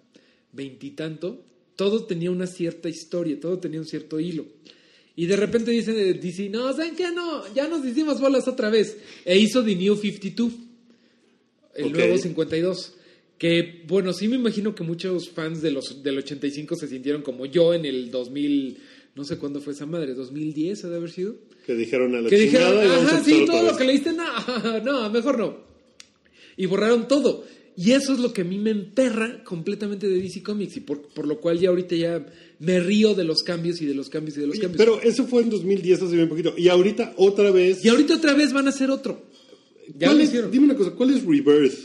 Veintitanto, 0.53 1.45
todo 1.77 2.05
tenía 2.05 2.31
una 2.31 2.47
cierta 2.47 2.89
historia, 2.89 3.41
todo 3.41 3.59
tenía 3.59 3.81
un 3.81 3.87
cierto 3.87 4.21
hilo. 4.21 4.47
Y 5.17 5.27
de 5.27 5.37
repente 5.37 5.71
dice 5.71 5.93
DC, 5.93 6.49
no, 6.51 6.73
¿saben 6.73 6.97
qué? 6.97 7.11
No, 7.13 7.43
ya 7.55 7.69
nos 7.69 7.85
hicimos 7.87 8.21
bolas 8.21 8.49
otra 8.49 8.69
vez. 8.71 8.97
E 9.25 9.39
hizo 9.39 9.63
The 9.65 9.77
New 9.77 9.97
52, 9.97 10.53
el 11.77 11.85
Ok. 11.85 11.93
nuevo 11.93 12.19
52. 12.19 12.95
Que, 13.39 13.83
bueno, 13.87 14.13
sí 14.13 14.29
me 14.29 14.37
imagino 14.37 14.75
que 14.75 14.83
muchos 14.85 15.29
fans 15.31 15.61
de 15.63 15.71
los, 15.71 16.03
del 16.03 16.19
85 16.19 16.77
se 16.77 16.89
sintieron 16.89 17.23
como 17.23 17.47
yo 17.47 17.75
en 17.75 17.85
el 17.85 18.11
2000, 18.11 18.79
no 19.15 19.25
sé 19.25 19.39
cuándo 19.39 19.61
fue 19.61 19.73
esa 19.73 19.87
madre, 19.87 20.15
2010 20.15 20.85
ha 20.85 20.89
de 20.89 20.97
haber 20.97 21.11
sido. 21.11 21.37
Que 21.67 21.75
dijeron 21.75 22.15
a 22.15 22.21
la 22.21 22.29
Que 22.29 22.37
dijeron, 22.39 22.73
y 22.85 22.89
vamos 22.89 23.13
ajá, 23.13 23.25
sí, 23.25 23.45
todo 23.47 23.63
vez". 23.63 23.73
lo 23.73 23.79
que 23.79 23.85
leíste, 23.85 24.13
no, 24.13 24.81
no, 24.85 25.11
mejor 25.11 25.39
no. 25.39 25.59
Y 26.57 26.67
borraron 26.67 27.07
todo. 27.09 27.45
Y 27.77 27.91
eso 27.93 28.13
es 28.13 28.21
lo 28.21 28.33
que 28.33 28.43
a 28.43 28.45
mí 28.45 28.57
me 28.59 28.71
emperra 28.71 29.43
completamente 29.43 30.09
de 30.09 30.21
DC 30.21 30.43
Comics 30.45 30.77
y 30.77 30.81
por, 30.81 31.09
por 31.09 31.27
lo 31.27 31.41
cual 31.41 31.59
ya 31.59 31.71
ahorita 31.71 31.97
ya 31.97 32.25
me 32.61 32.79
río 32.79 33.15
de 33.15 33.25
los 33.25 33.43
cambios 33.43 33.83
y 33.83 33.87
de 33.87 33.95
los 33.95 34.09
cambios 34.09 34.37
y 34.37 34.41
de 34.43 34.47
los 34.47 34.59
cambios. 34.61 34.79
Pero 34.79 35.01
eso 35.03 35.27
fue 35.27 35.43
en 35.43 35.51
2010, 35.51 36.03
hace 36.03 36.15
bien 36.15 36.29
poquito. 36.29 36.55
Y 36.57 36.69
ahorita 36.69 37.15
otra 37.17 37.51
vez... 37.51 37.85
y 37.85 37.89
ahorita 37.89 38.15
otra 38.17 38.35
vez 38.35 38.53
van 38.53 38.67
a 38.67 38.71
hacer 38.71 38.91
otro. 38.91 39.25
Ya 39.99 40.07
¿Cuál 40.07 40.19
lo 40.19 40.23
es- 40.23 40.29
hicieron. 40.29 40.51
dime 40.53 40.67
una 40.67 40.77
cosa, 40.77 40.93
¿cuál 40.93 41.11
es 41.15 41.25
Rebirth? 41.25 41.79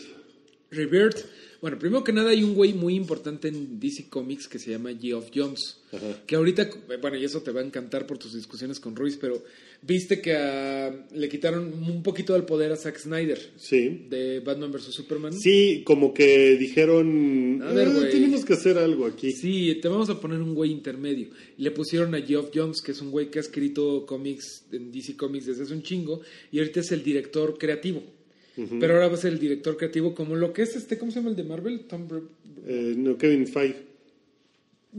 Rebirth. 0.72 1.18
Bueno, 1.62 1.78
primero 1.78 2.04
que 2.06 2.14
nada 2.14 2.30
hay 2.30 2.42
un 2.42 2.54
güey 2.56 2.74
muy 2.74 2.96
importante 2.96 3.50
en 3.50 3.80
DC 3.82 4.08
Comics 4.10 4.48
que 4.48 4.60
se 4.60 4.72
llama 4.72 4.92
Geoff 4.98 5.30
Jones. 5.36 5.78
Ajá. 5.92 6.22
Que 6.26 6.36
ahorita, 6.38 6.70
bueno, 7.02 7.18
y 7.18 7.26
eso 7.26 7.42
te 7.42 7.52
va 7.52 7.60
a 7.60 7.66
encantar 7.66 8.08
por 8.08 8.18
tus 8.18 8.34
discusiones 8.34 8.80
con 8.80 8.96
Ruiz, 8.96 9.18
pero 9.20 9.44
viste 9.82 10.22
que 10.22 10.34
a- 10.36 11.06
le 11.14 11.28
quitaron 11.28 11.74
un 11.74 12.02
poquito 12.02 12.32
del 12.34 12.44
poder 12.44 12.72
a 12.72 12.78
Zack 12.78 13.00
Snyder 13.00 13.40
Sí. 13.58 14.06
de 14.10 14.40
Batman 14.40 14.72
vs. 14.72 14.84
Superman. 14.94 15.34
Sí, 15.34 15.82
como 15.84 16.14
que 16.14 16.56
dijeron, 16.58 17.62
A 17.62 17.74
ver, 17.74 17.88
"Ah, 17.90 17.94
güey". 17.94 18.10
tenemos 18.12 18.46
que 18.46 18.54
hacer 18.54 18.78
algo 18.78 19.06
aquí. 19.06 19.32
Sí, 19.32 19.80
te 19.82 19.88
vamos 19.90 20.10
a 20.10 20.20
poner 20.22 20.40
un 20.42 20.54
güey 20.56 20.72
intermedio. 20.72 21.30
Le 21.58 21.72
pusieron 21.72 22.16
a 22.16 22.22
Geoff 22.22 22.52
Jones, 22.56 22.82
que 22.82 22.92
es 22.94 23.02
un 23.02 23.12
güey 23.12 23.30
que 23.30 23.40
ha 23.40 23.42
escrito 23.42 24.06
cómics 24.06 24.64
en 24.72 24.92
DC 24.92 25.18
Comics 25.18 25.48
desde 25.48 25.64
hace 25.64 25.74
un 25.74 25.84
chingo, 25.84 26.22
y 26.52 26.60
ahorita 26.60 26.80
es 26.80 26.92
el 26.94 27.04
director 27.04 27.58
creativo. 27.58 28.02
Pero 28.80 28.94
ahora 28.96 29.08
va 29.08 29.14
a 29.16 29.18
ser 29.18 29.34
el 29.34 29.40
director 29.40 29.78
creativo 29.78 30.14
como 30.16 30.36
lo 30.36 30.52
que 30.54 30.64
es 30.64 30.76
este, 30.76 30.98
¿cómo 30.98 31.12
se 31.12 31.20
llama 31.20 31.30
el 31.32 31.36
de 31.36 31.44
Marvel? 31.44 31.82
Tom 31.88 32.08
Br- 32.08 32.28
Eh, 32.68 32.94
no, 32.98 33.18
Kevin 33.18 33.48
Feige. 33.48 33.90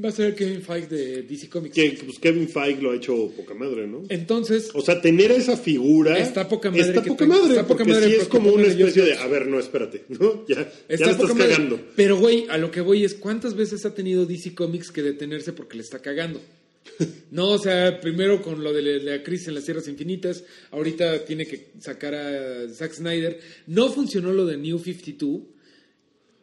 Va 0.02 0.10
a 0.10 0.12
ser 0.12 0.26
el 0.26 0.34
Kevin 0.36 0.62
Feige 0.62 0.86
de 0.86 1.22
DC 1.22 1.48
Comics. 1.48 1.74
Que 1.74 1.98
pues, 2.04 2.18
Kevin 2.20 2.48
Feige 2.48 2.80
lo 2.80 2.92
ha 2.92 2.96
hecho 2.96 3.32
poca 3.36 3.54
madre, 3.54 3.88
¿no? 3.88 4.02
Entonces, 4.08 4.70
O 4.72 4.80
sea, 4.82 5.00
tener 5.00 5.32
esa 5.32 5.56
figura. 5.56 6.16
Está 6.16 6.48
poca 6.48 6.70
madre 6.70 6.82
Está 6.84 7.02
que 7.02 7.08
poca 7.10 7.26
madre. 7.26 7.48
está 7.50 7.62
poca 7.66 7.78
porque 7.84 7.92
madre 7.92 8.06
sí 8.08 8.14
es 8.20 8.28
como 8.28 8.52
una 8.52 8.68
especie 8.68 9.02
de. 9.02 9.14
A 9.14 9.26
ver, 9.26 9.48
no, 9.48 9.58
espérate. 9.58 10.04
¿no? 10.08 10.46
Ya, 10.46 10.54
ya 10.56 10.60
está 10.88 11.06
le 11.06 11.10
estás 11.12 11.16
poca 11.16 11.34
madre. 11.34 11.50
cagando. 11.54 11.80
Pero, 11.96 12.18
güey, 12.18 12.46
a 12.48 12.56
lo 12.56 12.70
que 12.70 12.80
voy 12.82 13.04
es 13.04 13.14
cuántas 13.14 13.54
veces 13.56 13.84
ha 13.84 13.92
tenido 13.92 14.26
DC 14.26 14.54
Comics 14.54 14.92
que 14.92 15.02
detenerse 15.02 15.52
porque 15.52 15.76
le 15.76 15.82
está 15.82 15.98
cagando. 15.98 16.40
No, 17.30 17.50
o 17.50 17.58
sea, 17.58 18.00
primero 18.00 18.42
con 18.42 18.62
lo 18.64 18.72
de 18.72 18.82
la, 18.82 19.16
la 19.16 19.22
crisis 19.22 19.48
en 19.48 19.54
las 19.54 19.64
Tierras 19.64 19.88
Infinitas, 19.88 20.44
ahorita 20.70 21.24
tiene 21.24 21.46
que 21.46 21.70
sacar 21.78 22.14
a 22.14 22.68
Zack 22.68 22.92
Snyder. 22.94 23.40
No 23.66 23.90
funcionó 23.90 24.32
lo 24.32 24.44
de 24.46 24.56
New 24.56 24.78
52. 24.78 25.42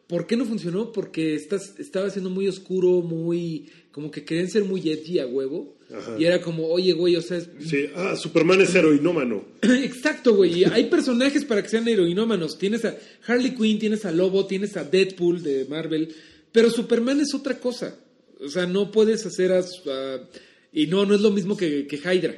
¿Por 0.06 0.26
qué 0.26 0.36
no 0.36 0.46
funcionó? 0.46 0.90
Porque 0.92 1.34
estás, 1.34 1.74
estaba 1.78 2.08
siendo 2.10 2.30
muy 2.30 2.48
oscuro, 2.48 3.02
muy... 3.02 3.68
como 3.92 4.10
que 4.10 4.24
querían 4.24 4.48
ser 4.48 4.64
muy 4.64 4.80
edgy 4.90 5.18
a 5.18 5.26
huevo. 5.26 5.76
Ajá. 5.94 6.16
Y 6.18 6.24
era 6.24 6.40
como, 6.40 6.66
oye, 6.68 6.92
güey, 6.94 7.14
o 7.16 7.22
sea, 7.22 7.36
es- 7.36 7.48
Sí, 7.60 7.86
ah, 7.94 8.16
Superman 8.16 8.60
es 8.62 8.74
heroinómano. 8.74 9.44
Exacto, 9.62 10.34
güey. 10.34 10.60
y 10.60 10.64
Hay 10.64 10.84
personajes 10.84 11.44
para 11.44 11.62
que 11.62 11.68
sean 11.68 11.86
heroinómanos. 11.88 12.58
Tienes 12.58 12.84
a 12.86 12.96
Harley 13.26 13.54
Quinn, 13.54 13.78
tienes 13.78 14.04
a 14.06 14.12
Lobo, 14.12 14.46
tienes 14.46 14.76
a 14.78 14.84
Deadpool 14.84 15.42
de 15.42 15.66
Marvel. 15.66 16.08
Pero 16.52 16.70
Superman 16.70 17.20
es 17.20 17.34
otra 17.34 17.58
cosa. 17.58 17.94
O 18.40 18.48
sea, 18.48 18.66
no 18.66 18.90
puedes 18.90 19.24
hacer 19.26 19.52
a... 19.52 19.62
su- 19.62 19.90
a- 19.90 20.28
y 20.72 20.86
no, 20.86 21.06
no 21.06 21.14
es 21.14 21.20
lo 21.20 21.30
mismo 21.30 21.56
que, 21.56 21.86
que 21.86 21.96
Hydra. 21.96 22.36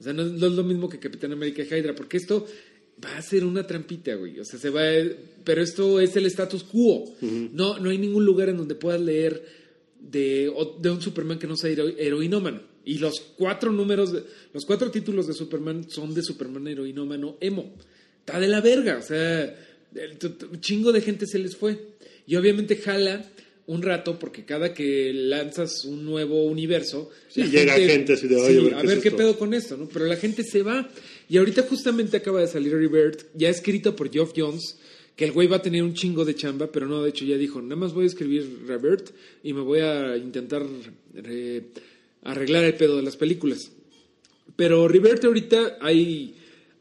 O 0.00 0.02
sea, 0.02 0.12
no 0.12 0.22
es, 0.22 0.32
no 0.32 0.46
es 0.46 0.52
lo 0.52 0.64
mismo 0.64 0.88
que 0.88 0.98
Capitán 0.98 1.32
América 1.32 1.62
y 1.62 1.66
Hydra. 1.66 1.94
Porque 1.94 2.16
esto 2.16 2.46
va 3.04 3.16
a 3.16 3.22
ser 3.22 3.44
una 3.44 3.66
trampita, 3.66 4.14
güey. 4.14 4.38
O 4.40 4.44
sea, 4.44 4.58
se 4.58 4.70
va... 4.70 4.82
a- 4.82 5.04
pero 5.44 5.62
esto 5.62 6.00
es 6.00 6.14
el 6.16 6.26
status 6.26 6.64
quo. 6.64 7.04
no, 7.20 7.78
no 7.78 7.90
hay 7.90 7.98
ningún 7.98 8.24
lugar 8.24 8.48
en 8.48 8.56
donde 8.56 8.74
puedas 8.74 9.00
leer 9.00 9.44
de, 10.00 10.52
de 10.80 10.90
un 10.90 11.00
Superman 11.02 11.38
que 11.38 11.46
no 11.46 11.56
sea 11.56 11.70
hero- 11.70 11.92
heroinómano. 11.98 12.60
Y 12.86 12.98
los 12.98 13.20
cuatro 13.36 13.72
números, 13.72 14.12
de- 14.12 14.22
los 14.52 14.64
cuatro 14.64 14.90
títulos 14.90 15.26
de 15.26 15.32
Superman 15.34 15.90
son 15.90 16.14
de 16.14 16.22
Superman 16.22 16.66
heroinómano 16.68 17.36
emo. 17.40 17.74
Está 18.20 18.38
de 18.40 18.48
la 18.48 18.60
verga, 18.60 18.98
o 18.98 19.02
sea, 19.02 19.42
el 19.94 20.18
chingo 20.60 20.92
de 20.92 21.00
gente 21.02 21.26
se 21.26 21.38
les 21.38 21.56
fue. 21.56 21.78
Y 22.26 22.36
obviamente 22.36 22.76
jala 22.76 23.24
un 23.66 23.82
rato 23.82 24.18
porque 24.18 24.44
cada 24.44 24.74
que 24.74 25.12
lanzas 25.14 25.84
un 25.84 26.04
nuevo 26.04 26.44
universo, 26.44 27.10
Sí, 27.28 27.44
llega 27.44 27.74
gente 27.74 28.12
así 28.12 28.28
de, 28.28 28.36
"Oye, 28.36 28.52
Sí, 28.52 28.58
a 28.58 28.62
ver, 28.62 28.74
a 28.74 28.80
¿qué 28.80 28.86
ver 28.86 28.96
es 28.98 29.02
qué 29.02 29.08
esto?" 29.08 29.18
pedo 29.18 29.38
con 29.38 29.54
esto, 29.54 29.76
¿no? 29.76 29.88
Pero 29.88 30.04
la 30.06 30.16
gente 30.16 30.42
se 30.44 30.62
va. 30.62 30.88
Y 31.28 31.38
ahorita 31.38 31.62
justamente 31.62 32.18
acaba 32.18 32.40
de 32.40 32.48
salir 32.48 32.72
Rebirth, 32.74 33.26
ya 33.34 33.48
escrito 33.48 33.96
por 33.96 34.10
Geoff 34.12 34.32
Jones, 34.36 34.76
que 35.16 35.24
el 35.24 35.32
güey 35.32 35.46
va 35.48 35.56
a 35.56 35.62
tener 35.62 35.82
un 35.82 35.94
chingo 35.94 36.24
de 36.24 36.34
chamba, 36.34 36.70
pero 36.70 36.86
no, 36.86 37.02
de 37.02 37.10
hecho 37.10 37.24
ya 37.24 37.36
dijo, 37.38 37.62
nada 37.62 37.76
más 37.76 37.94
voy 37.94 38.04
a 38.04 38.08
escribir 38.08 38.64
Rebirth 38.66 39.10
y 39.42 39.52
me 39.54 39.60
voy 39.60 39.80
a 39.80 40.16
intentar 40.16 40.66
eh, 41.14 41.62
arreglar 42.24 42.64
el 42.64 42.74
pedo 42.74 42.96
de 42.96 43.02
las 43.02 43.16
películas. 43.16 43.70
Pero 44.56 44.86
Rebirth 44.88 45.24
ahorita 45.24 45.78
hay, 45.80 46.34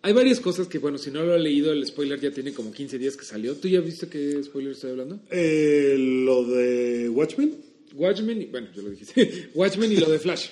hay 0.04 0.14
varias 0.14 0.40
cosas 0.40 0.68
que, 0.68 0.78
bueno, 0.78 0.98
si 0.98 1.10
no 1.10 1.24
lo 1.24 1.34
ha 1.34 1.38
leído, 1.38 1.72
el 1.72 1.86
spoiler 1.88 2.20
ya 2.20 2.30
tiene 2.30 2.54
como 2.54 2.72
15 2.72 3.00
días 3.00 3.18
que 3.18 3.26
salió. 3.26 3.56
¿Tú 3.56 3.68
ya 3.70 3.80
viste 3.80 4.08
qué 4.08 4.44
spoiler 4.44 4.74
estoy 4.74 4.92
hablando? 4.92 5.20
Eh, 5.32 5.96
lo 5.98 6.44
de 6.46 7.10
Watchmen. 7.10 7.56
Watchmen, 7.96 8.42
y, 8.42 8.46
bueno, 8.46 8.68
yo 8.76 8.82
lo 8.82 8.90
dijiste, 8.90 9.50
Watchmen 9.56 9.92
y 9.92 9.96
lo 9.96 10.10
de 10.10 10.20
Flash. 10.20 10.50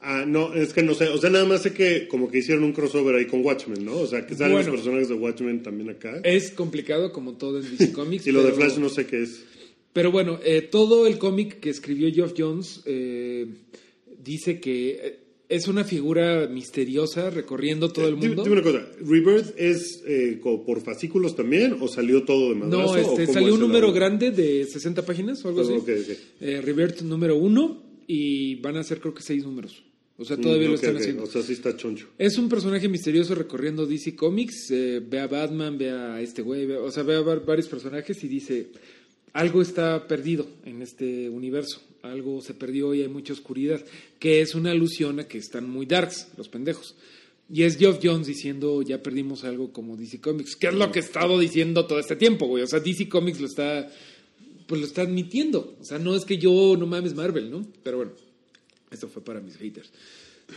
Ah, 0.00 0.24
no, 0.26 0.52
es 0.54 0.72
que 0.72 0.82
no 0.82 0.94
sé. 0.94 1.08
O 1.08 1.18
sea, 1.18 1.30
nada 1.30 1.44
más 1.44 1.62
sé 1.62 1.72
que 1.74 2.08
como 2.08 2.28
que 2.30 2.38
hicieron 2.38 2.64
un 2.64 2.72
crossover 2.72 3.14
ahí 3.14 3.26
con 3.26 3.44
Watchmen, 3.44 3.84
¿no? 3.84 3.98
O 3.98 4.06
sea, 4.06 4.26
que 4.26 4.34
salen 4.34 4.54
Bueno. 4.54 4.70
los 4.72 4.80
personajes 4.80 5.08
de 5.08 5.14
Watchmen 5.14 5.62
también 5.62 5.90
acá. 5.90 6.20
Es 6.24 6.50
complicado 6.50 7.12
como 7.12 7.36
todo 7.36 7.60
en 7.60 7.70
DC 7.70 7.92
Comics. 7.92 8.26
y 8.26 8.32
lo 8.32 8.42
de 8.42 8.52
Flash 8.52 8.78
no 8.78 8.88
sé 8.88 9.06
qué 9.06 9.22
es. 9.22 9.44
Pero 9.92 10.10
bueno, 10.10 10.40
eh, 10.42 10.62
todo 10.62 11.06
el 11.06 11.18
cómic 11.18 11.60
que 11.60 11.68
escribió 11.70 12.10
Geoff 12.12 12.32
Jones 12.36 12.80
eh, 12.86 13.46
dice 14.24 14.58
que 14.58 14.90
eh, 14.90 15.18
es 15.54 15.68
una 15.68 15.84
figura 15.84 16.48
misteriosa 16.48 17.30
recorriendo 17.30 17.90
todo 17.92 18.08
el 18.08 18.14
Dime- 18.16 18.28
mundo. 18.28 18.42
Dime 18.44 18.54
una 18.56 18.62
cosa, 18.62 18.86
¿Rebirth 19.00 19.54
es 19.58 20.02
eh, 20.06 20.40
por 20.42 20.80
fascículos 20.82 21.36
también 21.36 21.76
o 21.80 21.88
salió 21.88 22.24
todo 22.24 22.50
de 22.50 22.54
madrazo? 22.56 22.92
No, 22.92 22.96
este, 22.96 23.26
salió 23.32 23.48
es 23.48 23.54
un 23.54 23.60
número 23.60 23.92
grande 23.92 24.30
de 24.30 24.64
60 24.64 25.04
páginas 25.04 25.44
o 25.44 25.48
algo 25.48 25.60
así. 25.62 25.72
Ok, 25.72 25.88
ok. 25.88 26.16
Eh, 26.40 26.60
Rebirth 26.62 27.02
número 27.02 27.36
uno 27.36 27.82
y 28.06 28.56
van 28.56 28.76
a 28.76 28.82
ser 28.84 29.00
creo 29.00 29.14
que 29.14 29.22
seis 29.22 29.44
números. 29.44 29.82
O 30.18 30.24
sea, 30.24 30.36
todavía 30.36 30.68
Mm, 30.68 30.70
lo 30.72 30.76
ok, 30.76 30.82
están 30.82 30.96
haciendo. 30.98 31.22
O 31.24 31.26
sea, 31.26 31.42
sí 31.42 31.52
está 31.54 31.76
choncho. 31.76 32.06
Es 32.18 32.36
un 32.38 32.48
personaje 32.48 32.88
misterioso 32.88 33.34
recorriendo 33.34 33.86
DC 33.86 34.14
Comics. 34.14 34.70
eh, 34.70 35.00
ve 35.04 35.18
a 35.18 35.26
Batman, 35.26 35.78
ve 35.78 35.90
a 35.90 36.20
este 36.20 36.42
güey, 36.42 36.66
ve- 36.66 36.76
o 36.76 36.90
sea, 36.90 37.02
ve 37.02 37.16
a 37.16 37.20
var- 37.22 37.44
varios 37.44 37.66
personajes 37.66 38.22
y 38.22 38.28
dice: 38.28 38.68
Algo 39.32 39.62
está 39.62 40.06
perdido 40.06 40.46
en 40.64 40.82
este 40.82 41.28
universo. 41.28 41.80
Algo 42.02 42.40
se 42.40 42.54
perdió 42.54 42.94
y 42.94 43.02
hay 43.02 43.08
mucha 43.08 43.32
oscuridad. 43.32 43.82
Que 44.18 44.40
es 44.40 44.54
una 44.54 44.72
alusión 44.72 45.20
a 45.20 45.28
que 45.28 45.38
están 45.38 45.68
muy 45.68 45.86
darks, 45.86 46.28
los 46.36 46.48
pendejos. 46.48 46.94
Y 47.50 47.62
es 47.62 47.76
Geoff 47.76 48.00
Jones 48.02 48.26
diciendo: 48.26 48.82
Ya 48.82 49.02
perdimos 49.02 49.44
algo 49.44 49.72
como 49.72 49.96
DC 49.96 50.20
Comics. 50.20 50.56
Que 50.56 50.68
es 50.68 50.74
lo 50.74 50.90
que 50.92 50.98
he 50.98 51.02
estado 51.02 51.38
diciendo 51.38 51.86
todo 51.86 51.98
este 51.98 52.16
tiempo, 52.16 52.46
güey. 52.46 52.62
O 52.62 52.66
sea, 52.66 52.80
DC 52.80 53.08
Comics 53.08 53.40
lo 53.40 53.46
está. 53.46 53.90
Pues 54.66 54.80
lo 54.80 54.86
está 54.86 55.02
admitiendo. 55.02 55.76
O 55.80 55.84
sea, 55.84 55.98
no 55.98 56.14
es 56.14 56.24
que 56.24 56.38
yo 56.38 56.76
no 56.78 56.86
mames 56.86 57.14
Marvel, 57.14 57.50
¿no? 57.50 57.66
Pero 57.82 57.98
bueno. 57.98 58.12
Esto 58.92 59.08
fue 59.08 59.24
para 59.24 59.40
mis 59.40 59.56
haters. 59.56 59.90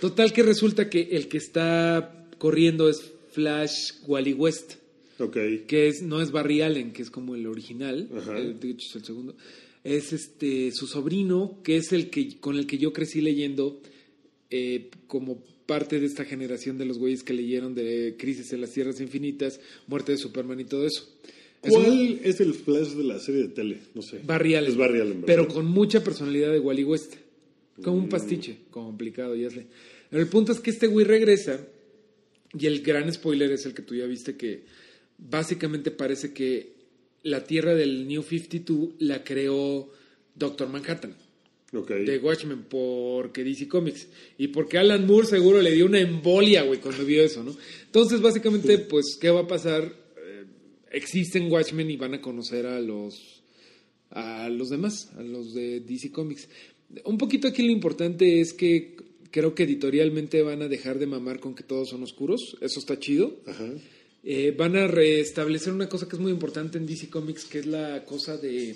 Total 0.01 0.33
que 0.33 0.43
resulta 0.43 0.89
que 0.89 1.09
el 1.11 1.27
que 1.29 1.38
está 1.38 2.27
corriendo 2.38 2.89
es 2.89 3.13
Flash 3.31 3.93
Wally 4.05 4.33
West, 4.33 4.75
Ok. 5.19 5.38
que 5.67 5.88
es, 5.88 6.01
no 6.01 6.21
es 6.21 6.32
Barry 6.32 6.62
Allen, 6.62 6.91
que 6.93 7.01
es 7.01 7.10
como 7.10 7.36
el 7.36 7.47
original, 7.47 8.10
de 8.60 8.69
hecho 8.69 8.88
es 8.89 8.95
el 8.95 9.04
segundo. 9.06 9.36
Es 9.84 10.13
este 10.13 10.71
su 10.71 10.88
sobrino, 10.88 11.60
que 11.63 11.78
es 11.78 11.91
el 11.93 12.10
que 12.10 12.38
con 12.39 12.58
el 12.58 12.65
que 12.67 12.78
yo 12.78 12.91
crecí 12.91 13.21
leyendo 13.21 13.80
eh, 14.49 14.89
como 15.08 15.43
parte 15.65 15.99
de 15.99 16.06
esta 16.06 16.25
generación 16.25 16.78
de 16.78 16.86
los 16.86 16.97
güeyes 16.99 17.23
que 17.23 17.34
leyeron 17.34 17.73
de 17.75 18.15
Crisis 18.17 18.51
en 18.54 18.62
las 18.62 18.71
Tierras 18.71 18.99
Infinitas, 19.01 19.60
Muerte 19.88 20.12
de 20.13 20.17
Superman 20.17 20.60
y 20.60 20.65
todo 20.65 20.86
eso. 20.86 21.08
¿Cuál 21.62 22.19
es 22.23 22.39
el 22.41 22.54
Flash 22.54 22.89
de 22.89 23.04
la 23.04 23.19
serie 23.19 23.43
de 23.43 23.47
tele? 23.49 23.80
No 23.95 24.01
sé. 24.04 24.19
Barry 24.23 24.54
Allen. 24.56 24.71
Es 24.71 24.78
Barry 24.78 25.01
Allen. 25.01 25.23
Pero 25.25 25.47
con 25.47 25.65
mucha 25.65 26.04
personalidad 26.04 26.51
de 26.51 26.60
Wally 26.60 26.84
West. 26.84 27.15
Como 27.84 27.97
Mm. 27.97 28.04
un 28.04 28.10
pastiche, 28.10 28.58
complicado, 28.69 29.36
ya 29.36 29.49
sé. 29.49 29.65
Pero 30.10 30.21
el 30.21 30.30
punto 30.30 30.51
es 30.51 30.60
que 30.60 30.69
este 30.69 30.88
güey 30.88 31.06
regresa 31.06 31.60
y 32.58 32.67
el 32.67 32.82
gran 32.82 33.12
spoiler 33.12 33.51
es 33.51 33.65
el 33.65 33.73
que 33.73 33.82
tú 33.82 33.95
ya 33.95 34.06
viste 34.06 34.36
que 34.38 34.63
básicamente 35.17 35.91
parece 35.91 36.34
que 36.34 36.73
la 37.23 37.43
tierra 37.43 37.73
del 37.73 38.08
New 38.08 38.23
52 38.23 38.96
la 39.00 39.23
creó 39.23 39.89
Doctor 40.35 40.69
Manhattan 40.69 41.15
de 41.83 42.19
Watchmen 42.19 42.65
porque 42.69 43.44
DC 43.44 43.67
Comics 43.67 44.08
y 44.37 44.48
porque 44.48 44.77
Alan 44.77 45.06
Moore 45.06 45.27
seguro 45.27 45.62
le 45.62 45.71
dio 45.71 45.85
una 45.85 46.00
embolia, 46.00 46.63
güey, 46.63 46.79
cuando 46.79 47.04
vio 47.06 47.23
eso, 47.23 47.44
¿no? 47.44 47.56
Entonces, 47.85 48.21
básicamente, 48.21 48.77
pues, 48.77 49.17
¿qué 49.19 49.29
va 49.29 49.42
a 49.42 49.48
pasar? 49.48 49.83
Eh, 50.17 50.46
existen 50.92 51.52
Watchmen 51.52 51.89
y 51.89 51.98
van 51.98 52.13
a 52.13 52.21
conocer 52.21 52.65
a 52.65 52.79
los 52.79 53.44
a 54.12 54.48
los 54.50 54.69
demás, 54.69 55.12
a 55.17 55.23
los 55.23 55.54
de 55.54 55.81
DC 55.81 56.12
Comics. 56.12 56.48
Un 57.04 57.17
poquito 57.17 57.48
aquí 57.48 57.63
lo 57.63 57.71
importante 57.71 58.39
es 58.39 58.54
que 58.54 58.96
creo 59.31 59.54
que 59.54 59.63
editorialmente 59.63 60.42
van 60.44 60.62
a 60.62 60.69
dejar 60.69 61.00
de 61.00 61.08
mamar 61.08 61.39
con 61.39 61.56
que 61.56 61.63
todos 61.63 61.89
son 61.89 62.04
oscuros, 62.04 62.56
eso 62.62 62.79
está 62.79 62.98
chido. 63.00 63.42
Ajá. 63.46 63.73
Eh, 64.28 64.56
van 64.58 64.76
a 64.76 64.88
restablecer 64.88 65.71
una 65.71 65.88
cosa 65.88 66.08
que 66.10 66.15
es 66.15 66.21
muy 66.21 66.32
importante 66.32 66.78
en 66.80 66.88
DC 66.88 67.10
Comics, 67.10 67.46
que 67.46 67.60
es 67.60 67.65
la 67.67 68.04
cosa 68.06 68.38
de 68.38 68.76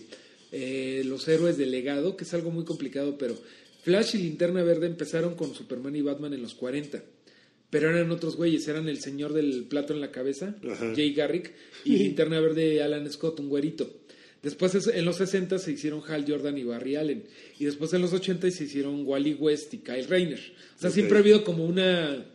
eh, 0.52 1.02
los 1.06 1.28
héroes 1.28 1.58
de 1.58 1.66
legado, 1.66 2.16
que 2.16 2.24
es 2.24 2.34
algo 2.36 2.52
muy 2.52 2.66
complicado, 2.66 3.18
pero 3.18 3.36
Flash 3.84 4.16
y 4.16 4.20
Linterna 4.20 4.62
Verde 4.64 4.86
empezaron 4.88 5.36
con 5.36 5.56
Superman 5.56 5.96
y 5.96 6.02
Batman 6.02 6.34
en 6.34 6.42
los 6.44 6.54
40. 6.54 7.04
pero 7.72 7.90
eran 7.90 8.10
otros 8.12 8.36
güeyes, 8.36 8.68
eran 8.68 8.88
el 8.90 9.00
señor 9.00 9.34
del 9.34 9.64
plato 9.66 9.94
en 9.94 10.02
la 10.02 10.12
cabeza, 10.12 10.56
Ajá. 10.68 10.94
Jay 10.96 11.14
Garrick, 11.14 11.54
y 11.86 11.98
Linterna 11.98 12.40
Verde 12.40 12.82
Alan 12.84 13.12
Scott, 13.12 13.40
un 13.40 13.50
güerito. 13.50 13.90
Después 14.44 14.74
es- 14.76 14.88
en 14.88 15.04
los 15.06 15.18
60 15.18 15.58
se 15.60 15.72
hicieron 15.74 16.02
Hal 16.08 16.26
Jordan 16.28 16.58
y 16.58 16.64
Barry 16.64 16.96
Allen. 16.96 17.26
Y 17.60 17.66
después 17.66 17.92
en 17.94 18.02
los 18.02 18.14
80 18.14 18.50
se 18.52 18.64
hicieron 18.66 19.06
Wally 19.06 19.34
West 19.34 19.74
y 19.74 19.80
Kyle 19.80 20.08
Rayner. 20.08 20.40
O 20.78 20.80
sea, 20.82 20.90
siempre 20.92 21.18
ha 21.18 21.22
habido 21.22 21.44
como 21.44 21.66
una 21.66 22.26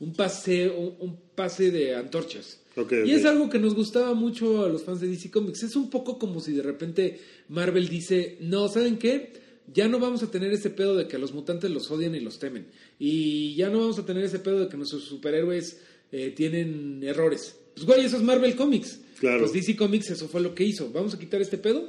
un 0.00 0.14
pase, 0.14 0.68
un, 0.70 0.96
un 1.00 1.20
pase 1.34 1.70
de 1.70 1.94
antorchas. 1.94 2.59
Y 2.76 3.12
es 3.12 3.24
algo 3.24 3.50
que 3.50 3.58
nos 3.58 3.74
gustaba 3.74 4.14
mucho 4.14 4.64
a 4.64 4.68
los 4.68 4.84
fans 4.84 5.00
de 5.00 5.08
DC 5.08 5.30
Comics. 5.30 5.62
Es 5.64 5.76
un 5.76 5.90
poco 5.90 6.18
como 6.18 6.40
si 6.40 6.52
de 6.52 6.62
repente 6.62 7.20
Marvel 7.48 7.88
dice, 7.88 8.36
no, 8.40 8.68
¿saben 8.68 8.96
qué? 8.96 9.32
Ya 9.72 9.88
no 9.88 9.98
vamos 9.98 10.22
a 10.22 10.30
tener 10.30 10.52
ese 10.52 10.70
pedo 10.70 10.96
de 10.96 11.06
que 11.06 11.18
los 11.18 11.32
mutantes 11.32 11.70
los 11.70 11.90
odian 11.90 12.14
y 12.14 12.20
los 12.20 12.38
temen. 12.38 12.66
Y 12.98 13.54
ya 13.54 13.70
no 13.70 13.80
vamos 13.80 13.98
a 13.98 14.06
tener 14.06 14.24
ese 14.24 14.38
pedo 14.38 14.60
de 14.60 14.68
que 14.68 14.76
nuestros 14.76 15.04
superhéroes 15.04 15.78
eh, 16.12 16.32
tienen 16.34 17.02
errores. 17.02 17.56
Pues 17.74 17.86
güey, 17.86 18.04
eso 18.04 18.16
es 18.16 18.22
Marvel 18.22 18.56
Comics. 18.56 19.00
Claro. 19.18 19.40
Pues 19.40 19.52
DC 19.52 19.76
Comics 19.76 20.10
eso 20.10 20.28
fue 20.28 20.40
lo 20.40 20.54
que 20.54 20.64
hizo. 20.64 20.90
Vamos 20.92 21.14
a 21.14 21.18
quitar 21.18 21.40
este 21.40 21.58
pedo 21.58 21.88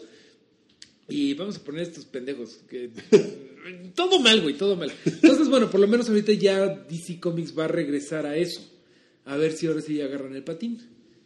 y 1.08 1.34
vamos 1.34 1.58
a 1.58 1.64
poner 1.64 1.84
estos 1.84 2.06
pendejos 2.06 2.60
que... 2.70 2.90
todo 3.96 4.20
mal, 4.20 4.42
güey, 4.42 4.56
todo 4.56 4.76
mal. 4.76 4.92
Entonces, 5.06 5.48
bueno, 5.50 5.70
por 5.70 5.80
lo 5.80 5.88
menos 5.88 6.10
ahorita 6.10 6.34
ya 6.34 6.68
DC 6.68 7.20
Comics 7.20 7.58
va 7.58 7.66
a 7.66 7.68
regresar 7.68 8.26
a 8.26 8.36
eso. 8.36 8.62
A 9.26 9.38
ver 9.38 9.53
si 9.53 9.67
ahora 9.67 9.82
sí 9.82 10.01
agarran 10.01 10.36
el 10.36 10.43
patín. 10.43 10.80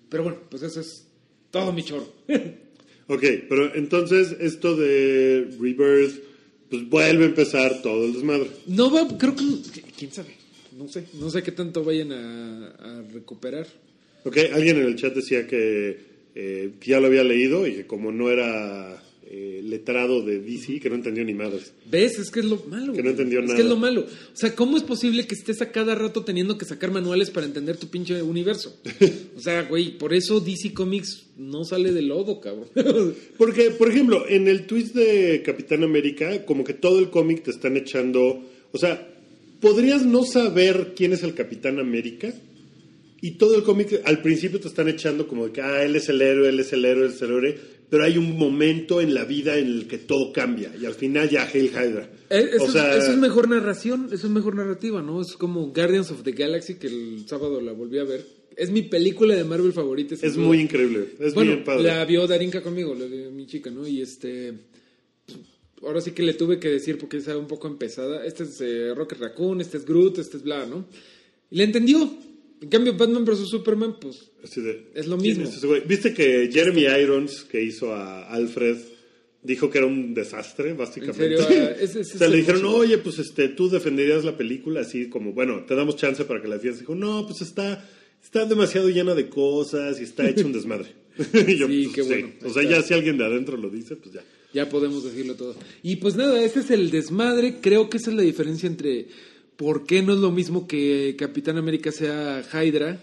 Pero 0.09 0.23
bueno, 0.23 0.39
pues 0.49 0.63
eso 0.63 0.79
es 0.81 1.07
todo 1.51 1.71
mi 1.73 1.83
choro. 1.83 2.11
Ok, 3.07 3.23
pero 3.47 3.75
entonces 3.75 4.35
esto 4.39 4.75
de 4.75 5.47
Rebirth, 5.59 6.23
pues 6.71 6.89
vuelve 6.89 7.25
a 7.25 7.27
empezar 7.27 7.83
todo 7.83 8.03
el 8.03 8.13
desmadre. 8.13 8.49
No 8.65 8.91
va, 8.91 9.07
creo 9.15 9.35
que... 9.35 9.43
¿Quién 9.95 10.11
sabe? 10.11 10.29
No 10.75 10.87
sé. 10.87 11.05
No 11.13 11.29
sé 11.29 11.43
qué 11.43 11.51
tanto 11.51 11.83
vayan 11.83 12.11
a, 12.11 12.69
a 12.69 13.01
recuperar. 13.13 13.67
Ok, 14.23 14.37
alguien 14.51 14.77
en 14.77 14.87
el 14.87 14.95
chat 14.95 15.13
decía 15.13 15.45
que, 15.45 15.99
eh, 16.33 16.73
que 16.79 16.89
ya 16.89 16.99
lo 16.99 17.05
había 17.05 17.23
leído 17.23 17.67
y 17.67 17.75
que 17.75 17.85
como 17.85 18.11
no 18.11 18.31
era 18.31 19.03
eh, 19.27 19.61
letrado 19.63 20.21
de 20.21 20.39
DC, 20.39 20.79
que 20.79 20.87
no 20.87 20.95
entendió 20.95 21.25
ni 21.25 21.33
madres. 21.33 21.73
¿Ves? 21.89 22.19
Es 22.19 22.29
que 22.29 22.41
es 22.41 22.45
lo 22.45 22.63
malo. 22.67 22.93
Que 22.93 23.01
no 23.01 23.09
entendió 23.09 23.39
es 23.39 23.45
nada. 23.45 23.55
que 23.55 23.63
es 23.63 23.67
lo 23.67 23.75
malo. 23.75 24.01
O 24.01 24.35
sea, 24.35 24.53
¿cómo 24.55 24.77
es 24.77 24.83
posible 24.83 25.25
que 25.25 25.33
estés 25.33 25.63
a 25.63 25.71
cada 25.71 25.95
rato 25.95 26.23
teniendo 26.23 26.59
que 26.59 26.65
sacar 26.65 26.91
manuales 26.91 27.31
para 27.31 27.47
entender 27.47 27.75
tu 27.77 27.87
pinche 27.87 28.21
universo? 28.21 28.79
O 29.35 29.41
sea, 29.41 29.63
güey, 29.63 29.97
por 29.97 30.13
eso 30.13 30.39
DC 30.39 30.73
Comics 30.73 31.25
no 31.37 31.65
sale 31.65 31.91
de 31.91 32.01
lodo, 32.01 32.39
cabrón. 32.39 32.69
Porque, 33.37 33.71
por 33.71 33.89
ejemplo, 33.89 34.25
en 34.29 34.47
el 34.47 34.65
twist 34.65 34.95
de 34.95 35.41
Capitán 35.43 35.83
América, 35.83 36.45
como 36.45 36.63
que 36.63 36.73
todo 36.73 36.99
el 36.99 37.09
cómic 37.09 37.43
te 37.43 37.51
están 37.51 37.75
echando. 37.75 38.41
O 38.71 38.77
sea, 38.77 39.09
podrías 39.59 40.05
no 40.05 40.23
saber 40.23 40.93
quién 40.95 41.13
es 41.13 41.23
el 41.23 41.33
Capitán 41.33 41.79
América. 41.79 42.33
Y 43.21 43.31
todo 43.31 43.55
el 43.55 43.63
cómic 43.63 44.01
al 44.05 44.21
principio 44.21 44.59
te 44.59 44.67
están 44.67 44.87
echando 44.87 45.27
como 45.27 45.47
de 45.47 45.51
que, 45.51 45.61
ah, 45.61 45.83
él 45.83 45.95
es 45.95 46.09
el 46.09 46.21
héroe, 46.21 46.47
él 46.47 46.59
es 46.59 46.71
el 46.73 46.85
héroe, 46.85 47.07
él 47.07 47.11
es 47.11 47.21
el 47.21 47.29
héroe. 47.31 47.57
Pero 47.89 48.03
hay 48.03 48.17
un 48.17 48.37
momento 48.37 48.99
en 48.99 49.13
la 49.13 49.25
vida 49.25 49.57
en 49.57 49.67
el 49.67 49.87
que 49.87 49.97
todo 49.97 50.33
cambia. 50.33 50.71
Y 50.79 50.85
al 50.85 50.95
final 50.95 51.29
ya 51.29 51.43
Hail 51.47 51.67
Hydra. 51.69 52.09
Eh, 52.29 52.49
Eso, 52.53 52.63
o 52.65 52.71
sea, 52.71 52.97
es, 52.97 53.03
eso 53.03 53.11
es 53.13 53.17
mejor 53.17 53.47
narración, 53.47 54.09
eso 54.11 54.27
es 54.27 54.33
mejor 54.33 54.55
narrativa, 54.55 55.01
¿no? 55.01 55.21
Es 55.21 55.33
como 55.33 55.67
Guardians 55.67 56.09
of 56.11 56.23
the 56.23 56.31
Galaxy, 56.31 56.75
que 56.75 56.87
el 56.87 57.25
sábado 57.27 57.61
la 57.61 57.73
volví 57.73 57.99
a 57.99 58.03
ver. 58.03 58.25
Es 58.57 58.71
mi 58.71 58.81
película 58.83 59.35
de 59.35 59.43
Marvel 59.43 59.73
favorita. 59.73 60.15
es 60.15 60.33
duda. 60.35 60.45
muy 60.45 60.59
increíble. 60.61 61.09
Es 61.19 61.33
bueno, 61.33 61.51
bien 61.51 61.63
padre. 61.63 61.83
la 61.83 62.05
vio 62.05 62.25
Darinka 62.25 62.61
conmigo, 62.63 62.95
la 62.95 63.05
de 63.05 63.29
mi 63.29 63.45
chica, 63.45 63.69
¿no? 63.69 63.85
Y 63.85 64.01
este... 64.01 64.53
pues, 65.25 65.39
Ahora 65.83 66.01
sí 66.01 66.11
que 66.11 66.23
le 66.23 66.33
tuve 66.33 66.57
que 66.59 66.69
decir 66.69 66.97
porque 66.97 67.17
estaba 67.17 67.37
un 67.37 67.47
poco 67.47 67.67
empezada. 67.67 68.25
Este 68.25 68.43
es 68.43 68.59
eh, 68.61 68.93
Rocket 68.95 69.19
Raccoon, 69.19 69.61
este 69.61 69.77
es 69.77 69.85
Groot, 69.85 70.17
este 70.19 70.37
es 70.37 70.43
bla, 70.43 70.65
¿no? 70.65 70.85
Y 71.51 71.57
le 71.57 71.65
entendió. 71.65 72.09
En 72.61 72.69
cambio, 72.69 72.95
Batman 72.95 73.25
vs. 73.25 73.47
Superman, 73.49 73.97
pues... 73.99 74.31
Así 74.43 74.61
de- 74.61 74.87
Es 74.95 75.07
lo 75.07 75.17
¿quién 75.17 75.39
mismo. 75.41 75.75
es? 75.75 75.87
¿Viste 75.87 76.13
que 76.13 76.49
Jeremy 76.51 76.83
Irons, 77.01 77.43
que 77.43 77.61
hizo 77.61 77.93
a 77.93 78.27
Alfred, 78.29 78.77
dijo 79.43 79.69
que 79.69 79.77
era 79.79 79.87
un 79.87 80.13
desastre, 80.13 80.73
básicamente? 80.73 81.35
En 81.35 81.37
serio, 81.43 81.67
ah, 81.69 81.99
o 81.99 82.03
sea, 82.03 82.27
le 82.29 82.37
dijeron, 82.37 82.65
oye, 82.65 82.97
pues 82.97 83.19
este, 83.19 83.49
tú 83.49 83.69
defenderías 83.69 84.23
la 84.23 84.37
película 84.37 84.81
así 84.81 85.09
como, 85.09 85.33
bueno, 85.33 85.65
te 85.65 85.75
damos 85.75 85.97
chance 85.97 86.23
para 86.25 86.41
que 86.41 86.47
la 86.47 86.55
defiendas. 86.55 86.79
Dijo, 86.79 86.95
no, 86.95 87.25
pues 87.27 87.41
está, 87.41 87.87
está 88.23 88.45
demasiado 88.45 88.89
llena 88.89 89.13
de 89.13 89.27
cosas 89.29 89.99
y 89.99 90.03
está 90.03 90.27
hecho 90.27 90.45
un 90.45 90.53
desmadre. 90.53 90.87
Y 91.47 91.55
yo, 91.57 91.67
Sí, 91.67 91.83
pues, 91.83 91.95
qué 91.95 92.01
bueno. 92.03 92.29
O 92.45 92.49
sea, 92.49 92.63
ya 92.63 92.81
si 92.81 92.93
alguien 92.93 93.17
de 93.17 93.25
adentro 93.25 93.55
lo 93.57 93.69
dice, 93.69 93.95
pues 93.95 94.15
ya. 94.15 94.23
Ya 94.53 94.69
podemos 94.69 95.03
decirlo 95.03 95.35
todo. 95.35 95.55
Y 95.83 95.97
pues 95.97 96.15
nada, 96.15 96.41
ese 96.41 96.61
es 96.61 96.71
el 96.71 96.89
desmadre. 96.89 97.57
Creo 97.61 97.89
que 97.89 97.97
esa 97.97 98.09
es 98.09 98.15
la 98.15 98.21
diferencia 98.23 98.67
entre 98.67 99.07
por 99.57 99.85
qué 99.85 100.01
no 100.01 100.13
es 100.13 100.19
lo 100.19 100.31
mismo 100.31 100.67
que 100.67 101.15
Capitán 101.17 101.57
América 101.57 101.91
sea 101.91 102.43
Hydra 102.53 103.01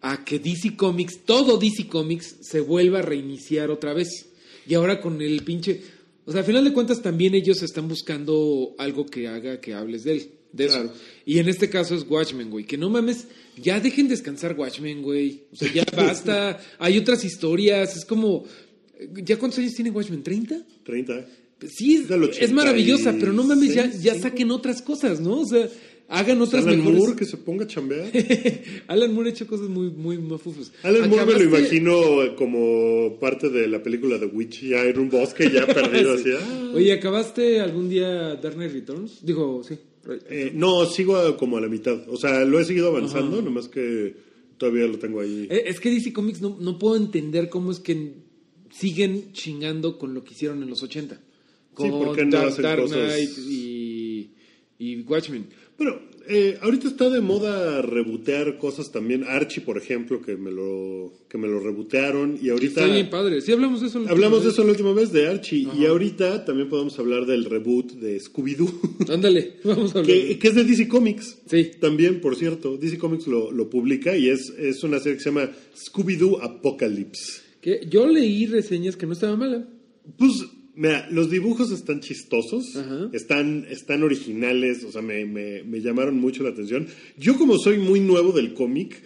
a 0.00 0.22
que 0.22 0.38
DC 0.38 0.76
Comics, 0.76 1.24
todo 1.24 1.56
DC 1.56 1.88
Comics, 1.88 2.36
se 2.42 2.60
vuelva 2.60 2.98
a 2.98 3.02
reiniciar 3.02 3.70
otra 3.70 3.94
vez. 3.94 4.26
Y 4.66 4.74
ahora 4.74 5.00
con 5.00 5.22
el 5.22 5.42
pinche... 5.42 5.80
O 6.26 6.32
sea, 6.32 6.42
a 6.42 6.44
final 6.44 6.64
de 6.64 6.72
cuentas 6.72 7.02
también 7.02 7.34
ellos 7.34 7.62
están 7.62 7.88
buscando 7.88 8.74
algo 8.78 9.06
que 9.06 9.28
haga 9.28 9.60
que 9.60 9.74
hables 9.74 10.04
de 10.04 10.12
él. 10.12 10.28
De 10.52 10.66
eso. 10.66 10.92
Y 11.26 11.38
en 11.38 11.48
este 11.48 11.68
caso 11.68 11.94
es 11.94 12.06
Watchmen, 12.08 12.50
güey. 12.50 12.64
Que 12.64 12.78
no 12.78 12.88
mames, 12.88 13.26
ya 13.56 13.80
dejen 13.80 14.08
descansar 14.08 14.58
Watchmen, 14.58 15.02
güey. 15.02 15.42
O 15.52 15.56
sea, 15.56 15.72
ya 15.72 15.84
basta. 15.96 16.60
Hay 16.78 16.98
otras 16.98 17.24
historias. 17.24 17.96
Es 17.96 18.04
como... 18.04 18.44
¿Ya 19.14 19.38
cuántos 19.38 19.58
años 19.58 19.74
tiene 19.74 19.90
Watchmen? 19.90 20.22
¿30? 20.22 20.64
30. 20.84 21.26
Sí, 21.68 22.06
es, 22.40 22.52
maravillosa, 22.52 23.14
pero 23.18 23.32
no 23.32 23.44
mames, 23.44 23.74
ya, 23.74 23.82
86, 23.82 24.02
ya 24.02 24.14
saquen 24.20 24.50
otras 24.50 24.82
cosas, 24.82 25.20
¿no? 25.20 25.40
O 25.40 25.46
sea, 25.46 25.68
hagan 26.08 26.40
otras 26.42 26.64
Alan 26.66 26.78
mejores. 26.78 26.98
Moore 26.98 27.16
que 27.16 27.24
se 27.24 27.36
ponga 27.38 27.64
a 27.64 27.66
chambear. 27.68 28.10
Alan 28.88 29.14
Moore 29.14 29.30
ha 29.30 29.32
hecho 29.32 29.46
cosas 29.46 29.68
muy, 29.68 29.90
muy 29.90 30.18
mafufas. 30.18 30.72
Alan 30.82 31.08
Moore 31.08 31.26
me 31.26 31.32
lo 31.34 31.44
imagino 31.44 32.34
como 32.36 33.18
parte 33.18 33.48
de 33.48 33.66
la 33.68 33.82
película 33.82 34.18
The 34.18 34.26
Witch, 34.26 34.62
ya 34.64 34.84
en 34.84 34.98
un 34.98 35.08
bosque, 35.10 35.50
ya 35.50 35.66
perdido 35.72 36.14
así. 36.14 36.30
ah. 36.38 36.72
Oye, 36.74 36.92
¿acabaste 36.92 37.60
algún 37.60 37.88
día 37.88 38.34
Dark 38.36 38.54
Knight 38.56 38.72
Returns? 38.72 39.24
Digo, 39.24 39.62
sí. 39.66 39.76
Eh, 40.28 40.52
no, 40.54 40.84
sigo 40.84 41.16
a- 41.16 41.36
como 41.36 41.56
a 41.56 41.60
la 41.62 41.68
mitad. 41.68 42.06
O 42.08 42.16
sea, 42.18 42.44
lo 42.44 42.60
he 42.60 42.64
seguido 42.64 42.88
avanzando, 42.88 43.40
nomás 43.40 43.68
que 43.68 44.14
todavía 44.58 44.86
lo 44.86 44.98
tengo 44.98 45.20
ahí. 45.20 45.46
Eh, 45.50 45.64
Es 45.66 45.80
que 45.80 45.88
DC 45.90 46.12
Comics 46.12 46.42
no, 46.42 46.58
no 46.60 46.78
puedo 46.78 46.96
entender 46.96 47.48
cómo 47.48 47.70
es 47.72 47.80
que 47.80 48.12
siguen 48.70 49.32
chingando 49.32 49.98
con 49.98 50.12
lo 50.14 50.22
que 50.24 50.34
hicieron 50.34 50.62
en 50.62 50.68
los 50.68 50.82
80. 50.82 51.18
Con 51.74 51.90
¿por 51.90 52.16
qué 52.16 52.24
no 52.24 52.30
Dark, 52.30 52.56
Dark? 52.56 52.86
Knight 52.86 53.30
y, 53.38 54.30
y 54.78 55.00
Watchmen. 55.02 55.46
Bueno, 55.76 55.98
eh, 56.26 56.56
ahorita 56.62 56.88
está 56.88 57.10
de 57.10 57.20
moda 57.20 57.82
rebotear 57.82 58.56
cosas 58.56 58.90
también. 58.90 59.24
Archie, 59.24 59.60
por 59.60 59.76
ejemplo, 59.76 60.22
que 60.22 60.36
me 60.36 60.50
lo, 60.50 61.12
que 61.28 61.36
me 61.36 61.48
lo 61.48 61.60
rebotearon. 61.60 62.38
Y 62.40 62.48
ahorita. 62.48 62.80
Está 62.80 62.94
bien 62.94 63.10
padre. 63.10 63.40
Sí, 63.42 63.52
hablamos 63.52 63.82
de 63.82 63.88
eso. 63.88 64.00
la 64.00 64.10
Hablamos 64.10 64.42
de 64.42 64.48
última 64.48 64.52
eso 64.52 64.64
la 64.64 64.70
última 64.70 64.92
vez, 64.92 65.12
de 65.12 65.28
Archie. 65.28 65.68
Y 65.78 65.84
ahorita 65.84 66.44
también 66.44 66.68
podemos 66.70 66.98
hablar 66.98 67.26
del 67.26 67.44
reboot 67.44 67.92
de 67.92 68.18
Scooby-Doo. 68.20 68.80
vez. 68.98 69.10
Ándale, 69.10 69.56
vamos 69.64 69.94
a 69.94 69.98
hablar. 69.98 70.14
que, 70.14 70.38
que 70.38 70.48
es 70.48 70.54
de 70.54 70.64
DC 70.64 70.88
Comics. 70.88 71.38
Sí. 71.46 71.72
También, 71.78 72.20
por 72.20 72.36
cierto, 72.36 72.76
DC 72.78 72.96
Comics 72.98 73.26
lo, 73.26 73.50
lo 73.50 73.68
publica 73.68 74.16
y 74.16 74.30
es, 74.30 74.50
es 74.58 74.82
una 74.82 75.00
serie 75.00 75.18
que 75.18 75.24
se 75.24 75.30
llama 75.30 75.50
Scooby-Doo 75.76 76.40
Apocalypse. 76.40 77.42
Que 77.60 77.86
yo 77.88 78.06
leí 78.06 78.46
reseñas 78.46 78.96
que 78.96 79.06
no 79.06 79.12
estaba 79.12 79.36
mala. 79.36 79.68
Pues, 80.16 80.32
mira, 80.76 81.08
los 81.10 81.30
dibujos 81.30 81.70
están 81.70 82.00
chistosos, 82.00 82.76
Ajá. 82.76 83.08
están, 83.12 83.66
están 83.70 84.02
originales, 84.02 84.84
o 84.84 84.92
sea, 84.92 85.02
me, 85.02 85.24
me, 85.24 85.62
me 85.64 85.80
llamaron 85.80 86.18
mucho 86.18 86.42
la 86.42 86.50
atención. 86.50 86.86
Yo, 87.16 87.36
como 87.36 87.58
soy 87.58 87.78
muy 87.78 88.00
nuevo 88.00 88.32
del 88.32 88.54
cómic, 88.54 89.02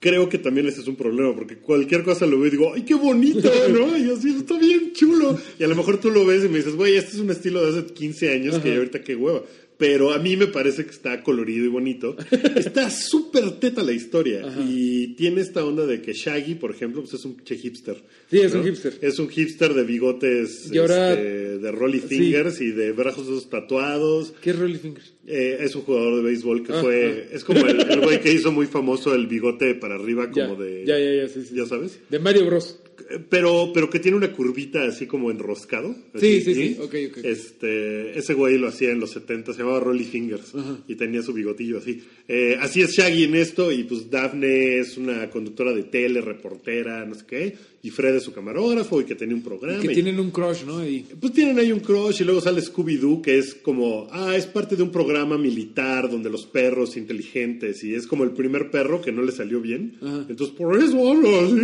creo 0.00 0.28
que 0.28 0.38
también 0.38 0.66
ese 0.66 0.80
es 0.80 0.88
un 0.88 0.96
problema, 0.96 1.34
porque 1.34 1.58
cualquier 1.58 2.02
cosa 2.02 2.26
lo 2.26 2.38
veo 2.38 2.48
y 2.48 2.50
digo, 2.50 2.72
¡ay, 2.74 2.82
qué 2.82 2.94
bonito! 2.94 3.50
¿no? 3.70 3.96
Y 3.96 4.10
así, 4.10 4.30
está 4.30 4.58
bien 4.58 4.92
chulo. 4.92 5.38
Y 5.58 5.64
a 5.64 5.68
lo 5.68 5.76
mejor 5.76 5.98
tú 5.98 6.10
lo 6.10 6.24
ves 6.24 6.44
y 6.44 6.48
me 6.48 6.58
dices, 6.58 6.74
güey, 6.74 6.96
este 6.96 7.12
es 7.12 7.18
un 7.20 7.30
estilo 7.30 7.60
de 7.64 7.78
hace 7.78 7.92
15 7.92 8.32
años 8.32 8.58
que 8.58 8.74
ahorita 8.76 9.02
qué 9.02 9.14
hueva. 9.14 9.42
Pero 9.80 10.12
a 10.12 10.18
mí 10.18 10.36
me 10.36 10.46
parece 10.46 10.84
que 10.84 10.90
está 10.90 11.22
colorido 11.24 11.64
y 11.64 11.68
bonito. 11.68 12.14
Está 12.54 12.90
súper 12.90 13.52
teta 13.58 13.82
la 13.82 13.92
historia. 13.92 14.42
Y 14.68 15.14
tiene 15.14 15.40
esta 15.40 15.64
onda 15.64 15.86
de 15.86 16.02
que 16.02 16.12
Shaggy, 16.12 16.54
por 16.56 16.70
ejemplo, 16.70 17.00
pues 17.00 17.14
es 17.14 17.24
un 17.24 17.42
che 17.42 17.56
hipster. 17.56 17.96
Sí, 18.30 18.40
es 18.40 18.54
un 18.54 18.62
hipster. 18.62 18.98
Es 19.00 19.18
un 19.18 19.28
hipster 19.30 19.72
de 19.72 19.82
bigotes 19.84 20.70
ahora- 20.78 21.14
este, 21.14 21.58
de 21.60 21.72
Rolly 21.72 22.00
Sí. 22.00 22.08
Fingers 22.08 22.60
y 22.60 22.72
de 22.72 22.92
brazos 22.92 23.48
tatuados. 23.48 24.34
¿Qué 24.42 24.50
es 24.50 24.58
Rolly 24.58 24.76
Fingers? 24.78 25.14
Eh, 25.26 25.58
es 25.60 25.74
un 25.74 25.82
jugador 25.82 26.16
de 26.16 26.22
béisbol 26.24 26.62
que 26.66 26.72
Ah, 26.74 26.80
fue. 26.82 27.28
Es 27.32 27.44
como 27.44 27.66
el, 27.66 27.80
el 27.80 28.00
güey 28.00 28.20
que 28.20 28.32
hizo 28.32 28.52
muy 28.52 28.66
famoso 28.66 29.14
el 29.14 29.28
bigote 29.28 29.74
para 29.76 29.94
arriba, 29.94 30.30
como 30.30 30.58
Ya, 30.58 30.62
de. 30.64 30.84
ya, 30.86 30.98
ya, 30.98 31.14
ya, 31.22 31.28
sí, 31.28 31.42
sí. 31.48 31.54
¿Ya 31.56 31.64
sabes? 31.64 32.00
De 32.10 32.18
Mario 32.18 32.44
Bros. 32.46 32.79
Pero, 33.28 33.72
pero 33.74 33.90
que 33.90 33.98
tiene 33.98 34.16
una 34.16 34.32
curvita 34.32 34.84
así 34.84 35.06
como 35.06 35.30
enroscado. 35.30 35.94
Sí, 36.14 36.40
sí, 36.40 36.54
sí, 36.54 36.76
ok, 36.80 36.94
ok. 37.10 37.24
Este, 37.24 38.18
ese 38.18 38.34
güey 38.34 38.56
lo 38.58 38.68
hacía 38.68 38.90
en 38.90 39.00
los 39.00 39.10
70, 39.10 39.52
se 39.52 39.58
llamaba 39.60 39.80
Rolly 39.80 40.04
Fingers 40.04 40.52
y 40.86 40.94
tenía 40.94 41.22
su 41.22 41.32
bigotillo 41.32 41.78
así. 41.78 42.02
Eh, 42.28 42.56
así 42.60 42.82
es 42.82 42.92
Shaggy 42.92 43.24
en 43.24 43.34
esto 43.34 43.72
y 43.72 43.84
pues 43.84 44.10
Daphne 44.10 44.78
es 44.78 44.96
una 44.96 45.28
conductora 45.28 45.72
de 45.72 45.84
tele, 45.84 46.20
reportera, 46.20 47.04
no 47.04 47.14
sé 47.14 47.24
qué. 47.26 47.56
Y 47.82 47.88
Fred 47.90 48.14
es 48.16 48.24
su 48.24 48.32
camarógrafo 48.34 49.00
y 49.00 49.04
que 49.04 49.14
tenía 49.14 49.34
un 49.34 49.42
programa. 49.42 49.80
Que 49.80 49.90
y- 49.92 49.94
tienen 49.94 50.20
un 50.20 50.30
crush, 50.30 50.64
¿no? 50.66 50.86
Y, 50.86 51.00
pues 51.18 51.32
tienen 51.32 51.58
ahí 51.58 51.72
un 51.72 51.80
crush 51.80 52.20
y 52.20 52.24
luego 52.24 52.42
sale 52.42 52.60
Scooby-Doo 52.60 53.22
que 53.22 53.38
es 53.38 53.54
como, 53.54 54.06
ah, 54.10 54.36
es 54.36 54.44
parte 54.46 54.76
de 54.76 54.82
un 54.82 54.90
programa 54.90 55.38
militar 55.38 56.10
donde 56.10 56.28
los 56.28 56.44
perros 56.44 56.98
inteligentes 56.98 57.82
y 57.82 57.94
es 57.94 58.06
como 58.06 58.24
el 58.24 58.32
primer 58.32 58.70
perro 58.70 59.00
que 59.00 59.12
no 59.12 59.22
le 59.22 59.32
salió 59.32 59.60
bien. 59.62 59.96
Entonces 60.28 60.54
por 60.56 60.76
eso 60.76 61.10
habla 61.10 61.30
así. 61.46 61.56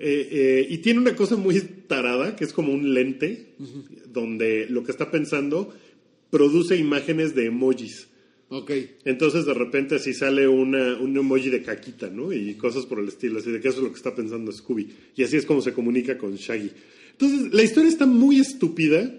Eh, 0.00 0.28
eh, 0.30 0.66
y 0.68 0.78
tiene 0.78 0.98
una 1.00 1.14
cosa 1.14 1.36
muy 1.36 1.60
tarada 1.86 2.34
que 2.36 2.44
es 2.44 2.52
como 2.52 2.72
un 2.72 2.92
lente 2.92 3.54
donde 4.12 4.66
lo 4.68 4.82
que 4.82 4.90
está 4.90 5.10
pensando 5.10 5.72
produce 6.30 6.76
imágenes 6.76 7.34
de 7.34 7.46
emojis. 7.46 8.08
Ok. 8.58 8.70
Entonces 9.04 9.46
de 9.46 9.54
repente 9.54 9.96
así 9.96 10.14
sale 10.14 10.48
una, 10.48 10.96
un 10.98 11.16
emoji 11.16 11.50
de 11.50 11.62
caquita, 11.62 12.08
¿no? 12.08 12.32
Y 12.32 12.54
cosas 12.54 12.86
por 12.86 12.98
el 12.98 13.08
estilo, 13.08 13.38
así 13.38 13.50
de 13.50 13.60
que 13.60 13.68
eso 13.68 13.78
es 13.78 13.84
lo 13.84 13.90
que 13.90 13.96
está 13.96 14.14
pensando 14.14 14.52
Scooby. 14.52 14.88
Y 15.16 15.22
así 15.22 15.36
es 15.36 15.46
como 15.46 15.60
se 15.60 15.72
comunica 15.72 16.16
con 16.18 16.34
Shaggy. 16.36 16.70
Entonces 17.12 17.52
la 17.52 17.62
historia 17.62 17.88
está 17.88 18.06
muy 18.06 18.40
estúpida, 18.40 19.12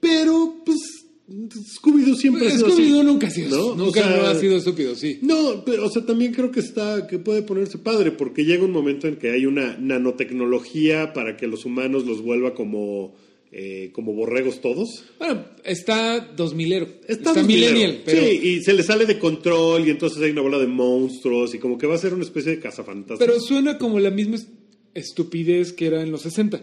pero 0.00 0.62
pues 0.64 1.00
Scooby-Doo 1.30 2.16
siempre 2.16 2.48
ha 2.48 2.50
sido 2.50 2.66
así. 2.66 2.82
Scooby-Doo 2.82 3.04
nunca 3.04 3.28
ha 3.28 3.30
sido, 3.30 3.76
¿no? 3.76 3.84
nunca 3.84 4.00
O 4.00 4.04
sea, 4.04 4.16
no 4.16 4.26
ha 4.26 4.34
sido 4.34 4.56
estúpido, 4.56 4.94
sí. 4.96 5.18
No, 5.22 5.64
pero, 5.64 5.86
o 5.86 5.90
sea, 5.90 6.04
también 6.04 6.32
creo 6.32 6.50
que 6.50 6.60
está, 6.60 7.06
que 7.06 7.18
puede 7.18 7.42
ponerse 7.42 7.78
padre, 7.78 8.10
porque 8.10 8.44
llega 8.44 8.64
un 8.64 8.72
momento 8.72 9.06
en 9.06 9.16
que 9.16 9.30
hay 9.30 9.46
una 9.46 9.76
nanotecnología 9.78 11.12
para 11.12 11.36
que 11.36 11.46
los 11.46 11.64
humanos 11.64 12.04
los 12.04 12.20
vuelva 12.20 12.54
como, 12.54 13.14
eh, 13.52 13.90
como 13.92 14.12
borregos 14.12 14.60
todos. 14.60 15.04
Bueno, 15.18 15.44
está 15.64 16.36
2000ero. 16.36 16.86
Está, 17.06 17.12
Está, 17.12 17.34
dos 17.34 17.46
millennial, 17.46 18.02
pero, 18.04 18.20
Sí, 18.22 18.40
y 18.42 18.60
se 18.62 18.72
le 18.72 18.82
sale 18.82 19.06
de 19.06 19.18
control 19.18 19.86
y 19.86 19.90
entonces 19.90 20.22
hay 20.22 20.30
una 20.30 20.42
bola 20.42 20.58
de 20.58 20.66
monstruos 20.68 21.54
y 21.54 21.58
como 21.58 21.76
que 21.78 21.86
va 21.86 21.94
a 21.96 21.98
ser 21.98 22.14
una 22.14 22.24
especie 22.24 22.52
de 22.52 22.60
cazafantasmas. 22.60 23.18
pero 23.18 23.40
suena 23.40 23.76
como 23.78 23.98
la 23.98 24.10
misma 24.10 24.36
est- 24.36 24.48
estupidez 24.94 25.72
que 25.72 25.86
era 25.86 26.02
en 26.02 26.10
los 26.12 26.22
60. 26.22 26.62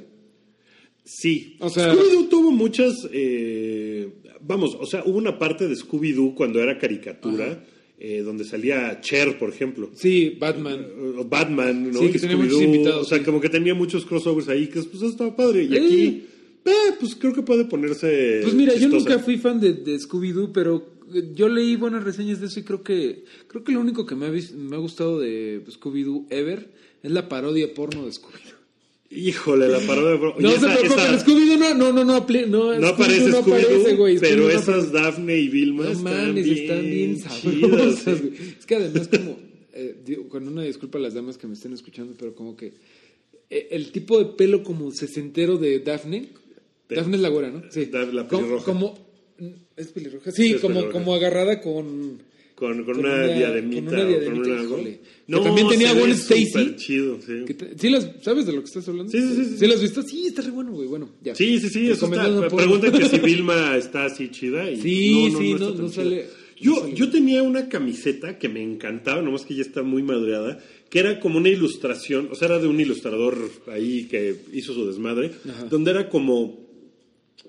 sí, 1.04 1.56
o 1.60 1.70
sea- 1.70 1.94
Scooby-Doo 1.94 2.28
tuvo 2.30 2.52
muchas... 2.52 3.08
eh, 3.12 4.10
vamos, 4.42 4.76
o 4.80 4.86
sea, 4.86 5.04
hubo 5.06 5.18
una 5.18 5.38
parte 5.38 5.68
de 5.68 5.76
Scooby-Doo 5.76 6.34
cuando 6.36 6.62
era 6.62 6.78
caricatura, 6.78 7.64
eh, 8.00 8.22
donde 8.22 8.44
salía 8.44 9.00
Cher, 9.02 9.38
por 9.40 9.50
ejemplo. 9.50 9.90
Sí, 9.96 10.36
Batman. 10.40 10.86
o 11.18 11.24
Batman, 11.26 11.92
¿no? 11.92 12.00
Sí, 12.00 12.10
que 12.12 12.20
tenía 12.20 12.38
muchos 12.38 12.54
Scooby-Doo, 12.54 12.64
invitados, 12.76 13.02
O 13.08 13.10
sea, 13.10 13.18
sí. 13.18 13.24
como 13.24 13.42
que 13.42 13.50
tenía 13.50 13.74
muchos 13.74 14.06
crossovers 14.06 14.50
ahí, 14.50 14.68
que 14.68 14.82
pues 14.84 15.02
estaba 15.04 15.36
padre. 15.36 15.64
Y 15.64 15.76
aquí, 15.78 16.24
eh, 16.72 16.96
pues 17.00 17.16
creo 17.16 17.34
que 17.34 17.42
puede 17.42 17.66
ponerse. 17.66 18.40
Pues 18.44 18.54
mira, 18.54 18.76
yo 18.76 18.90
nunca 18.90 19.20
fui 19.20 19.38
fan 19.38 19.60
de, 19.60 19.74
de 19.74 19.98
Scooby-Doo, 20.00 20.52
pero 20.54 20.86
eh, 21.14 21.32
yo 21.36 21.48
leí 21.50 21.76
buenas 21.76 22.04
reseñas 22.04 22.40
de 22.40 22.48
eso 22.48 22.60
y 22.60 22.64
creo 22.64 22.84
que 22.84 23.24
creo 23.48 23.64
que 23.64 23.72
lo 23.72 23.80
único 23.82 24.06
que 24.06 24.16
me 24.16 24.26
ha, 24.28 24.32
me 24.32 24.76
ha 24.76 24.80
gustado 24.80 25.20
de 25.20 25.62
Scooby-Doo 25.70 26.26
ever 26.30 26.70
es 27.04 27.12
la 27.12 27.30
parodia 27.30 27.74
porno 27.74 28.06
de 28.06 28.12
Scooby-Doo. 28.12 28.56
Híjole, 29.10 29.70
la 29.70 29.80
parodia. 29.80 30.16
bro. 30.20 30.36
No 30.38 30.50
Y 30.50 30.52
se 30.52 30.58
esa- 30.58 30.78
preocupen, 30.78 31.06
esa- 31.16 31.26
Scooby-Doo 31.26 31.58
no, 31.58 31.74
no, 31.76 31.94
no, 31.94 32.04
no, 32.04 32.80
no, 32.80 32.88
aparece 32.88 33.30
no 33.30 33.42
Scooby-Doo, 33.42 34.20
pero 34.20 34.50
esas 34.50 34.92
Daphne 34.92 35.38
y 35.38 35.48
Vilma 35.48 35.86
No 35.86 35.92
están, 35.92 36.28
mames, 36.28 36.44
bien 36.46 36.58
están 36.58 36.82
bien 36.84 37.16
chidas, 37.16 37.40
sabrosas, 37.42 38.18
sí. 38.20 38.28
güey. 38.28 38.50
Es 38.60 38.66
que 38.66 38.76
además 38.76 39.08
como, 39.08 39.38
eh, 39.74 39.96
digo, 40.06 40.28
con 40.28 40.46
una 40.48 40.64
disculpa 40.64 40.98
a 40.98 41.02
las 41.02 41.14
damas 41.14 41.38
que 41.38 41.48
me 41.48 41.54
estén 41.54 41.72
escuchando, 41.72 42.16
pero 42.20 42.36
como 42.36 42.58
que 42.58 42.74
eh, 43.50 43.70
el 43.72 43.94
tipo 43.94 44.20
de 44.20 44.26
pelo 44.36 44.62
como 44.62 44.92
sesentero 44.92 45.58
de 45.58 45.80
Daphne, 45.80 46.28
Daphne 46.90 47.16
es 47.18 47.22
la 47.22 47.30
güera, 47.30 47.50
¿no? 47.52 47.64
Sí. 47.70 47.90
La 47.92 48.28
pelirroja. 48.28 48.66
como- 48.66 49.08
¿Es 49.76 49.88
pelirroja? 49.88 50.32
Sí, 50.32 50.44
Sí, 50.44 50.54
es 50.54 50.62
como, 50.62 50.76
pelirroja. 50.76 51.00
como 51.00 51.14
agarrada 51.16 51.62
con... 51.62 52.26
Con, 52.56 52.84
con, 52.84 52.86
Con 52.86 53.00
una, 53.06 53.14
una- 53.14 53.28
diademita. 53.28 53.86
con 53.86 53.94
una 53.94 54.06
diademita, 54.06 54.50
una- 54.50 54.64
híjole. 54.64 55.00
No, 55.28 55.38
Que 55.40 55.44
también 55.44 55.68
tenía 55.68 55.94
Gwen 55.94 56.10
Stacy. 56.12 56.76
chido, 56.78 57.20
sí. 57.22 57.44
que 57.46 57.54
te- 57.54 57.78
¿Sí 57.78 57.90
las, 57.90 58.10
¿Sabes 58.24 58.48
de 58.48 58.54
lo 58.54 58.62
que 58.62 58.66
estás 58.66 58.88
hablando? 58.88 59.12
Sí, 59.12 59.20
sí, 59.22 59.36
sí, 59.36 59.46
sí. 59.46 59.58
¿Sí 59.60 59.66
las 59.68 59.76
has 59.76 59.82
visto? 59.84 60.02
Sí, 60.02 60.26
está 60.26 60.42
re 60.42 60.50
bueno, 60.50 60.72
güey. 60.72 60.88
Bueno, 60.88 61.08
ya. 61.24 61.36
Sí, 61.36 61.60
sí, 61.60 61.70
sí, 61.70 61.88
eso 61.92 62.08
está. 62.08 62.28
Me 62.30 62.50
preguntan 62.50 62.92
que 62.94 63.06
si 63.06 63.20
Vilma 63.20 63.78
está 63.78 64.06
así 64.06 64.30
chida. 64.32 64.72
Y 64.72 64.78
Sí, 64.82 65.32
sí, 65.38 65.54
no- 65.54 65.60
tan 65.74 65.78
no 65.78 65.90
chida. 65.92 66.04
sale- 66.04 66.26
Yo, 66.60 66.72
no 66.74 66.80
sale. 66.82 66.96
yo 66.96 67.10
tenía 67.12 67.44
una 67.44 67.70
camiseta 67.70 68.40
que 68.40 68.50
me 68.50 68.64
encantaba, 68.64 69.22
nomás 69.22 69.46
que 69.46 69.54
ya 69.54 69.62
está 69.62 69.84
muy 69.84 70.02
madreada, 70.02 70.58
que 70.90 70.98
era 70.98 71.20
como 71.20 71.38
una 71.38 71.50
ilustración, 71.50 72.30
o 72.32 72.36
sea, 72.36 72.48
era 72.48 72.58
de 72.58 72.66
un 72.68 72.80
ilustrador 72.80 73.38
ahí 73.68 74.06
que 74.10 74.36
hizo 74.54 74.74
su 74.74 74.88
desmadre, 74.88 75.30
donde 75.70 75.92
era 75.92 76.10
como, 76.10 76.67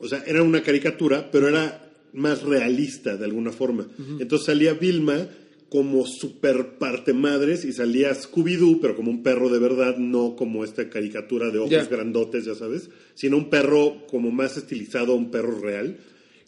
o 0.01 0.09
sea, 0.09 0.22
era 0.26 0.43
una 0.43 0.62
caricatura, 0.62 1.30
pero 1.30 1.49
era 1.49 1.91
más 2.12 2.43
realista 2.43 3.16
de 3.16 3.24
alguna 3.24 3.53
forma. 3.53 3.86
Entonces 4.18 4.47
salía 4.47 4.74
Vilma 4.74 5.28
como 5.68 6.07
super 6.07 6.78
parte 6.78 7.12
madres 7.12 7.64
y 7.64 7.72
salía 7.72 8.14
Scooby-Doo, 8.14 8.80
pero 8.80 8.97
como 8.97 9.11
un 9.11 9.22
perro 9.22 9.51
de 9.51 9.59
verdad, 9.59 9.99
no 9.99 10.34
como 10.34 10.64
esta 10.64 10.89
caricatura 10.89 11.51
de 11.51 11.59
ojos 11.59 11.89
grandotes, 11.91 12.47
ya 12.47 12.55
sabes, 12.55 12.89
sino 13.14 13.36
un 13.36 13.51
perro 13.51 14.07
como 14.07 14.30
más 14.30 14.57
estilizado, 14.57 15.14
un 15.14 15.30
perro 15.30 15.61
real. 15.61 15.99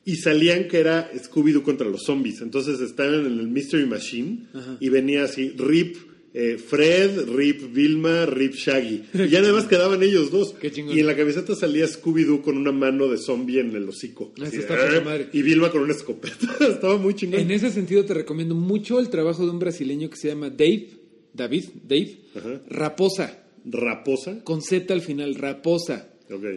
Y 0.03 0.17
salían 0.17 0.67
que 0.67 0.79
era 0.79 1.11
Scooby-Doo 1.13 1.63
contra 1.63 1.89
los 1.89 2.05
zombies. 2.05 2.41
Entonces 2.41 2.81
estaban 2.81 3.27
en 3.27 3.39
el 3.39 3.49
Mystery 3.49 3.87
Machine 3.87 4.47
y 4.81 4.89
venía 4.89 5.25
así, 5.25 5.51
Rip 5.51 5.97
eh, 6.33 6.59
Fred, 6.59 7.27
Rip 7.29 7.73
Vilma, 7.73 8.25
Rip 8.27 8.55
Shaggy. 8.55 9.03
Y 9.15 9.29
ya 9.29 9.41
nada 9.41 9.53
más 9.55 9.67
quedaban 9.67 10.03
ellos 10.03 10.31
dos. 10.31 10.55
Qué 10.61 10.71
chingón. 10.71 10.97
Y 10.97 11.01
en 11.01 11.07
la 11.07 11.17
camiseta 11.17 11.55
salía 11.57 11.87
Scooby-Doo 11.87 12.41
con 12.43 12.57
una 12.57 12.71
mano 12.73 13.09
de 13.09 13.19
zombie 13.19 13.59
en 13.61 13.75
el 13.75 13.89
hocico. 13.89 14.33
Ah, 14.41 14.45
Así, 14.47 14.59
está 14.59 14.75
"Eh", 14.97 15.01
madre. 15.01 15.29
Y 15.33 15.43
Vilma 15.43 15.71
con 15.73 15.83
una 15.83 15.93
escopeta. 15.93 16.37
Estaba 16.69 16.97
muy 16.99 17.15
chingón. 17.15 17.41
En 17.41 17.51
ese 17.51 17.71
sentido 17.71 18.05
te 18.05 18.15
recomiendo 18.15 18.55
mucho 18.55 19.01
el 19.01 19.09
trabajo 19.11 19.45
de 19.45 19.51
un 19.51 19.59
brasileño 19.59 20.09
que 20.09 20.17
se 20.17 20.29
llama 20.29 20.51
Dave, 20.51 20.89
David, 21.35 21.65
Dave, 21.87 22.17
Ajá. 22.37 22.61
Raposa, 22.69 23.45
Raposa. 23.65 24.43
con 24.45 24.63
Z 24.63 24.93
al 24.95 25.01
final, 25.03 25.35
Raposa. 25.35 26.07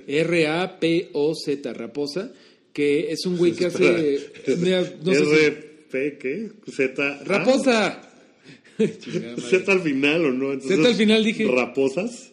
R-A-P-O-Z, 0.08 1.74
Raposa, 1.74 2.32
que 2.72 3.12
es 3.12 3.26
un 3.26 3.38
güey 3.40 3.54
que 3.54 3.66
hace... 3.66 4.20
mira, 4.60 4.84
no 5.04 5.14
sé 5.16 5.26
si- 5.26 5.46
R-P, 5.46 6.18
¿qué? 6.20 6.50
Z. 6.72 7.24
¡Raposa! 7.26 8.10
Z 8.78 9.72
al 9.72 9.82
final, 9.82 10.26
¿o 10.26 10.32
no? 10.34 10.60
Z 10.60 10.74
al 10.88 10.96
final 10.96 11.24
dije- 11.24 11.48
Raposas. 11.48 12.32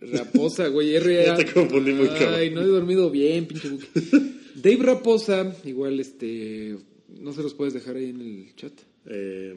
Raposa, 0.00 0.66
güey, 0.68 0.94
R 0.96 1.24
Ya 1.26 1.36
te 1.36 1.46
confundí 1.46 1.92
muy 1.92 2.08
cabrón. 2.08 2.34
Ay, 2.34 2.50
no 2.50 2.60
he 2.62 2.66
dormido 2.66 3.10
bien, 3.10 3.46
pinche 3.46 3.68
Buki. 3.68 3.86
Dave 4.56 4.78
Raposa, 4.80 5.56
igual 5.64 6.00
este... 6.00 6.76
No 7.20 7.32
se 7.32 7.42
los 7.42 7.54
puedes 7.54 7.74
dejar 7.74 7.96
ahí 7.96 8.10
en 8.10 8.20
el 8.20 8.54
chat. 8.56 8.72
Eh, 9.04 9.52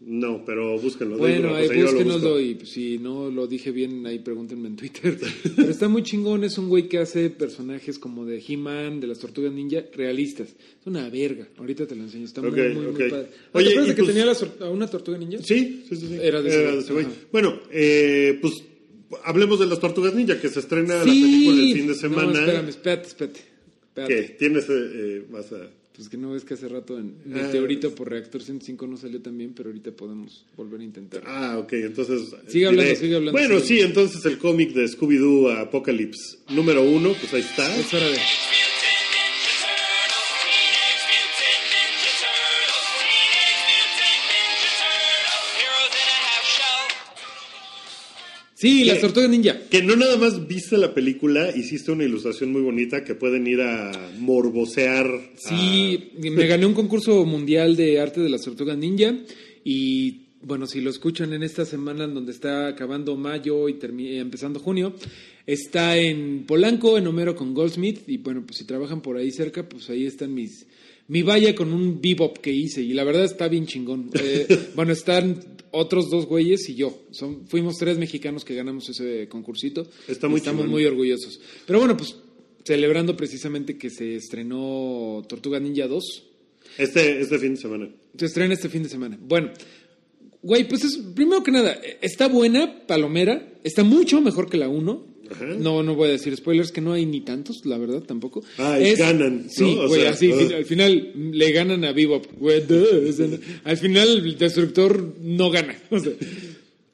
no, 0.00 0.44
pero 0.44 0.78
búsquenlo. 0.78 1.18
Bueno, 1.18 1.54
ahí 1.56 1.66
pues, 1.66 1.78
lo 1.78 1.86
búsquenoslo 1.86 2.40
y 2.40 2.56
si 2.66 2.98
no 2.98 3.28
lo 3.28 3.48
dije 3.48 3.72
bien, 3.72 4.06
ahí 4.06 4.20
pregúntenme 4.20 4.68
en 4.68 4.76
Twitter. 4.76 5.18
Pero 5.56 5.70
está 5.70 5.88
muy 5.88 6.04
chingón, 6.04 6.44
es 6.44 6.56
un 6.56 6.68
güey 6.68 6.88
que 6.88 6.98
hace 6.98 7.30
personajes 7.30 7.98
como 7.98 8.24
de 8.24 8.40
He-Man, 8.46 9.00
de 9.00 9.08
las 9.08 9.18
Tortugas 9.18 9.52
Ninja, 9.52 9.82
realistas. 9.92 10.50
Es 10.50 10.86
una 10.86 11.08
verga, 11.10 11.48
ahorita 11.58 11.86
te 11.86 11.96
lo 11.96 12.04
enseño, 12.04 12.26
está 12.26 12.42
muy, 12.42 12.52
muy, 12.52 12.86
ok. 12.86 12.98
muy 13.00 13.10
padre. 13.10 13.26
Oye, 13.52 13.66
¿Te 13.66 13.70
acuerdas 13.72 13.86
y 13.86 13.88
de 13.88 13.94
que 13.96 14.02
pues- 14.02 14.14
tenía 14.14 14.24
la 14.60 14.70
una 14.70 14.86
Tortuga 14.86 15.18
Ninja? 15.18 15.38
Sí, 15.42 15.84
sí, 15.88 15.96
sí. 15.96 16.06
sí. 16.06 16.18
Era 16.22 16.40
de 16.40 16.78
ese 16.78 16.92
güey. 16.92 17.06
Bueno, 17.32 17.60
eh, 17.72 18.38
pues 18.40 18.62
hablemos 19.24 19.58
de 19.58 19.66
las 19.66 19.80
Tortugas 19.80 20.14
Ninja, 20.14 20.40
que 20.40 20.48
se 20.48 20.60
estrena 20.60 20.98
la 20.98 21.04
película 21.04 21.60
el 21.60 21.72
fin 21.74 21.86
de 21.88 21.92
No, 21.92 21.98
semana. 21.98 22.38
espérame, 22.38 22.68
espérate, 22.68 23.08
espérate. 23.08 23.40
espérate. 23.88 24.14
¿Qué? 24.14 24.34
¿Tienes 24.38 24.64
eh, 24.70 24.90
eh, 24.94 25.24
vas 25.28 25.52
a...? 25.52 25.68
Pues 26.00 26.08
que 26.08 26.16
no 26.16 26.30
ves 26.30 26.46
que 26.46 26.54
hace 26.54 26.66
rato 26.66 26.98
en 26.98 27.14
Ah. 27.26 27.42
Meteorito 27.42 27.94
por 27.94 28.08
Reactor 28.08 28.40
105 28.42 28.86
no 28.86 28.96
salió 28.96 29.20
tan 29.20 29.36
bien, 29.36 29.52
pero 29.54 29.68
ahorita 29.68 29.90
podemos 29.90 30.46
volver 30.56 30.80
a 30.80 30.84
intentar. 30.84 31.22
Ah, 31.26 31.58
ok, 31.58 31.74
entonces... 31.74 32.34
Sigue 32.48 32.68
hablando, 32.68 32.94
sigue 32.96 33.16
hablando, 33.16 33.32
Bueno, 33.38 33.60
sigue 33.60 33.80
sí, 33.80 33.84
entonces 33.86 34.24
el 34.24 34.38
cómic 34.38 34.72
de 34.72 34.86
Scooby-Doo 34.88 35.50
Apocalypse 35.60 36.38
número 36.48 36.82
uno, 36.84 37.12
pues 37.20 37.34
ahí 37.34 37.42
está. 37.42 37.76
Es 37.76 37.92
hora 37.92 38.08
de... 38.08 38.16
Sí, 48.60 48.82
¿Qué? 48.84 48.90
las 48.92 49.00
Tortugas 49.00 49.30
Ninja. 49.30 49.58
Que 49.70 49.82
no 49.82 49.96
nada 49.96 50.18
más 50.18 50.46
viste 50.46 50.76
la 50.76 50.92
película, 50.92 51.50
hiciste 51.56 51.92
una 51.92 52.04
ilustración 52.04 52.52
muy 52.52 52.60
bonita 52.60 53.02
que 53.04 53.14
pueden 53.14 53.46
ir 53.46 53.62
a 53.62 53.90
morbosear. 54.18 55.06
Sí, 55.36 56.10
me 56.18 56.46
gané 56.46 56.66
un 56.66 56.74
concurso 56.74 57.24
mundial 57.24 57.74
de 57.76 58.00
arte 58.00 58.20
de 58.20 58.28
las 58.28 58.42
tortugas 58.42 58.76
ninja 58.76 59.14
y 59.64 60.26
bueno, 60.42 60.66
si 60.66 60.80
lo 60.82 60.90
escuchan 60.90 61.32
en 61.32 61.42
esta 61.42 61.64
semana 61.64 62.04
en 62.04 62.14
donde 62.14 62.32
está 62.32 62.66
acabando 62.68 63.16
mayo 63.16 63.68
y 63.68 63.74
termi- 63.74 64.18
empezando 64.18 64.58
junio, 64.60 64.94
está 65.46 65.96
en 65.96 66.44
Polanco, 66.46 66.96
en 66.98 67.06
Homero 67.06 67.34
con 67.36 67.54
Goldsmith 67.54 68.00
y 68.08 68.18
bueno, 68.18 68.42
pues 68.46 68.58
si 68.58 68.64
trabajan 68.64 69.00
por 69.02 69.16
ahí 69.16 69.30
cerca, 69.30 69.68
pues 69.68 69.88
ahí 69.90 70.04
están 70.06 70.34
mis 70.34 70.66
mi 71.10 71.22
valla 71.22 71.56
con 71.56 71.72
un 71.72 72.00
bebop 72.00 72.38
que 72.38 72.52
hice 72.52 72.82
y 72.82 72.92
la 72.92 73.02
verdad 73.02 73.24
está 73.24 73.48
bien 73.48 73.66
chingón. 73.66 74.10
Eh, 74.14 74.46
bueno, 74.76 74.92
están 74.92 75.40
otros 75.72 76.08
dos 76.08 76.26
güeyes 76.26 76.68
y 76.68 76.76
yo. 76.76 77.02
Son, 77.10 77.48
fuimos 77.48 77.78
tres 77.78 77.98
mexicanos 77.98 78.44
que 78.44 78.54
ganamos 78.54 78.88
ese 78.88 79.28
concursito. 79.28 79.88
Está 80.06 80.28
muy 80.28 80.38
Estamos 80.38 80.60
chingón. 80.60 80.70
muy 80.70 80.84
orgullosos. 80.84 81.40
Pero 81.66 81.80
bueno, 81.80 81.96
pues 81.96 82.14
celebrando 82.64 83.16
precisamente 83.16 83.76
que 83.76 83.90
se 83.90 84.14
estrenó 84.14 85.24
Tortuga 85.28 85.58
Ninja 85.58 85.88
2. 85.88 86.22
Este, 86.78 87.20
este 87.20 87.40
fin 87.40 87.54
de 87.54 87.60
semana. 87.60 87.90
Se 88.16 88.26
estrena 88.26 88.54
este 88.54 88.68
fin 88.68 88.84
de 88.84 88.88
semana. 88.88 89.18
Bueno, 89.20 89.50
güey, 90.42 90.68
pues 90.68 90.84
es, 90.84 90.96
primero 90.96 91.42
que 91.42 91.50
nada, 91.50 91.72
eh, 91.72 91.98
está 92.02 92.28
buena, 92.28 92.86
palomera, 92.86 93.54
está 93.64 93.82
mucho 93.82 94.20
mejor 94.20 94.48
que 94.48 94.58
la 94.58 94.68
1. 94.68 95.09
Ajá. 95.30 95.44
No, 95.44 95.82
no 95.82 95.94
voy 95.94 96.08
a 96.08 96.12
decir 96.12 96.36
spoilers, 96.36 96.72
que 96.72 96.80
no 96.80 96.92
hay 96.92 97.06
ni 97.06 97.20
tantos, 97.20 97.64
la 97.64 97.78
verdad, 97.78 98.02
tampoco. 98.02 98.42
Ah, 98.58 98.78
ganan, 98.98 99.44
¿no? 99.44 99.50
Sí, 99.50 99.78
güey, 99.86 100.06
así, 100.06 100.32
ah. 100.32 100.56
al 100.56 100.64
final 100.64 101.12
le 101.14 101.52
ganan 101.52 101.84
a 101.84 101.92
Bebop. 101.92 102.26
o 102.40 103.12
sea, 103.12 103.28
al 103.64 103.76
final 103.76 104.08
el 104.24 104.38
destructor 104.38 105.14
no 105.20 105.50
gana. 105.50 105.76
O 105.90 105.98
sea, 105.98 106.12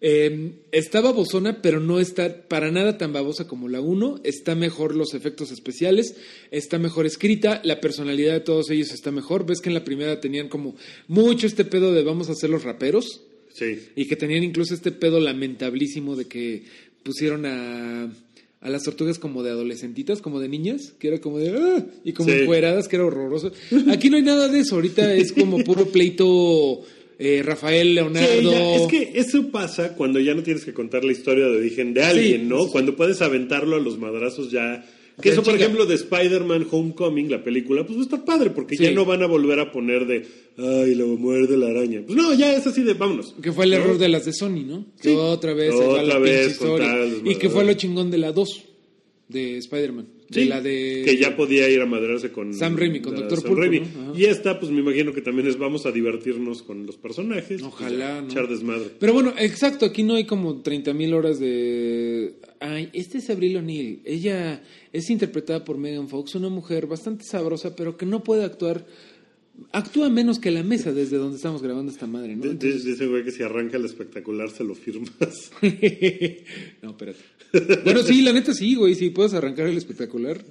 eh, 0.00 0.52
está 0.72 1.00
babosona, 1.00 1.62
pero 1.62 1.80
no 1.80 1.98
está 1.98 2.46
para 2.48 2.70
nada 2.70 2.98
tan 2.98 3.12
babosa 3.12 3.48
como 3.48 3.68
la 3.68 3.80
1. 3.80 4.20
Está 4.24 4.54
mejor 4.54 4.94
los 4.94 5.14
efectos 5.14 5.50
especiales, 5.50 6.16
está 6.50 6.78
mejor 6.78 7.06
escrita, 7.06 7.60
la 7.64 7.80
personalidad 7.80 8.34
de 8.34 8.40
todos 8.40 8.70
ellos 8.70 8.92
está 8.92 9.10
mejor. 9.10 9.46
Ves 9.46 9.60
que 9.60 9.70
en 9.70 9.74
la 9.74 9.84
primera 9.84 10.20
tenían 10.20 10.48
como 10.48 10.76
mucho 11.08 11.46
este 11.46 11.64
pedo 11.64 11.92
de 11.92 12.02
vamos 12.02 12.28
a 12.28 12.34
ser 12.34 12.50
los 12.50 12.64
raperos. 12.64 13.22
Sí. 13.54 13.88
Y 13.96 14.06
que 14.06 14.16
tenían 14.16 14.44
incluso 14.44 14.74
este 14.74 14.92
pedo 14.92 15.18
lamentablísimo 15.18 16.14
de 16.14 16.26
que 16.26 16.64
pusieron 17.02 17.46
a, 17.46 18.12
a 18.66 18.70
las 18.70 18.82
tortugas 18.82 19.18
como 19.18 19.42
de 19.42 19.50
adolescentitas, 19.50 20.20
como 20.20 20.40
de 20.40 20.48
niñas, 20.48 20.92
que 20.98 21.08
era 21.08 21.20
como 21.20 21.38
de... 21.38 21.50
"Ah", 21.56 21.86
y 22.04 22.12
como 22.12 22.30
Sí. 22.30 22.36
encueradas, 22.40 22.88
que 22.88 22.96
era 22.96 23.04
horroroso. 23.06 23.52
Aquí 23.90 24.10
no 24.10 24.16
hay 24.16 24.22
nada 24.24 24.48
de 24.48 24.58
eso, 24.60 24.74
ahorita 24.74 25.14
es 25.14 25.32
como 25.32 25.62
puro 25.64 25.86
pleito 25.86 26.82
eh, 27.18 27.42
Rafael, 27.44 27.88
Sí, 27.88 27.94
Leonardo... 27.94 28.52
ya, 28.52 28.74
es 28.76 28.86
que 28.88 29.12
eso 29.14 29.48
pasa 29.50 29.94
cuando 29.94 30.20
ya 30.20 30.34
no 30.34 30.42
tienes 30.42 30.64
que 30.66 30.74
contar 30.74 31.02
la 31.04 31.12
historia 31.12 31.46
de 31.46 31.56
origen 31.58 31.94
de 31.94 32.02
alguien, 32.04 32.40
Sí. 32.42 32.46
¿no? 32.46 32.68
Cuando 32.68 32.94
puedes 32.94 33.22
aventarlo 33.22 33.76
a 33.76 33.80
los 33.80 33.98
madrazos 33.98 34.50
ya. 34.50 34.84
Que 35.20 35.30
eso, 35.30 35.42
por 35.42 35.54
ejemplo, 35.54 35.86
de 35.86 35.94
Spider-Man 35.94 36.66
Homecoming, 36.70 37.30
la 37.30 37.42
película, 37.42 37.86
pues 37.86 37.96
va 37.96 38.02
a 38.02 38.04
estar 38.04 38.24
padre, 38.24 38.50
porque 38.50 38.76
Sí. 38.76 38.82
ya 38.84 38.90
no 38.90 39.04
van 39.06 39.22
a 39.22 39.26
volver 39.26 39.58
a 39.60 39.72
poner 39.72 40.06
de, 40.06 40.26
ay, 40.58 40.94
lo 40.94 41.06
muerde 41.06 41.56
la 41.56 41.68
araña. 41.68 42.02
Pues 42.06 42.16
no, 42.16 42.34
ya 42.34 42.54
es 42.54 42.66
así 42.66 42.82
de, 42.82 42.92
vámonos. 42.94 43.34
Que 43.42 43.50
fue 43.52 43.64
el 43.64 43.70
¿No? 43.70 43.76
error 43.78 43.98
de 43.98 44.08
las 44.10 44.26
de 44.26 44.32
Sony, 44.34 44.64
¿no? 44.66 44.84
Que 45.00 45.14
otra 45.16 45.54
vez 45.54 45.72
Otra 45.74 46.02
la 46.02 46.18
vez 46.18 46.52
historia. 46.52 46.92
Y 47.24 47.36
que 47.36 47.48
fue 47.48 47.64
lo 47.64 47.72
chingón 47.74 48.10
de 48.10 48.18
la 48.18 48.32
2 48.32 48.64
de 49.28 49.56
Spider-Man. 49.58 50.06
De 50.28 50.44
la 50.46 50.60
de... 50.60 51.02
Que 51.04 51.16
ya 51.16 51.36
podía 51.36 51.68
ir 51.68 51.80
a 51.80 51.86
madrarse 51.86 52.32
con 52.32 52.52
Sam 52.52 52.76
Raimi, 52.76 53.00
con 53.00 53.14
Dr. 53.14 53.38
Sam 53.38 53.48
Pulpo, 53.48 53.60
Raimi. 53.60 53.82
Y 54.16 54.24
esta, 54.24 54.58
pues 54.58 54.72
me 54.72 54.80
imagino 54.80 55.12
que 55.12 55.20
también 55.22 55.46
es 55.46 55.56
vamos 55.56 55.86
a 55.86 55.92
divertirnos 55.92 56.62
con 56.62 56.84
los 56.84 56.96
personajes. 56.96 57.62
Ojalá, 57.62 58.14
pues, 58.20 58.22
¿no? 58.24 58.30
Echar 58.30 58.48
desmadre. 58.48 58.90
Pero 58.98 59.12
bueno, 59.12 59.32
exacto, 59.38 59.86
aquí 59.86 60.02
no 60.02 60.14
hay 60.16 60.24
como 60.24 60.62
30 60.62 60.92
mil 60.94 61.14
horas 61.14 61.38
de... 61.38 62.34
Ay, 62.60 62.90
este 62.92 63.18
es 63.18 63.30
Abril 63.30 63.56
O'Neill. 63.58 64.00
Ella 64.04 64.62
es 64.92 65.10
interpretada 65.10 65.64
por 65.64 65.78
Megan 65.78 66.08
Fox, 66.08 66.34
una 66.34 66.48
mujer 66.48 66.86
bastante 66.86 67.24
sabrosa, 67.24 67.76
pero 67.76 67.96
que 67.96 68.06
no 68.06 68.24
puede 68.24 68.44
actuar... 68.44 68.86
Actúa 69.72 70.10
menos 70.10 70.38
que 70.38 70.50
la 70.50 70.62
mesa 70.62 70.92
desde 70.92 71.16
donde 71.16 71.36
estamos 71.36 71.62
grabando 71.62 71.90
esta 71.90 72.06
madre, 72.06 72.36
¿no? 72.36 72.42
D- 72.42 72.54
d- 72.56 72.72
Dicen, 72.78 73.08
güey, 73.08 73.24
que 73.24 73.30
si 73.30 73.42
arranca 73.42 73.78
el 73.78 73.86
espectacular 73.86 74.50
se 74.50 74.64
lo 74.64 74.74
firmas. 74.74 75.50
no, 76.82 76.90
espérate. 76.90 77.18
Bueno, 77.84 78.02
sí, 78.02 78.22
la 78.22 78.32
neta 78.32 78.52
sí, 78.52 78.74
güey, 78.74 78.94
si 78.94 79.10
puedes 79.10 79.34
arrancar 79.34 79.66
el 79.66 79.76
espectacular, 79.76 80.42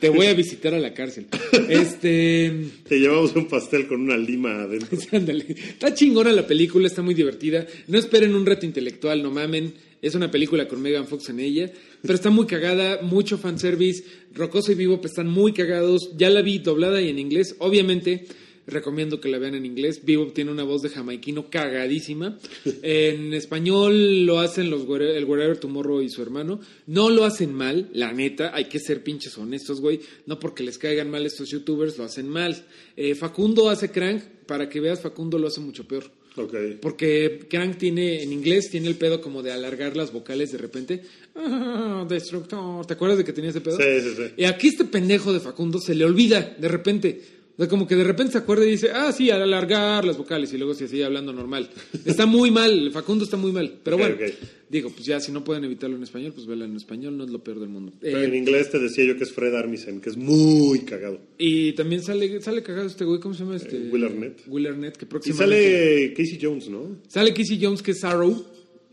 te 0.00 0.08
voy 0.08 0.26
a 0.26 0.34
visitar 0.34 0.74
a 0.74 0.78
la 0.78 0.94
cárcel. 0.94 1.26
Este... 1.68 2.52
Te 2.88 2.98
llevamos 2.98 3.34
un 3.34 3.48
pastel 3.48 3.86
con 3.86 4.00
una 4.00 4.16
lima 4.16 4.62
adentro. 4.62 4.98
Ándale. 5.12 5.46
Está 5.48 5.94
chingona 5.94 6.32
la 6.32 6.46
película, 6.46 6.86
está 6.86 7.02
muy 7.02 7.14
divertida. 7.14 7.66
No 7.88 7.98
esperen 7.98 8.34
un 8.34 8.46
reto 8.46 8.66
intelectual, 8.66 9.22
no 9.22 9.30
mamen. 9.30 9.74
Es 10.02 10.14
una 10.14 10.30
película 10.30 10.66
con 10.66 10.80
Megan 10.80 11.06
Fox 11.06 11.28
en 11.28 11.40
ella, 11.40 11.70
pero 12.00 12.14
está 12.14 12.30
muy 12.30 12.46
cagada, 12.46 13.02
mucho 13.02 13.36
fanservice. 13.36 14.02
Rocoso 14.32 14.72
y 14.72 14.74
Vivo 14.74 14.98
están 15.04 15.28
muy 15.28 15.52
cagados. 15.52 16.12
Ya 16.16 16.30
la 16.30 16.40
vi 16.40 16.58
doblada 16.58 17.02
y 17.02 17.10
en 17.10 17.18
inglés. 17.18 17.56
Obviamente, 17.58 18.24
recomiendo 18.66 19.20
que 19.20 19.28
la 19.28 19.38
vean 19.38 19.54
en 19.54 19.66
inglés. 19.66 20.04
Vivo 20.04 20.26
tiene 20.28 20.50
una 20.50 20.64
voz 20.64 20.82
de 20.82 20.88
jamaiquino 20.88 21.50
cagadísima. 21.50 22.38
En 22.82 23.34
español 23.34 24.26
lo 24.26 24.40
hacen 24.40 24.70
los 24.70 24.82
el 24.82 25.24
Wherever 25.24 25.58
Tomorrow 25.58 26.00
y 26.02 26.08
su 26.08 26.22
hermano. 26.22 26.60
No 26.86 27.10
lo 27.10 27.24
hacen 27.24 27.54
mal, 27.54 27.88
la 27.92 28.12
neta. 28.12 28.54
Hay 28.54 28.66
que 28.66 28.78
ser 28.78 29.02
pinches 29.02 29.36
honestos, 29.38 29.80
güey. 29.80 30.00
No 30.26 30.38
porque 30.38 30.62
les 30.62 30.78
caigan 30.78 31.10
mal 31.10 31.26
estos 31.26 31.50
youtubers, 31.50 31.98
lo 31.98 32.04
hacen 32.04 32.28
mal. 32.28 32.64
Eh, 32.96 33.14
Facundo 33.14 33.68
hace 33.68 33.90
Crank. 33.90 34.22
Para 34.46 34.68
que 34.68 34.80
veas, 34.80 35.00
Facundo 35.00 35.38
lo 35.38 35.48
hace 35.48 35.60
mucho 35.60 35.86
peor. 35.86 36.10
Ok. 36.36 36.54
Porque 36.80 37.46
Crank 37.48 37.76
tiene, 37.76 38.22
en 38.22 38.32
inglés, 38.32 38.70
tiene 38.70 38.88
el 38.88 38.96
pedo 38.96 39.20
como 39.20 39.42
de 39.42 39.52
alargar 39.52 39.96
las 39.96 40.12
vocales 40.12 40.52
de 40.52 40.58
repente. 40.58 41.02
Ah, 41.34 42.06
destructor. 42.08 42.86
¿Te 42.86 42.94
acuerdas 42.94 43.18
de 43.18 43.24
que 43.24 43.32
tenía 43.32 43.50
ese 43.50 43.60
pedo? 43.60 43.76
Sí, 43.76 44.00
sí, 44.00 44.14
sí. 44.16 44.22
Y 44.36 44.44
aquí 44.44 44.68
este 44.68 44.84
pendejo 44.84 45.32
de 45.32 45.40
Facundo 45.40 45.78
se 45.78 45.94
le 45.94 46.04
olvida 46.04 46.56
de 46.58 46.68
repente. 46.68 47.20
O 47.60 47.62
sea, 47.62 47.68
como 47.68 47.86
que 47.86 47.94
de 47.94 48.04
repente 48.04 48.32
se 48.32 48.38
acuerda 48.38 48.64
y 48.64 48.70
dice, 48.70 48.88
ah, 48.90 49.12
sí, 49.12 49.28
al 49.30 49.42
alargar 49.42 50.02
las 50.06 50.16
vocales 50.16 50.50
y 50.54 50.56
luego 50.56 50.72
se 50.72 50.88
sigue 50.88 51.04
hablando 51.04 51.30
normal. 51.30 51.68
Está 52.06 52.24
muy 52.24 52.50
mal, 52.50 52.90
Facundo 52.90 53.22
está 53.24 53.36
muy 53.36 53.52
mal. 53.52 53.80
Pero 53.84 53.98
bueno, 53.98 54.14
ok. 54.14 54.32
digo, 54.70 54.88
pues 54.88 55.04
ya 55.04 55.20
si 55.20 55.30
no 55.30 55.44
pueden 55.44 55.64
evitarlo 55.64 55.94
en 55.96 56.02
español, 56.02 56.32
pues 56.34 56.46
vela 56.46 56.64
en 56.64 56.74
español, 56.74 57.18
no 57.18 57.24
es 57.24 57.30
lo 57.30 57.44
peor 57.44 57.60
del 57.60 57.68
mundo. 57.68 57.92
Pero 58.00 58.16
Eh, 58.18 58.24
en 58.24 58.34
inglés 58.34 58.70
te 58.70 58.78
decía 58.78 59.04
yo 59.04 59.18
que 59.18 59.24
es 59.24 59.32
Fred 59.32 59.54
Armisen, 59.54 60.00
que 60.00 60.08
es 60.08 60.16
muy 60.16 60.80
cagado. 60.86 61.20
y 61.36 61.74
también 61.74 62.02
sale, 62.02 62.40
sale 62.40 62.62
cagado 62.62 62.86
este 62.86 63.04
güey, 63.04 63.20
¿cómo 63.20 63.34
se 63.34 63.44
llama 63.44 63.56
este? 63.56 63.76
Eh, 63.76 63.88
Will 63.92 64.04
Arnett. 64.04 64.40
Will 64.46 64.66
Arnett, 64.66 64.96
que 64.96 65.04
Y 65.04 65.08
próximamente... 65.08 65.64
sale 66.06 66.14
Casey 66.14 66.38
Jones, 66.40 66.68
¿no? 66.70 66.96
Sale 67.08 67.34
Casey 67.34 67.58
Jones, 67.60 67.82
que 67.82 67.90
es 67.90 68.02
Arrow. 68.04 68.42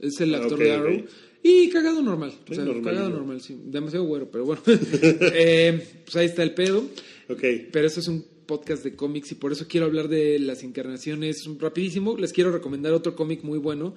Es 0.01 0.20
el 0.20 0.36
Ah, 0.36 0.39
actor 0.39 0.59
de 0.59 0.72
Arrow. 0.74 1.05
Y 1.41 1.70
cagado 1.70 2.01
normal. 2.01 2.34
O 2.49 2.53
sea, 2.53 2.65
normalillo. 2.65 2.84
cagado 2.84 3.09
normal, 3.11 3.39
sí. 3.39 3.57
Demasiado 3.65 4.03
güero, 4.03 4.30
pero 4.30 4.43
bueno. 4.43 4.61
Eh, 5.34 5.82
pues 6.03 6.15
ahí 6.18 6.26
está 6.26 6.43
el 6.43 6.53
pedo. 6.53 6.84
Ok. 7.30 7.43
Pero 7.72 7.88
eso 7.88 8.01
es 8.01 8.07
un 8.09 8.26
podcast 8.48 8.84
de 8.84 8.95
cómics 8.95 9.32
y 9.32 9.36
por 9.36 9.52
eso 9.52 9.68
quiero 9.68 9.86
hablar 9.86 10.08
de 10.08 10.39
las 10.39 10.64
encarnaciones 10.64 11.43
rapidísimo. 11.60 12.18
Les 12.18 12.34
quiero 12.34 12.52
recomendar 12.52 12.93
otro 12.93 13.16
cómic 13.16 13.43
muy 13.43 13.60
bueno, 13.60 13.93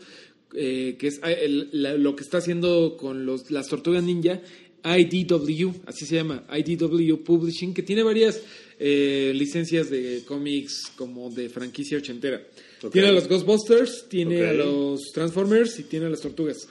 eh, 0.55 0.97
que 0.99 1.07
es 1.07 1.21
el- 1.23 1.69
la- 1.73 1.95
lo 1.95 2.15
que 2.17 2.23
está 2.25 2.39
haciendo 2.39 2.97
con 2.99 3.25
los, 3.25 3.51
las 3.51 3.69
tortugas 3.69 4.03
ninja. 4.03 4.43
IDW, 4.83 5.73
así 5.87 6.07
se 6.07 6.15
llama, 6.17 6.45
IDW 6.49 7.17
Publishing, 7.23 7.75
que 7.75 7.83
tiene 7.83 8.03
varias 8.03 8.41
eh, 8.83 9.33
licencias 9.35 9.91
de 9.91 10.23
cómics 10.27 10.91
como 10.97 11.29
de 11.29 11.51
franquicia 11.51 11.99
ochentera. 11.99 12.43
Tiene 12.91 13.09
a 13.09 13.13
los 13.13 13.29
Ghostbusters, 13.29 14.07
tiene 14.09 14.41
a 14.47 14.53
los 14.55 15.01
Transformers 15.13 15.79
y 15.81 15.83
tiene 15.83 16.07
a 16.07 16.09
las 16.09 16.23
tortugas. 16.23 16.67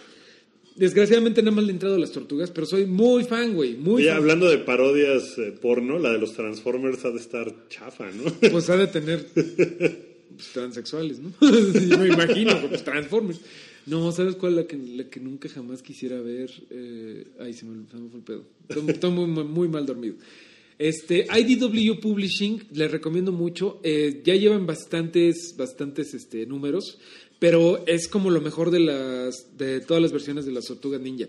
Desgraciadamente 0.80 1.42
nada 1.42 1.56
más 1.58 1.66
le 1.66 1.72
he 1.72 1.74
entrado 1.74 1.96
a 1.96 2.00
las 2.00 2.14
tortugas, 2.14 2.52
pero 2.52 2.66
soy 2.66 2.86
muy 2.86 3.26
fan, 3.26 3.54
güey, 3.54 3.76
muy 3.76 3.96
Oye, 3.96 4.08
fan. 4.08 4.18
hablando 4.18 4.50
de 4.50 4.60
parodias 4.60 5.38
eh, 5.38 5.52
porno, 5.52 6.00
la 6.00 6.14
de 6.14 6.20
los 6.20 6.34
Transformers 6.34 7.04
ha 7.04 7.12
de 7.12 7.18
estar 7.18 7.54
chafa, 7.68 8.10
¿no? 8.12 8.24
Pues 8.52 8.70
ha 8.70 8.78
de 8.78 8.88
tener 8.88 9.26
pues, 9.34 10.48
transexuales, 10.54 11.20
¿no? 11.20 11.34
Yo 11.42 11.98
me 11.98 12.08
imagino, 12.08 12.58
pues 12.70 12.82
Transformers. 12.86 13.42
No, 13.88 14.10
¿sabes 14.14 14.36
cuál? 14.36 14.56
La 14.56 14.68
que, 14.68 14.78
la 14.78 15.04
que 15.10 15.20
nunca 15.20 15.50
jamás 15.50 15.82
quisiera 15.82 16.22
ver. 16.22 16.50
Eh, 16.70 17.26
ay, 17.42 17.54
se 17.54 17.66
me, 17.66 17.86
se 17.90 17.98
me 17.98 18.10
fue 18.10 18.20
el 18.20 18.24
pedo. 18.24 18.46
Estoy, 18.70 18.90
estoy 18.90 19.12
muy, 19.12 19.26
muy, 19.26 19.44
muy 19.44 19.68
mal 19.68 19.86
dormido. 19.86 20.16
Este, 20.80 21.28
IDW 21.30 22.00
Publishing, 22.00 22.68
les 22.72 22.90
recomiendo 22.90 23.34
mucho. 23.34 23.82
Eh, 23.84 24.22
ya 24.24 24.34
llevan 24.36 24.66
bastantes, 24.66 25.54
bastantes 25.58 26.14
este, 26.14 26.46
números, 26.46 27.00
pero 27.40 27.84
es 27.88 28.08
como 28.08 28.30
lo 28.30 28.42
mejor 28.42 28.70
de 28.70 28.82
las, 28.82 29.58
de 29.58 29.80
todas 29.80 30.04
las 30.04 30.12
versiones 30.12 30.46
de 30.46 30.52
las 30.52 30.66
Tortugas 30.66 31.02
Ninja. 31.02 31.28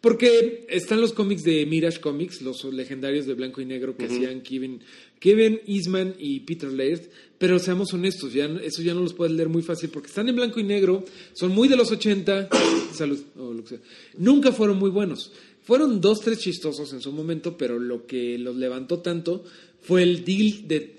Porque 0.00 0.66
están 0.70 1.02
los 1.02 1.12
cómics 1.12 1.42
de 1.42 1.66
Mirage 1.66 2.00
Comics, 2.00 2.40
los 2.40 2.64
legendarios 2.64 3.26
de 3.26 3.34
blanco 3.34 3.60
y 3.60 3.66
negro 3.66 3.98
que 3.98 4.06
hacían 4.06 4.40
Kevin, 4.40 4.80
Kevin 5.18 5.60
Eastman 5.66 6.14
y 6.18 6.40
Peter 6.40 6.72
Laird, 6.72 7.02
pero 7.36 7.58
seamos 7.58 7.92
honestos, 7.92 8.32
ya, 8.32 8.46
eso 8.62 8.80
ya 8.80 8.94
no 8.94 9.00
los 9.00 9.12
puedes 9.12 9.34
leer 9.34 9.50
muy 9.50 9.60
fácil 9.60 9.90
porque 9.90 10.08
están 10.08 10.30
en 10.30 10.36
blanco 10.36 10.58
y 10.58 10.64
negro, 10.64 11.04
son 11.34 11.52
muy 11.52 11.68
de 11.68 11.76
los 11.76 11.90
80, 11.90 12.48
salud, 12.94 13.20
o 13.36 13.52
lo 13.52 13.62
que 13.62 13.68
sea. 13.68 13.80
Nunca 14.16 14.52
fueron 14.52 14.78
muy 14.78 14.90
buenos. 14.90 15.32
Fueron 15.62 16.00
dos, 16.00 16.20
tres 16.20 16.38
chistosos 16.38 16.92
en 16.94 17.02
su 17.02 17.12
momento, 17.12 17.58
pero 17.58 17.78
lo 17.78 18.06
que 18.06 18.38
los 18.38 18.56
levantó 18.56 19.00
tanto 19.00 19.44
fue 19.82 20.02
el 20.02 20.24
deal 20.24 20.66
de... 20.66 20.96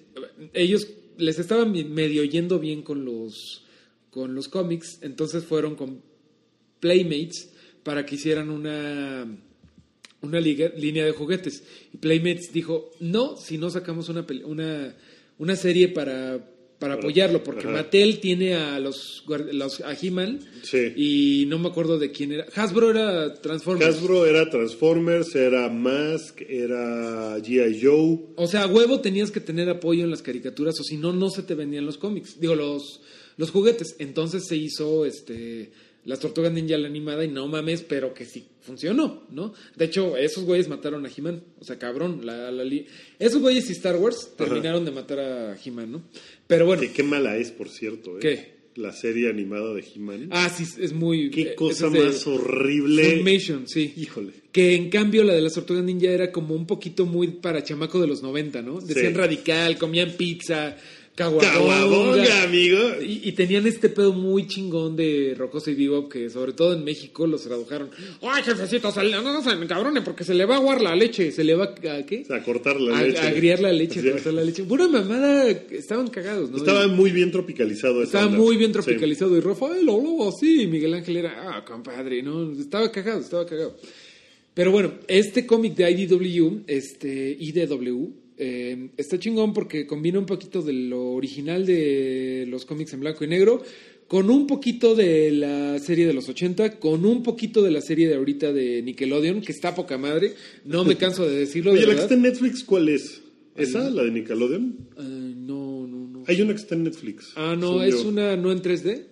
Ellos 0.53 0.88
les 1.18 1.39
estaban 1.39 1.72
medio 1.93 2.24
yendo 2.24 2.59
bien 2.59 2.84
con 2.84 3.03
los, 3.03 3.61
con 4.12 4.36
los 4.36 4.47
cómics, 4.49 4.99
entonces 5.01 5.43
fueron 5.43 5.76
con 5.76 6.01
Playmates 6.80 7.49
para 7.84 8.05
que 8.05 8.16
hicieran 8.16 8.49
una, 8.49 9.26
una 10.22 10.39
liga- 10.39 10.72
línea 10.78 11.05
de 11.05 11.12
juguetes. 11.12 11.64
Y 11.93 11.97
Playmates 11.97 12.51
dijo, 12.53 12.91
no, 12.99 13.38
si 13.38 13.57
no 13.57 13.70
sacamos 13.70 14.09
una, 14.09 14.26
una, 14.45 14.95
una 15.39 15.55
serie 15.55 15.88
para 15.89 16.47
para 16.82 16.95
apoyarlo, 16.95 17.43
porque 17.43 17.68
Ajá. 17.68 17.74
Mattel 17.78 18.20
tiene 18.20 18.55
a 18.55 18.80
los, 18.80 19.24
los 19.51 19.82
a 19.82 19.93
He-Man 19.93 20.39
Sí. 20.64 20.91
y 20.95 21.45
no 21.47 21.59
me 21.59 21.68
acuerdo 21.68 21.99
de 21.99 22.09
quién 22.12 22.32
era. 22.32 22.47
Hasbro 22.55 22.89
era 22.89 23.36
Transformers. 23.39 23.97
Hasbro 23.97 24.26
era 24.26 24.49
Transformers, 24.49 25.36
era 25.36 25.70
Mask, 25.70 26.41
era 26.41 27.38
G.I. 27.38 27.80
Joe. 27.84 28.20
O 28.36 28.47
sea, 28.47 28.64
a 28.64 28.68
huevo 28.68 28.99
tenías 28.99 29.30
que 29.30 29.39
tener 29.39 29.70
apoyo 29.70 30.03
en 30.03 30.09
las 30.09 30.24
caricaturas 30.24 30.80
o 30.80 30.84
si 30.84 30.97
no, 30.97 31.14
no 31.14 31.30
se 31.30 31.43
te 31.43 31.53
vendían 31.53 31.86
los 31.86 31.99
cómics. 31.99 32.39
Digo, 32.39 32.55
los, 32.55 33.01
los 33.41 33.49
juguetes. 33.51 33.95
Entonces 33.99 34.45
se 34.47 34.55
hizo 34.55 35.05
este 35.05 35.71
las 36.05 36.19
Tortugas 36.19 36.51
Ninja 36.51 36.77
la 36.77 36.87
animada 36.87 37.23
y 37.25 37.27
no 37.27 37.47
mames, 37.47 37.81
pero 37.83 38.13
que 38.13 38.25
sí 38.25 38.45
funcionó, 38.61 39.23
¿no? 39.29 39.53
De 39.75 39.85
hecho, 39.85 40.17
esos 40.17 40.45
güeyes 40.45 40.67
mataron 40.67 41.05
a 41.05 41.09
He-Man. 41.15 41.43
O 41.59 41.63
sea, 41.63 41.77
cabrón. 41.77 42.21
La, 42.25 42.49
la 42.51 42.63
li- 42.63 42.85
esos 43.19 43.39
güeyes 43.41 43.69
y 43.69 43.73
Star 43.73 43.97
Wars 43.97 44.31
terminaron 44.37 44.83
de 44.85 44.91
matar 44.91 45.19
a 45.19 45.57
He-Man, 45.63 45.91
¿no? 45.91 46.01
Pero 46.47 46.65
bueno. 46.65 46.81
Que 46.81 46.91
qué 46.91 47.03
mala 47.03 47.37
es, 47.37 47.51
por 47.51 47.69
cierto. 47.69 48.17
¿eh? 48.17 48.19
¿Qué? 48.21 48.61
La 48.75 48.93
serie 48.93 49.29
animada 49.29 49.73
de 49.75 49.81
He-Man. 49.83 50.29
Ah, 50.31 50.49
sí, 50.49 50.63
es 50.79 50.93
muy... 50.93 51.29
qué 51.29 51.41
eh, 51.41 51.55
cosa 51.55 51.85
esa 51.85 51.87
es 51.87 51.93
de 51.93 51.99
más 52.07 52.25
horrible. 52.27 53.03
Funimation, 53.03 53.67
sí. 53.67 53.93
Híjole. 53.97 54.31
Que 54.51 54.75
en 54.75 54.89
cambio 54.89 55.23
la 55.23 55.33
de 55.33 55.41
las 55.41 55.53
tortugas 55.53 55.83
ninja 55.83 56.09
era 56.09 56.31
como 56.31 56.55
un 56.55 56.65
poquito 56.65 57.05
muy 57.05 57.27
para 57.27 57.63
chamaco 57.63 57.99
de 58.01 58.07
los 58.07 58.23
90, 58.23 58.61
¿no? 58.63 58.79
Decían 58.81 59.11
Sí. 59.11 59.17
radical, 59.17 59.77
comían 59.77 60.11
pizza, 60.17 60.77
caguabonga. 61.16 61.51
Caguabonga, 61.53 62.43
amigo. 62.43 62.78
Y, 63.01 63.22
y 63.30 63.32
tenían 63.34 63.68
este 63.68 63.89
pedo 63.89 64.14
muy 64.14 64.47
chingón 64.47 64.95
de 64.95 65.36
Rocoso 65.38 65.70
y 65.70 65.76
Vivo 65.76 66.07
que 66.09 66.30
sobre 66.30 66.53
todo 66.53 66.74
en 66.74 66.84
México 66.84 67.28
los 67.28 67.43
tradujeron. 67.43 67.89
Ay, 68.22 68.43
jefecito, 68.43 68.91
se 68.91 69.03
le- 69.03 69.12
no, 69.12 69.22
no 69.22 69.41
se 69.43 69.68
cabrone 69.68 70.01
porque 70.01 70.24
se 70.24 70.34
le 70.34 70.45
va 70.45 70.55
a 70.55 70.57
aguar 70.57 70.82
la 70.82 70.95
leche. 70.95 71.32
¿Se 71.32 71.43
le 71.43 71.55
va 71.55 71.66
a 71.66 72.05
qué? 72.05 72.24
Sea, 72.26 72.41
cortar 72.43 72.80
la 72.80 72.97
A, 72.99 73.03
leche. 73.03 73.20
a 73.20 73.28
agriar 73.28 73.59
la 73.59 73.72
leche, 73.74 73.99
a 73.99 74.12
cortar 74.14 74.34
la 74.34 74.43
leche. 74.43 74.64
Pura 74.64 74.88
mamada, 74.88 75.49
estaban 75.49 76.07
cagados, 76.07 76.49
¿no? 76.49 76.57
Estaba 76.57 76.88
muy 76.88 77.12
bien 77.12 77.32
tropicalizado. 77.32 78.03
Estaba 78.03 78.26
onda. 78.28 78.38
muy 78.38 78.57
bien 78.57 78.70
Sí. 78.70 78.74
tropicalizado. 78.80 79.38
Y 79.38 79.41
Rafael 79.41 79.88
hablaba 79.89 80.30
así. 80.30 80.62
Y 80.64 80.68
Miguel 80.68 80.93
Ángel 80.93 81.18
era, 81.18 81.57
ah, 81.57 81.66
compadre, 81.66 82.24
¿no? 82.24 82.51
Estaba 82.53 82.91
cagado, 82.91 83.20
estaba 83.20 83.45
cagado. 83.45 83.76
Pero 84.53 84.72
bueno, 84.72 84.93
este 85.07 85.45
cómic 85.45 85.76
de 85.76 85.89
IDW, 85.91 86.64
este 86.68 87.38
IDW, 87.39 88.12
eh, 88.43 88.89
está 88.97 89.19
chingón 89.19 89.53
porque 89.53 89.85
combina 89.85 90.17
un 90.17 90.25
poquito 90.25 90.63
de 90.63 90.73
lo 90.73 91.11
original 91.11 91.63
de 91.63 92.45
los 92.47 92.65
cómics 92.65 92.91
en 92.93 93.01
blanco 93.01 93.23
y 93.23 93.27
negro 93.27 93.61
con 94.07 94.31
un 94.31 94.47
poquito 94.47 94.95
de 94.95 95.31
la 95.31 95.77
serie 95.77 96.07
de 96.07 96.13
los 96.13 96.27
80, 96.27 96.79
con 96.79 97.05
un 97.05 97.21
poquito 97.21 97.61
de 97.61 97.69
la 97.69 97.81
serie 97.81 98.09
de 98.09 98.15
ahorita 98.15 98.51
de 98.51 98.81
Nickelodeon, 98.81 99.41
que 99.41 99.51
está 99.51 99.73
poca 99.73 99.97
madre. 99.97 100.33
No 100.65 100.83
me 100.83 100.97
canso 100.97 101.25
de 101.25 101.37
decirlo. 101.37 101.71
Oye, 101.71 101.81
de 101.81 101.87
la 101.87 101.95
que 101.95 102.01
está 102.01 102.15
en 102.15 102.23
Netflix, 102.23 102.63
¿cuál 102.63 102.89
es? 102.89 103.21
¿Esa? 103.55 103.89
¿La 103.89 104.03
de 104.03 104.11
Nickelodeon? 104.11 104.75
Eh, 104.97 105.33
no, 105.37 105.87
no, 105.87 106.07
no. 106.07 106.23
Hay 106.27 106.41
una 106.41 106.53
que 106.53 106.59
está 106.59 106.75
en 106.75 106.83
Netflix. 106.83 107.31
Ah, 107.35 107.55
no, 107.57 107.81
es 107.83 108.03
yo. 108.03 108.09
una, 108.09 108.35
no 108.35 108.51
en 108.51 108.61
3D. 108.61 109.05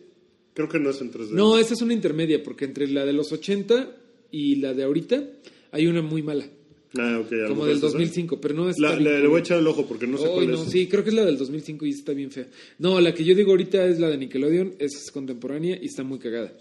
Creo 0.54 0.68
que 0.68 0.80
no 0.80 0.90
es 0.90 1.00
en 1.00 1.14
3D. 1.14 1.30
No, 1.30 1.58
esa 1.58 1.76
es 1.76 1.82
una 1.82 1.94
intermedia, 1.94 2.44
porque 2.44 2.66
entre 2.66 2.88
la 2.88 3.06
de 3.06 3.14
los 3.14 3.32
80 3.32 3.96
y 4.32 4.56
la 4.56 4.74
de 4.74 4.84
ahorita 4.84 5.24
hay 5.72 5.88
una 5.88 6.02
muy 6.02 6.24
mala, 6.24 6.50
Ah, 6.98 7.22
como 7.48 7.66
del 7.66 7.74
es 7.78 7.84
esa. 7.84 7.88
2005, 7.88 8.42
pero 8.42 8.56
no 8.56 8.70
es... 8.70 8.80
La, 8.80 8.96
la- 9.00 9.20
le 9.20 9.28
voy 9.28 9.38
a 9.38 9.40
echar 9.42 9.60
el 9.60 9.68
ojo 9.68 9.86
porque 9.86 10.08
no 10.08 10.18
sé 10.18 10.26
Ay, 10.26 10.32
cuál 10.34 10.52
no, 10.52 10.64
es. 10.64 10.70
sí, 10.72 10.88
creo 10.88 11.04
que 11.04 11.10
es 11.10 11.16
la 11.16 11.24
del 11.26 11.38
2005 11.38 11.86
y 11.86 11.90
está 11.92 12.14
bien 12.14 12.32
fea. 12.32 12.48
No, 12.80 13.00
la 13.00 13.14
que 13.14 13.24
yo 13.24 13.36
digo 13.36 13.52
ahorita 13.52 13.86
es 13.86 14.00
la 14.00 14.10
de 14.10 14.18
Nickelodeon, 14.18 14.74
es 14.80 15.12
contemporánea 15.12 15.78
y 15.82 15.86
está 15.86 16.04
muy 16.04 16.18
cagada. 16.18 16.52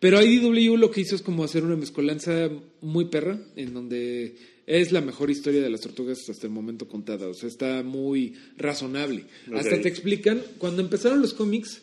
Pero 0.00 0.22
IDW 0.22 0.76
lo 0.78 0.90
que 0.90 1.02
hizo 1.02 1.14
es 1.16 1.22
como 1.22 1.44
hacer 1.44 1.64
una 1.64 1.76
mezcolanza 1.76 2.50
muy 2.80 3.06
perra, 3.06 3.38
en 3.56 3.74
donde 3.74 4.36
es 4.66 4.90
la 4.92 5.02
mejor 5.02 5.30
historia 5.30 5.60
de 5.60 5.68
las 5.70 5.82
tortugas 5.82 6.18
hasta 6.30 6.46
el 6.46 6.52
momento 6.52 6.88
contada. 6.88 7.28
O 7.28 7.34
sea, 7.34 7.48
está 7.50 7.82
muy 7.82 8.34
razonable. 8.56 9.24
Hasta 9.52 9.80
te 9.80 9.88
explican, 9.88 10.40
cuando 10.58 10.80
empezaron 10.82 11.20
los 11.20 11.34
cómics, 11.34 11.82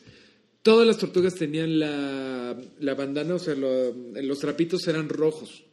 todas 0.63 0.87
las 0.87 0.97
tortugas 0.97 1.35
tenían 1.35 1.79
la, 1.79 2.59
la 2.79 2.93
bandana, 2.95 3.35
o 3.35 3.39
sea, 3.39 3.53
lo- 3.55 3.93
los 4.21 4.39
trapitos 4.39 4.87
eran 4.87 5.07
rojos. 5.09 5.63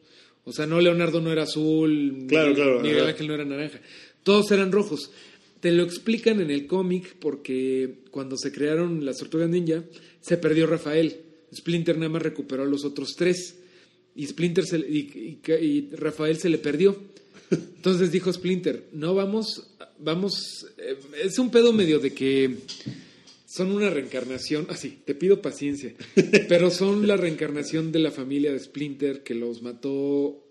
O 0.49 0.53
sea, 0.53 0.65
no 0.65 0.81
Leonardo 0.81 1.21
no 1.21 1.31
era 1.31 1.43
azul, 1.43 2.25
Claro, 2.27 2.49
Miguel- 2.49 2.55
claro, 2.55 2.79
Miguel. 2.81 3.05
Ángel 3.07 3.27
no 3.27 3.33
era 3.35 3.45
naranja. 3.45 3.79
Todos 4.23 4.51
eran 4.51 4.71
rojos. 4.71 5.11
Te 5.59 5.71
lo 5.71 5.83
explican 5.83 6.41
en 6.41 6.51
el 6.51 6.65
cómic 6.67 7.15
porque 7.19 7.95
cuando 8.11 8.37
se 8.37 8.51
crearon 8.51 9.05
las 9.05 9.17
tortugas 9.17 9.49
ninja, 9.49 9.83
se 10.21 10.37
perdió 10.37 10.67
Rafael. 10.67 11.17
Splinter 11.55 11.97
nada 11.97 12.09
más 12.09 12.21
recuperó 12.21 12.63
a 12.63 12.67
los 12.67 12.83
otros 12.85 13.15
tres. 13.17 13.55
Y 14.15 14.25
Splinter 14.27 14.65
se 14.65 14.77
y- 14.79 15.39
y 15.61 15.89
Rafael 15.95 16.37
se 16.37 16.49
le 16.49 16.57
perdió. 16.57 16.95
Entonces 17.51 18.11
dijo 18.11 18.31
Splinter, 18.31 18.85
no 18.93 19.13
vamos, 19.15 19.67
vamos, 19.99 20.65
eh, 20.77 20.95
es 21.23 21.39
un 21.39 21.49
pedo 21.49 21.73
medio 21.73 21.99
de 21.99 22.13
que 22.13 22.55
son 23.49 23.71
una 23.71 23.89
reencarnación, 23.89 24.67
así, 24.69 24.99
te 25.03 25.15
pido 25.15 25.41
paciencia, 25.41 25.95
pero 26.47 26.69
son 26.69 27.07
la 27.07 27.17
reencarnación 27.17 27.91
de 27.91 27.97
la 27.97 28.11
familia 28.11 28.53
de 28.53 28.59
Splinter 28.59 29.23
que 29.23 29.33
los 29.33 29.63
mató 29.63 30.45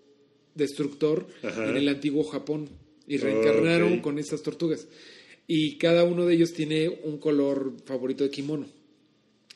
Destructor 0.53 1.25
Ajá. 1.41 1.69
en 1.69 1.77
el 1.77 1.87
antiguo 1.87 2.25
Japón 2.25 2.67
y 3.07 3.15
reencarnaron 3.15 4.01
con 4.01 4.19
estas 4.19 4.43
tortugas. 4.43 4.85
Y 5.47 5.77
cada 5.77 6.03
uno 6.03 6.25
de 6.25 6.35
ellos 6.35 6.51
tiene 6.51 6.89
un 6.89 7.19
color 7.19 7.73
favorito 7.85 8.25
de 8.25 8.29
kimono. 8.31 8.67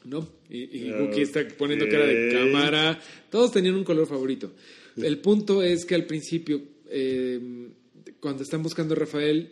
¿No? 0.06 0.28
Y, 0.50 0.88
y 0.88 0.92
Wookie 0.92 1.22
está 1.22 1.46
poniendo 1.58 1.88
cara 1.88 2.06
de 2.06 2.34
cámara. 2.34 3.00
Todos 3.30 3.52
tenían 3.52 3.76
un 3.76 3.84
color 3.84 4.08
favorito. 4.08 4.54
El 4.96 5.20
punto 5.20 5.62
es 5.62 5.86
que 5.86 5.96
al 5.96 6.06
principio, 6.06 6.62
eh, 6.90 7.40
cuando 8.20 8.44
están 8.44 8.64
buscando 8.64 8.94
a 8.94 8.98
Rafael, 8.98 9.52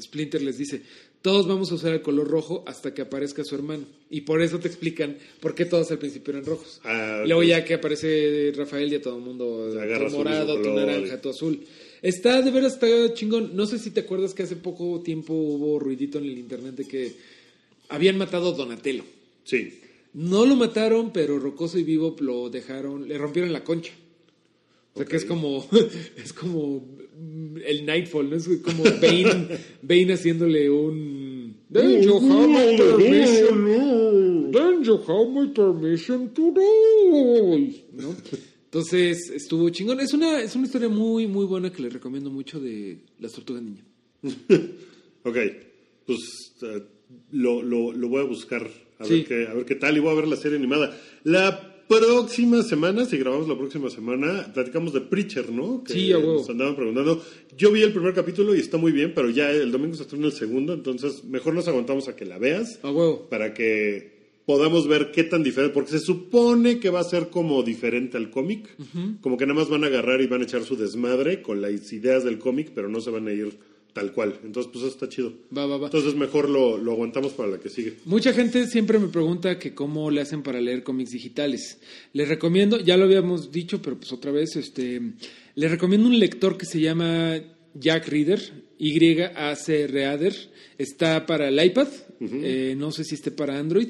Splinter 0.00 0.42
les 0.42 0.58
dice, 0.58 0.82
todos 1.22 1.46
vamos 1.46 1.70
a 1.70 1.74
usar 1.74 1.92
el 1.92 2.02
color 2.02 2.28
rojo 2.28 2.64
hasta 2.66 2.94
que 2.94 3.02
aparezca 3.02 3.44
su 3.44 3.54
hermano. 3.54 3.84
Y 4.08 4.22
por 4.22 4.40
eso 4.40 4.58
te 4.58 4.68
explican 4.68 5.18
por 5.40 5.54
qué 5.54 5.66
todos 5.66 5.90
al 5.90 5.98
principio 5.98 6.32
eran 6.32 6.46
rojos. 6.46 6.80
Ah, 6.84 7.22
Luego 7.26 7.42
ya 7.42 7.64
que 7.64 7.74
aparece 7.74 8.52
Rafael 8.56 8.88
ya 8.90 9.02
todo 9.02 9.16
el 9.18 9.22
mundo 9.22 9.70
Agarra 9.78 10.08
tu 10.08 10.16
morado, 10.16 10.56
tu 10.56 10.62
color. 10.62 10.86
naranja, 10.86 11.20
tu 11.20 11.28
azul. 11.30 11.60
Está, 12.00 12.40
de 12.40 12.50
veras, 12.50 12.74
está 12.74 13.12
chingón. 13.14 13.54
No 13.54 13.66
sé 13.66 13.78
si 13.78 13.90
te 13.90 14.00
acuerdas 14.00 14.32
que 14.32 14.44
hace 14.44 14.56
poco 14.56 15.02
tiempo 15.02 15.34
hubo 15.34 15.78
ruidito 15.78 16.18
en 16.18 16.24
el 16.24 16.38
internet 16.38 16.74
de 16.76 16.88
que 16.88 17.12
habían 17.90 18.16
matado 18.16 18.48
a 18.48 18.56
Donatello. 18.56 19.04
Sí. 19.44 19.78
No 20.14 20.46
lo 20.46 20.56
mataron, 20.56 21.12
pero 21.12 21.38
Rocoso 21.38 21.78
y 21.78 21.84
Vivo 21.84 22.16
lo 22.20 22.48
dejaron, 22.48 23.06
le 23.06 23.18
rompieron 23.18 23.52
la 23.52 23.62
concha. 23.62 23.92
O 24.94 24.98
sea 24.98 25.06
que 25.06 25.16
es 25.16 25.24
como, 25.24 25.68
es 26.16 26.32
como 26.32 26.82
el 27.66 27.84
Nightfall, 27.86 28.30
¿no? 28.30 28.36
Es 28.36 28.48
como 28.62 28.84
Bane, 28.84 29.58
Bane 29.82 30.12
haciéndole 30.14 30.70
un... 30.70 31.56
Then 31.72 32.02
you 32.02 32.16
have 32.16 32.48
my 32.48 32.76
permission. 32.76 34.50
Then 34.52 34.82
you 34.82 34.98
have 35.06 35.30
my 35.30 35.46
permission 35.52 36.30
to 36.34 36.52
die. 36.52 37.84
¿No? 37.92 38.14
Entonces 38.64 39.30
estuvo 39.30 39.68
chingón. 39.70 40.00
Es 40.00 40.12
una, 40.12 40.40
es 40.40 40.54
una 40.56 40.66
historia 40.66 40.88
muy, 40.88 41.26
muy 41.28 41.44
buena 41.46 41.70
que 41.70 41.82
les 41.82 41.92
recomiendo 41.92 42.30
mucho 42.30 42.58
de 42.60 42.98
las 43.18 43.32
tortugas 43.32 43.62
niña. 43.62 43.84
Ok. 45.22 45.36
Pues 46.06 46.18
eh, 46.62 46.82
lo, 47.32 47.62
lo, 47.62 47.92
lo 47.92 48.08
voy 48.08 48.20
a 48.22 48.24
buscar 48.24 48.68
a, 48.98 49.04
Sí. 49.04 49.12
ver 49.18 49.24
qué, 49.26 49.46
a 49.46 49.54
ver 49.54 49.64
qué 49.66 49.74
tal 49.74 49.96
y 49.96 50.00
voy 50.00 50.10
a 50.10 50.14
ver 50.14 50.26
la 50.28 50.36
serie 50.36 50.56
animada. 50.56 50.96
La 51.24 51.69
próxima 51.98 52.62
semana, 52.62 53.04
si 53.04 53.18
grabamos 53.18 53.48
la 53.48 53.58
próxima 53.58 53.90
semana, 53.90 54.50
platicamos 54.54 54.92
de 54.92 55.00
Preacher, 55.00 55.50
¿no? 55.50 55.82
Que 55.82 55.92
Sí. 55.92 56.10
Nos 56.12 56.48
andaban 56.48 56.76
preguntando. 56.76 57.20
Yo 57.58 57.72
vi 57.72 57.82
el 57.82 57.92
primer 57.92 58.14
capítulo 58.14 58.54
y 58.54 58.60
está 58.60 58.76
muy 58.78 58.92
bien, 58.92 59.12
pero 59.14 59.28
ya 59.28 59.50
el 59.50 59.72
domingo 59.72 59.96
se 59.96 60.02
estrena 60.02 60.26
el 60.26 60.32
segundo, 60.32 60.72
entonces 60.72 61.24
mejor 61.24 61.52
nos 61.54 61.66
aguantamos 61.68 62.06
a 62.08 62.14
que 62.14 62.24
la 62.24 62.38
veas 62.38 62.78
A 62.84 62.90
huevo. 62.90 63.28
para 63.28 63.52
que 63.54 64.20
podamos 64.46 64.86
ver 64.88 65.10
qué 65.12 65.24
tan 65.24 65.42
diferente, 65.42 65.74
porque 65.74 65.90
se 65.90 65.98
supone 66.00 66.78
que 66.80 66.90
va 66.90 67.00
a 67.00 67.04
ser 67.04 67.28
como 67.28 67.62
diferente 67.62 68.16
al 68.16 68.30
cómic, 68.30 68.68
como 69.20 69.36
que 69.36 69.46
nada 69.46 69.60
más 69.60 69.68
van 69.68 69.84
a 69.84 69.88
agarrar 69.88 70.20
y 70.20 70.26
van 70.26 70.40
a 70.40 70.44
echar 70.44 70.62
su 70.64 70.76
desmadre 70.76 71.42
con 71.42 71.60
las 71.60 71.92
ideas 71.92 72.24
del 72.24 72.38
cómic, 72.38 72.70
pero 72.74 72.88
no 72.88 73.00
se 73.00 73.10
van 73.10 73.28
a 73.28 73.32
ir 73.32 73.58
tal 74.00 74.12
cual. 74.12 74.40
Entonces, 74.42 74.72
pues 74.72 74.82
eso 74.82 74.94
está 74.94 75.10
chido. 75.10 75.34
Va, 75.54 75.66
va, 75.66 75.76
va. 75.76 75.86
Entonces 75.88 76.14
mejor 76.14 76.48
lo, 76.48 76.78
lo 76.78 76.92
aguantamos 76.92 77.32
para 77.34 77.50
la 77.50 77.60
que 77.60 77.68
sigue. 77.68 77.96
Mucha 78.06 78.32
gente 78.32 78.66
siempre 78.66 78.98
me 78.98 79.08
pregunta 79.08 79.58
que 79.58 79.74
cómo 79.74 80.10
le 80.10 80.22
hacen 80.22 80.42
para 80.42 80.58
leer 80.58 80.82
cómics 80.82 81.10
digitales. 81.10 81.78
Les 82.14 82.26
recomiendo, 82.26 82.80
ya 82.80 82.96
lo 82.96 83.04
habíamos 83.04 83.52
dicho, 83.52 83.82
pero 83.82 83.98
pues 83.98 84.10
otra 84.10 84.32
vez, 84.32 84.56
este, 84.56 85.02
les 85.54 85.70
recomiendo 85.70 86.08
un 86.08 86.18
lector 86.18 86.56
que 86.56 86.64
se 86.64 86.80
llama 86.80 87.42
Jack 87.74 88.08
Reader, 88.08 88.40
Y-A-C 88.78 89.86
Reader. 89.86 90.34
Está 90.78 91.26
para 91.26 91.48
el 91.48 91.62
iPad, 91.62 91.88
eh, 92.20 92.74
no 92.78 92.90
sé 92.92 93.04
si 93.04 93.16
esté 93.16 93.30
para 93.30 93.58
Android, 93.58 93.88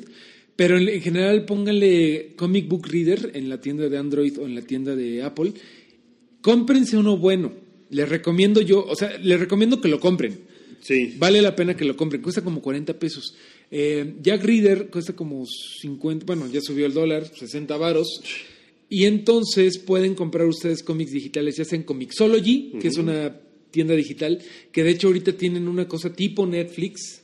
pero 0.57 0.77
en, 0.77 0.89
en 0.89 1.01
general 1.01 1.45
pónganle 1.45 2.33
Comic 2.35 2.67
Book 2.67 2.89
Reader 2.89 3.31
en 3.35 3.49
la 3.49 3.61
tienda 3.61 3.89
de 3.89 3.97
Android 3.97 4.41
o 4.41 4.47
en 4.47 4.57
la 4.57 4.63
tienda 4.63 4.97
de 4.97 5.23
Apple. 5.23 5.53
Cómprense 6.41 6.97
uno 6.97 7.17
bueno. 7.17 7.70
Les 7.91 8.09
recomiendo 8.09 8.61
yo, 8.61 8.85
o 8.85 8.95
sea, 8.97 9.17
les 9.19 9.39
recomiendo 9.39 9.81
que 9.81 9.89
lo 9.89 10.01
compren. 10.01 10.41
Sí. 10.81 11.15
Vale 11.19 11.43
la 11.43 11.55
pena 11.55 11.77
que 11.77 11.85
lo 11.85 11.97
compren, 11.97 12.23
cuesta 12.23 12.43
como 12.43 12.63
40 12.63 12.99
pesos. 12.99 13.35
Eh, 13.71 14.15
Jack 14.23 14.43
Reader 14.43 14.87
cuesta 14.89 15.15
como 15.15 15.45
50, 15.47 16.25
bueno, 16.25 16.49
ya 16.51 16.61
subió 16.63 16.87
el 16.87 16.95
dólar, 16.95 17.27
60 17.27 17.77
varos. 17.77 18.23
Y 18.89 19.05
entonces 19.05 19.79
pueden 19.79 20.15
comprar 20.15 20.47
ustedes 20.47 20.83
cómics 20.83 21.13
digitales, 21.13 21.57
ya 21.57 21.65
sea 21.65 21.77
en 21.77 21.85
Comixology, 21.85 22.73
que 22.81 22.89
es 22.89 22.97
una 22.97 23.37
tienda 23.71 23.95
digital, 23.95 24.41
que 24.73 24.83
de 24.83 24.91
hecho 24.91 25.07
ahorita 25.09 25.33
tienen 25.35 25.69
una 25.69 25.87
cosa 25.87 26.13
tipo 26.13 26.47
Netflix, 26.47 27.23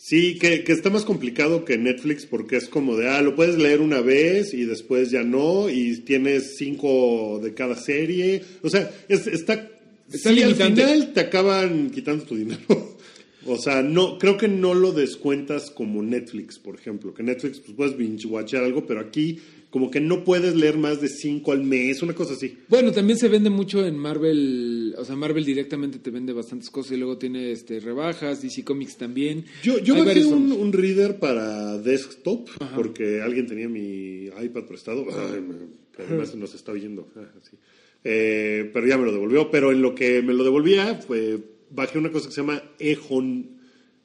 Sí, 0.00 0.38
que, 0.38 0.62
que 0.62 0.70
está 0.70 0.90
más 0.90 1.04
complicado 1.04 1.64
que 1.64 1.76
Netflix 1.76 2.24
porque 2.24 2.54
es 2.56 2.68
como 2.68 2.96
de, 2.96 3.08
ah, 3.08 3.20
lo 3.20 3.34
puedes 3.34 3.58
leer 3.58 3.80
una 3.80 4.00
vez 4.00 4.54
y 4.54 4.64
después 4.64 5.10
ya 5.10 5.24
no, 5.24 5.68
y 5.68 5.96
tienes 6.02 6.54
cinco 6.56 7.40
de 7.42 7.52
cada 7.52 7.74
serie. 7.74 8.42
O 8.62 8.70
sea, 8.70 8.88
es- 9.08 9.26
está... 9.26 9.68
Está 10.12 10.32
sí, 10.32 10.42
al 10.42 10.54
final 10.54 11.12
te 11.12 11.20
acaban 11.20 11.90
quitando 11.90 12.24
tu 12.24 12.36
dinero. 12.36 12.60
O 13.46 13.56
sea, 13.56 13.82
no, 13.82 14.18
creo 14.18 14.36
que 14.36 14.46
no 14.48 14.74
lo 14.74 14.92
descuentas 14.92 15.70
como 15.70 16.02
Netflix, 16.02 16.58
por 16.58 16.74
ejemplo. 16.74 17.14
Que 17.14 17.22
Netflix 17.22 17.60
pues, 17.60 17.74
puedes 17.74 17.96
binge-watchar 17.96 18.62
algo, 18.62 18.84
pero 18.84 19.00
aquí 19.00 19.38
como 19.70 19.90
que 19.90 20.00
no 20.00 20.22
puedes 20.24 20.54
leer 20.54 20.76
más 20.76 21.00
de 21.00 21.08
cinco 21.08 21.52
al 21.52 21.62
mes, 21.62 22.02
una 22.02 22.14
cosa 22.14 22.34
así. 22.34 22.58
Bueno, 22.68 22.92
también 22.92 23.18
se 23.18 23.28
vende 23.28 23.48
mucho 23.48 23.86
en 23.86 23.96
Marvel, 23.96 24.94
o 24.98 25.04
sea, 25.04 25.14
Marvel 25.16 25.44
directamente 25.46 25.98
te 25.98 26.10
vende 26.10 26.34
bastantes 26.34 26.68
cosas 26.68 26.92
y 26.92 26.96
luego 26.96 27.16
tiene 27.16 27.52
este 27.52 27.80
rebajas, 27.80 28.42
DC 28.42 28.64
Comics 28.64 28.98
también. 28.98 29.44
Yo, 29.62 29.78
yo 29.78 29.94
bajé 30.04 30.24
un, 30.26 30.52
un 30.52 30.72
reader 30.72 31.18
para 31.18 31.78
desktop 31.78 32.50
porque 32.74 33.22
alguien 33.22 33.46
tenía 33.46 33.68
mi 33.68 34.24
iPad 34.26 34.64
prestado. 34.66 35.06
Ay, 35.10 35.40
me- 35.40 35.87
que 35.98 36.04
además 36.04 36.34
nos 36.36 36.54
está 36.54 36.72
oyendo. 36.72 37.08
Ah, 37.16 37.28
sí. 37.42 37.56
Eh, 38.04 38.70
pero 38.72 38.86
ya 38.86 38.96
me 38.96 39.04
lo 39.04 39.12
devolvió. 39.12 39.50
Pero 39.50 39.72
en 39.72 39.82
lo 39.82 39.94
que 39.94 40.22
me 40.22 40.32
lo 40.32 40.44
devolvía, 40.44 40.94
fue, 40.96 41.38
bajé 41.70 41.98
una 41.98 42.10
cosa 42.10 42.28
que 42.28 42.34
se 42.34 42.40
llama 42.40 42.62
Ehon. 42.78 43.58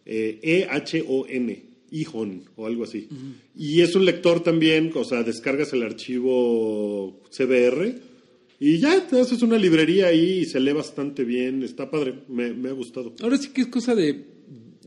eh, 0.06 0.40
E-H-O-N. 0.42 1.64
Ehon 1.92 2.44
o 2.56 2.66
algo 2.66 2.84
así. 2.86 3.08
Y 3.56 3.82
es 3.82 3.96
un 3.96 4.04
lector 4.06 4.42
también, 4.42 4.92
o 4.96 5.04
sea, 5.04 5.22
descargas 5.22 5.74
el 5.74 5.84
archivo 5.84 7.22
CBR 7.30 7.94
y 8.60 8.80
ya 8.80 9.06
te 9.08 9.20
haces 9.20 9.44
una 9.44 9.58
librería 9.60 10.08
ahí 10.08 10.40
y 10.40 10.46
se 10.46 10.60
lee 10.60 10.74
bastante 10.74 11.24
bien. 11.24 11.62
Está 11.62 11.92
padre, 11.92 12.16
me, 12.30 12.52
me 12.54 12.70
ha 12.70 12.74
gustado. 12.74 13.14
Ahora 13.22 13.38
sí 13.38 13.50
que 13.50 13.62
es 13.62 13.68
cosa 13.68 13.94
de, 13.94 14.26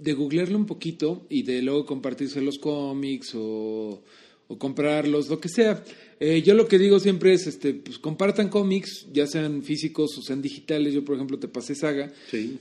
de 0.01 0.13
googlearlo 0.15 0.59
un 0.59 0.67
poquito 0.67 1.27
y 1.31 1.45
de 1.45 1.63
luego 1.63 1.87
compartirse 1.87 2.41
los 2.41 2.59
cómics 2.59 3.35
o, 3.37 4.03
o 4.49 4.59
comprarlos, 4.59 5.29
lo 5.29 5.39
que 5.39 5.49
sea. 5.49 5.85
Eh, 6.19 6.43
yo 6.43 6.55
lo 6.55 6.67
que 6.67 6.79
digo 6.79 6.99
siempre 6.99 7.35
es, 7.35 7.47
este, 7.47 7.75
pues 7.75 7.99
compartan 7.99 8.49
cómics, 8.49 9.07
ya 9.13 9.27
sean 9.27 9.63
físicos 9.63 10.17
o 10.17 10.23
sean 10.23 10.41
digitales. 10.41 10.95
Yo, 10.95 11.05
por 11.05 11.17
ejemplo, 11.17 11.39
te 11.39 11.49
pasé 11.49 11.75
Saga. 11.75 12.13
Sí. 12.31 12.59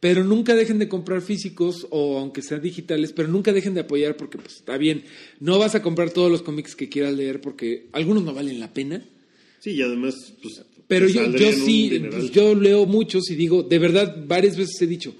Pero 0.00 0.24
nunca 0.24 0.54
dejen 0.54 0.78
de 0.78 0.88
comprar 0.88 1.20
físicos 1.20 1.86
o 1.90 2.18
aunque 2.18 2.40
sean 2.40 2.62
digitales, 2.62 3.12
pero 3.12 3.28
nunca 3.28 3.52
dejen 3.52 3.74
de 3.74 3.80
apoyar 3.80 4.16
porque 4.16 4.38
pues 4.38 4.56
está 4.56 4.78
bien. 4.78 5.04
No 5.40 5.58
vas 5.58 5.74
a 5.74 5.82
comprar 5.82 6.10
todos 6.10 6.30
los 6.30 6.42
cómics 6.42 6.74
que 6.74 6.88
quieras 6.88 7.14
leer 7.14 7.40
porque 7.40 7.88
algunos 7.92 8.24
no 8.24 8.32
valen 8.32 8.60
la 8.60 8.72
pena. 8.72 9.04
Sí, 9.60 9.72
y 9.72 9.82
además, 9.82 10.14
pues. 10.42 10.62
Pero 10.88 11.06
yo, 11.06 11.30
yo 11.36 11.52
sí, 11.52 12.02
pues, 12.10 12.30
yo 12.32 12.54
leo 12.54 12.86
muchos 12.86 13.30
y 13.30 13.36
digo, 13.36 13.62
de 13.62 13.78
verdad, 13.78 14.24
varias 14.26 14.56
veces 14.56 14.80
he 14.82 14.86
dicho, 14.86 15.14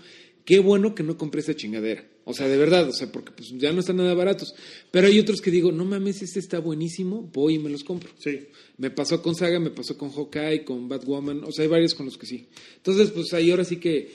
qué 0.44 0.58
bueno 0.58 0.94
que 0.94 1.02
no 1.02 1.16
compré 1.16 1.42
esa 1.42 1.54
chingadera. 1.54 2.04
O 2.24 2.34
sea, 2.34 2.48
de 2.48 2.56
verdad, 2.56 2.88
o 2.88 2.92
sea, 2.92 3.10
porque 3.10 3.32
pues 3.32 3.50
ya 3.56 3.72
no 3.72 3.80
están 3.80 3.96
nada 3.96 4.14
baratos. 4.14 4.54
Pero 4.90 5.06
hay 5.06 5.18
otros 5.18 5.40
que 5.40 5.50
digo, 5.50 5.72
no 5.72 5.84
mames, 5.84 6.22
este 6.22 6.38
está 6.38 6.58
buenísimo, 6.58 7.28
voy 7.32 7.54
y 7.54 7.58
me 7.58 7.70
los 7.70 7.82
compro. 7.82 8.10
Sí. 8.18 8.46
Me 8.78 8.90
pasó 8.90 9.22
con 9.22 9.34
Saga, 9.34 9.58
me 9.58 9.70
pasó 9.70 9.96
con 9.96 10.10
Hawkeye, 10.10 10.64
con 10.64 10.88
Batwoman, 10.88 11.42
o 11.44 11.52
sea, 11.52 11.64
hay 11.64 11.68
varios 11.68 11.94
con 11.94 12.06
los 12.06 12.18
que 12.18 12.26
sí. 12.26 12.46
Entonces, 12.76 13.10
pues 13.10 13.32
ahí 13.32 13.50
ahora 13.50 13.64
sí 13.64 13.76
que 13.76 14.10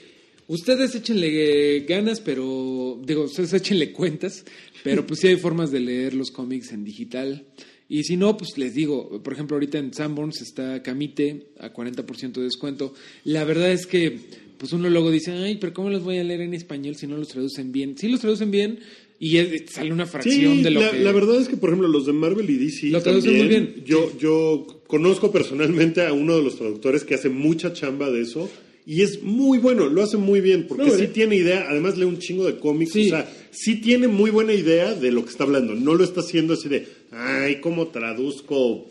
ustedes 0.48 0.94
échenle 0.94 1.80
ganas, 1.80 2.20
pero 2.20 3.00
digo, 3.04 3.24
ustedes 3.24 3.52
échenle 3.52 3.92
cuentas, 3.92 4.44
pero 4.84 5.06
pues 5.06 5.20
sí 5.20 5.28
hay 5.28 5.36
formas 5.36 5.70
de 5.70 5.80
leer 5.80 6.14
los 6.14 6.30
cómics 6.30 6.72
en 6.72 6.84
digital. 6.84 7.46
Y 7.88 8.02
si 8.02 8.16
no, 8.16 8.36
pues 8.36 8.58
les 8.58 8.74
digo, 8.74 9.22
por 9.22 9.32
ejemplo, 9.32 9.56
ahorita 9.56 9.78
en 9.78 9.94
Sanborns 9.94 10.42
está 10.42 10.82
Camite 10.82 11.50
a 11.58 11.72
40% 11.72 12.32
de 12.32 12.42
descuento. 12.42 12.94
La 13.22 13.44
verdad 13.44 13.70
es 13.70 13.86
que, 13.86 14.20
pues 14.58 14.72
uno 14.72 14.88
luego 14.90 15.10
dice, 15.10 15.32
ay, 15.32 15.56
pero 15.60 15.72
¿cómo 15.74 15.90
los 15.90 16.02
voy 16.02 16.18
a 16.18 16.24
leer 16.24 16.40
en 16.42 16.54
español 16.54 16.96
si 16.96 17.06
no 17.06 17.16
los 17.16 17.28
traducen 17.28 17.72
bien? 17.72 17.96
Sí 17.98 18.08
los 18.08 18.20
traducen 18.20 18.50
bien 18.50 18.78
y 19.18 19.36
es- 19.38 19.70
sale 19.70 19.92
una 19.92 20.06
fracción 20.06 20.56
Sí, 20.58 20.62
de 20.62 20.70
lo 20.70 20.80
la, 20.80 20.90
que... 20.90 20.98
la 21.00 21.12
verdad 21.12 21.40
es 21.40 21.48
que, 21.48 21.56
por 21.56 21.70
ejemplo, 21.70 21.88
los 21.88 22.06
de 22.06 22.12
Marvel 22.12 22.48
y 22.50 22.56
DC 22.56 22.88
Lo 22.88 23.02
traducen 23.02 23.38
también, 23.38 23.62
muy 23.64 23.72
bien. 23.74 23.84
Yo, 23.86 24.12
yo 24.18 24.66
conozco 24.86 25.30
personalmente 25.32 26.02
a 26.06 26.12
uno 26.12 26.36
de 26.36 26.42
los 26.42 26.56
traductores 26.56 27.04
que 27.04 27.14
hace 27.14 27.28
mucha 27.28 27.72
chamba 27.72 28.10
de 28.10 28.22
eso 28.22 28.50
y 28.88 29.02
es 29.02 29.22
muy 29.22 29.58
bueno, 29.58 29.86
lo 29.88 30.00
hace 30.02 30.16
muy 30.16 30.40
bien 30.40 30.66
porque 30.68 30.90
sí 30.92 30.96
bien. 30.98 31.12
tiene 31.12 31.36
idea, 31.36 31.66
además 31.68 31.98
lee 31.98 32.04
un 32.04 32.18
chingo 32.18 32.44
de 32.46 32.58
cómics, 32.58 32.92
Sí. 32.92 33.06
o 33.06 33.10
sea, 33.10 33.28
sí 33.50 33.80
tiene 33.80 34.06
muy 34.06 34.30
buena 34.30 34.52
idea 34.52 34.94
de 34.94 35.10
lo 35.10 35.24
que 35.24 35.30
está 35.30 35.42
hablando, 35.42 35.74
no 35.74 35.94
lo 35.94 36.04
está 36.04 36.20
haciendo 36.20 36.54
así 36.54 36.68
de, 36.68 36.86
ay, 37.10 37.56
¿cómo 37.60 37.88
traduzco 37.88 38.86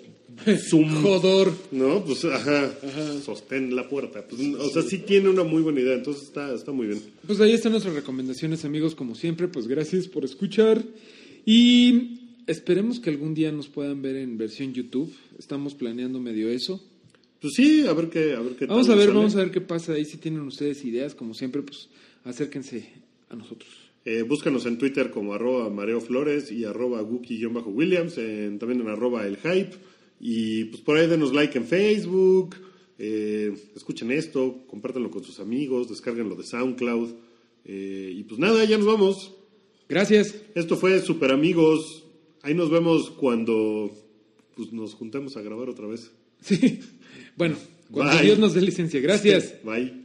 Zoom? 0.70 1.02
Jodor. 1.02 1.54
No, 1.72 2.04
pues 2.04 2.24
ajá, 2.26 2.72
sostén 3.24 3.76
la 3.76 3.88
puerta. 3.88 4.26
Pues, 4.28 4.42
o 4.56 4.70
sea, 4.70 4.82
sí 4.82 5.00
tiene 5.00 5.30
una 5.30 5.44
muy 5.44 5.62
buena 5.62 5.82
idea, 5.82 5.96
entonces 5.96 6.24
está, 6.24 6.54
está 6.54 6.72
muy 6.72 6.88
bien. 6.88 7.02
Pues 7.26 7.40
ahí 7.42 7.54
están 7.54 7.72
nuestras 7.72 7.96
recomendaciones, 7.96 8.66
amigos, 8.66 8.96
como 8.96 9.16
siempre. 9.16 9.48
Pues 9.48 9.68
gracias 9.68 10.08
por 10.08 10.26
escuchar. 10.26 10.84
Y 11.46 12.20
esperemos 12.48 13.00
que 13.00 13.10
algún 13.10 13.34
día 13.34 13.52
nos 13.52 13.68
puedan 13.68 14.02
ver 14.02 14.16
en 14.18 14.38
versión 14.38 14.74
YouTube. 14.74 15.14
Estamos 15.38 15.74
planeando 15.76 16.20
medio 16.20 16.50
eso. 16.50 16.84
Pues 17.42 17.54
sí, 17.56 17.86
a 17.88 17.94
ver 17.94 18.10
qué, 18.10 18.34
a 18.34 18.40
ver 18.42 18.56
qué 18.56 18.66
Vamos 18.66 18.88
tal 18.88 18.96
a 18.96 18.98
ver, 18.98 19.08
sale. 19.08 19.18
vamos 19.18 19.36
a 19.36 19.40
ver 19.40 19.52
qué 19.52 19.62
pasa 19.62 19.94
ahí. 19.94 20.06
Si 20.06 20.18
tienen 20.18 20.42
ustedes 20.42 20.84
ideas, 20.86 21.14
como 21.14 21.34
siempre, 21.34 21.62
pues 21.62 21.90
acérquense 22.24 22.90
a 23.30 23.36
nosotros. 23.36 23.70
Eh, 24.06 24.22
búscanos 24.24 24.66
en 24.68 24.78
Twitter 24.78 25.10
como 25.12 25.34
arroba 25.34 25.70
Mareo 25.70 26.00
Flores 26.00 26.52
y 26.52 26.64
arroba 26.66 27.02
Guki-Williams, 27.02 28.18
en- 28.20 28.60
también 28.60 28.82
en 28.82 28.88
arroba 28.88 29.26
El 29.28 29.38
Hype. 29.38 29.76
Y 30.20 30.66
pues 30.66 30.82
por 30.82 30.98
ahí 30.98 31.08
denos 31.08 31.34
like 31.34 31.58
en 31.58 31.66
Facebook, 31.66 32.56
eh, 32.98 33.54
escuchen 33.76 34.12
esto, 34.12 34.66
compártanlo 34.68 35.12
con 35.12 35.24
sus 35.24 35.40
amigos, 35.40 35.90
descárguenlo 35.90 36.36
de 36.36 36.44
SoundCloud. 36.44 37.10
Eh, 37.66 38.14
y 38.16 38.24
pues 38.24 38.40
nada, 38.40 38.64
ya 38.64 38.78
nos 38.78 38.88
vamos. 38.88 39.34
Gracias. 39.90 40.36
Esto 40.56 40.78
fue 40.78 41.00
Super 41.02 41.32
Amigos. 41.32 42.06
Ahí 42.42 42.54
nos 42.54 42.70
vemos 42.70 43.10
cuando 43.12 43.92
pues, 44.56 44.72
nos 44.72 44.94
juntemos 44.94 45.36
a 45.38 45.42
grabar 45.42 45.70
otra 45.70 45.88
vez. 45.88 46.12
Sí. 46.42 46.80
Bueno, 47.36 47.56
cuando 47.92 48.14
Bye. 48.14 48.26
Dios 48.26 48.40
nos 48.40 48.54
dé 48.54 48.62
licencia. 48.62 49.00
Gracias. 49.02 49.56
Bye. 49.64 50.05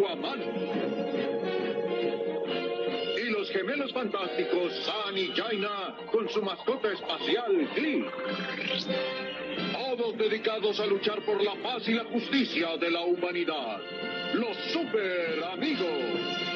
Aquaman. 0.00 0.40
Y 3.16 3.30
los 3.30 3.50
gemelos 3.50 3.92
fantásticos 3.92 4.72
San 4.84 5.16
y 5.16 5.28
Jaina 5.28 5.96
con 6.10 6.28
su 6.28 6.42
mascota 6.42 6.92
espacial 6.92 7.68
Glee. 7.74 8.04
Todos 9.72 10.16
dedicados 10.16 10.80
a 10.80 10.86
luchar 10.86 11.20
por 11.22 11.42
la 11.42 11.54
paz 11.62 11.86
y 11.88 11.92
la 11.92 12.04
justicia 12.04 12.76
de 12.78 12.90
la 12.90 13.02
humanidad. 13.02 13.80
Los 14.34 14.56
super 14.72 15.44
amigos. 15.52 16.49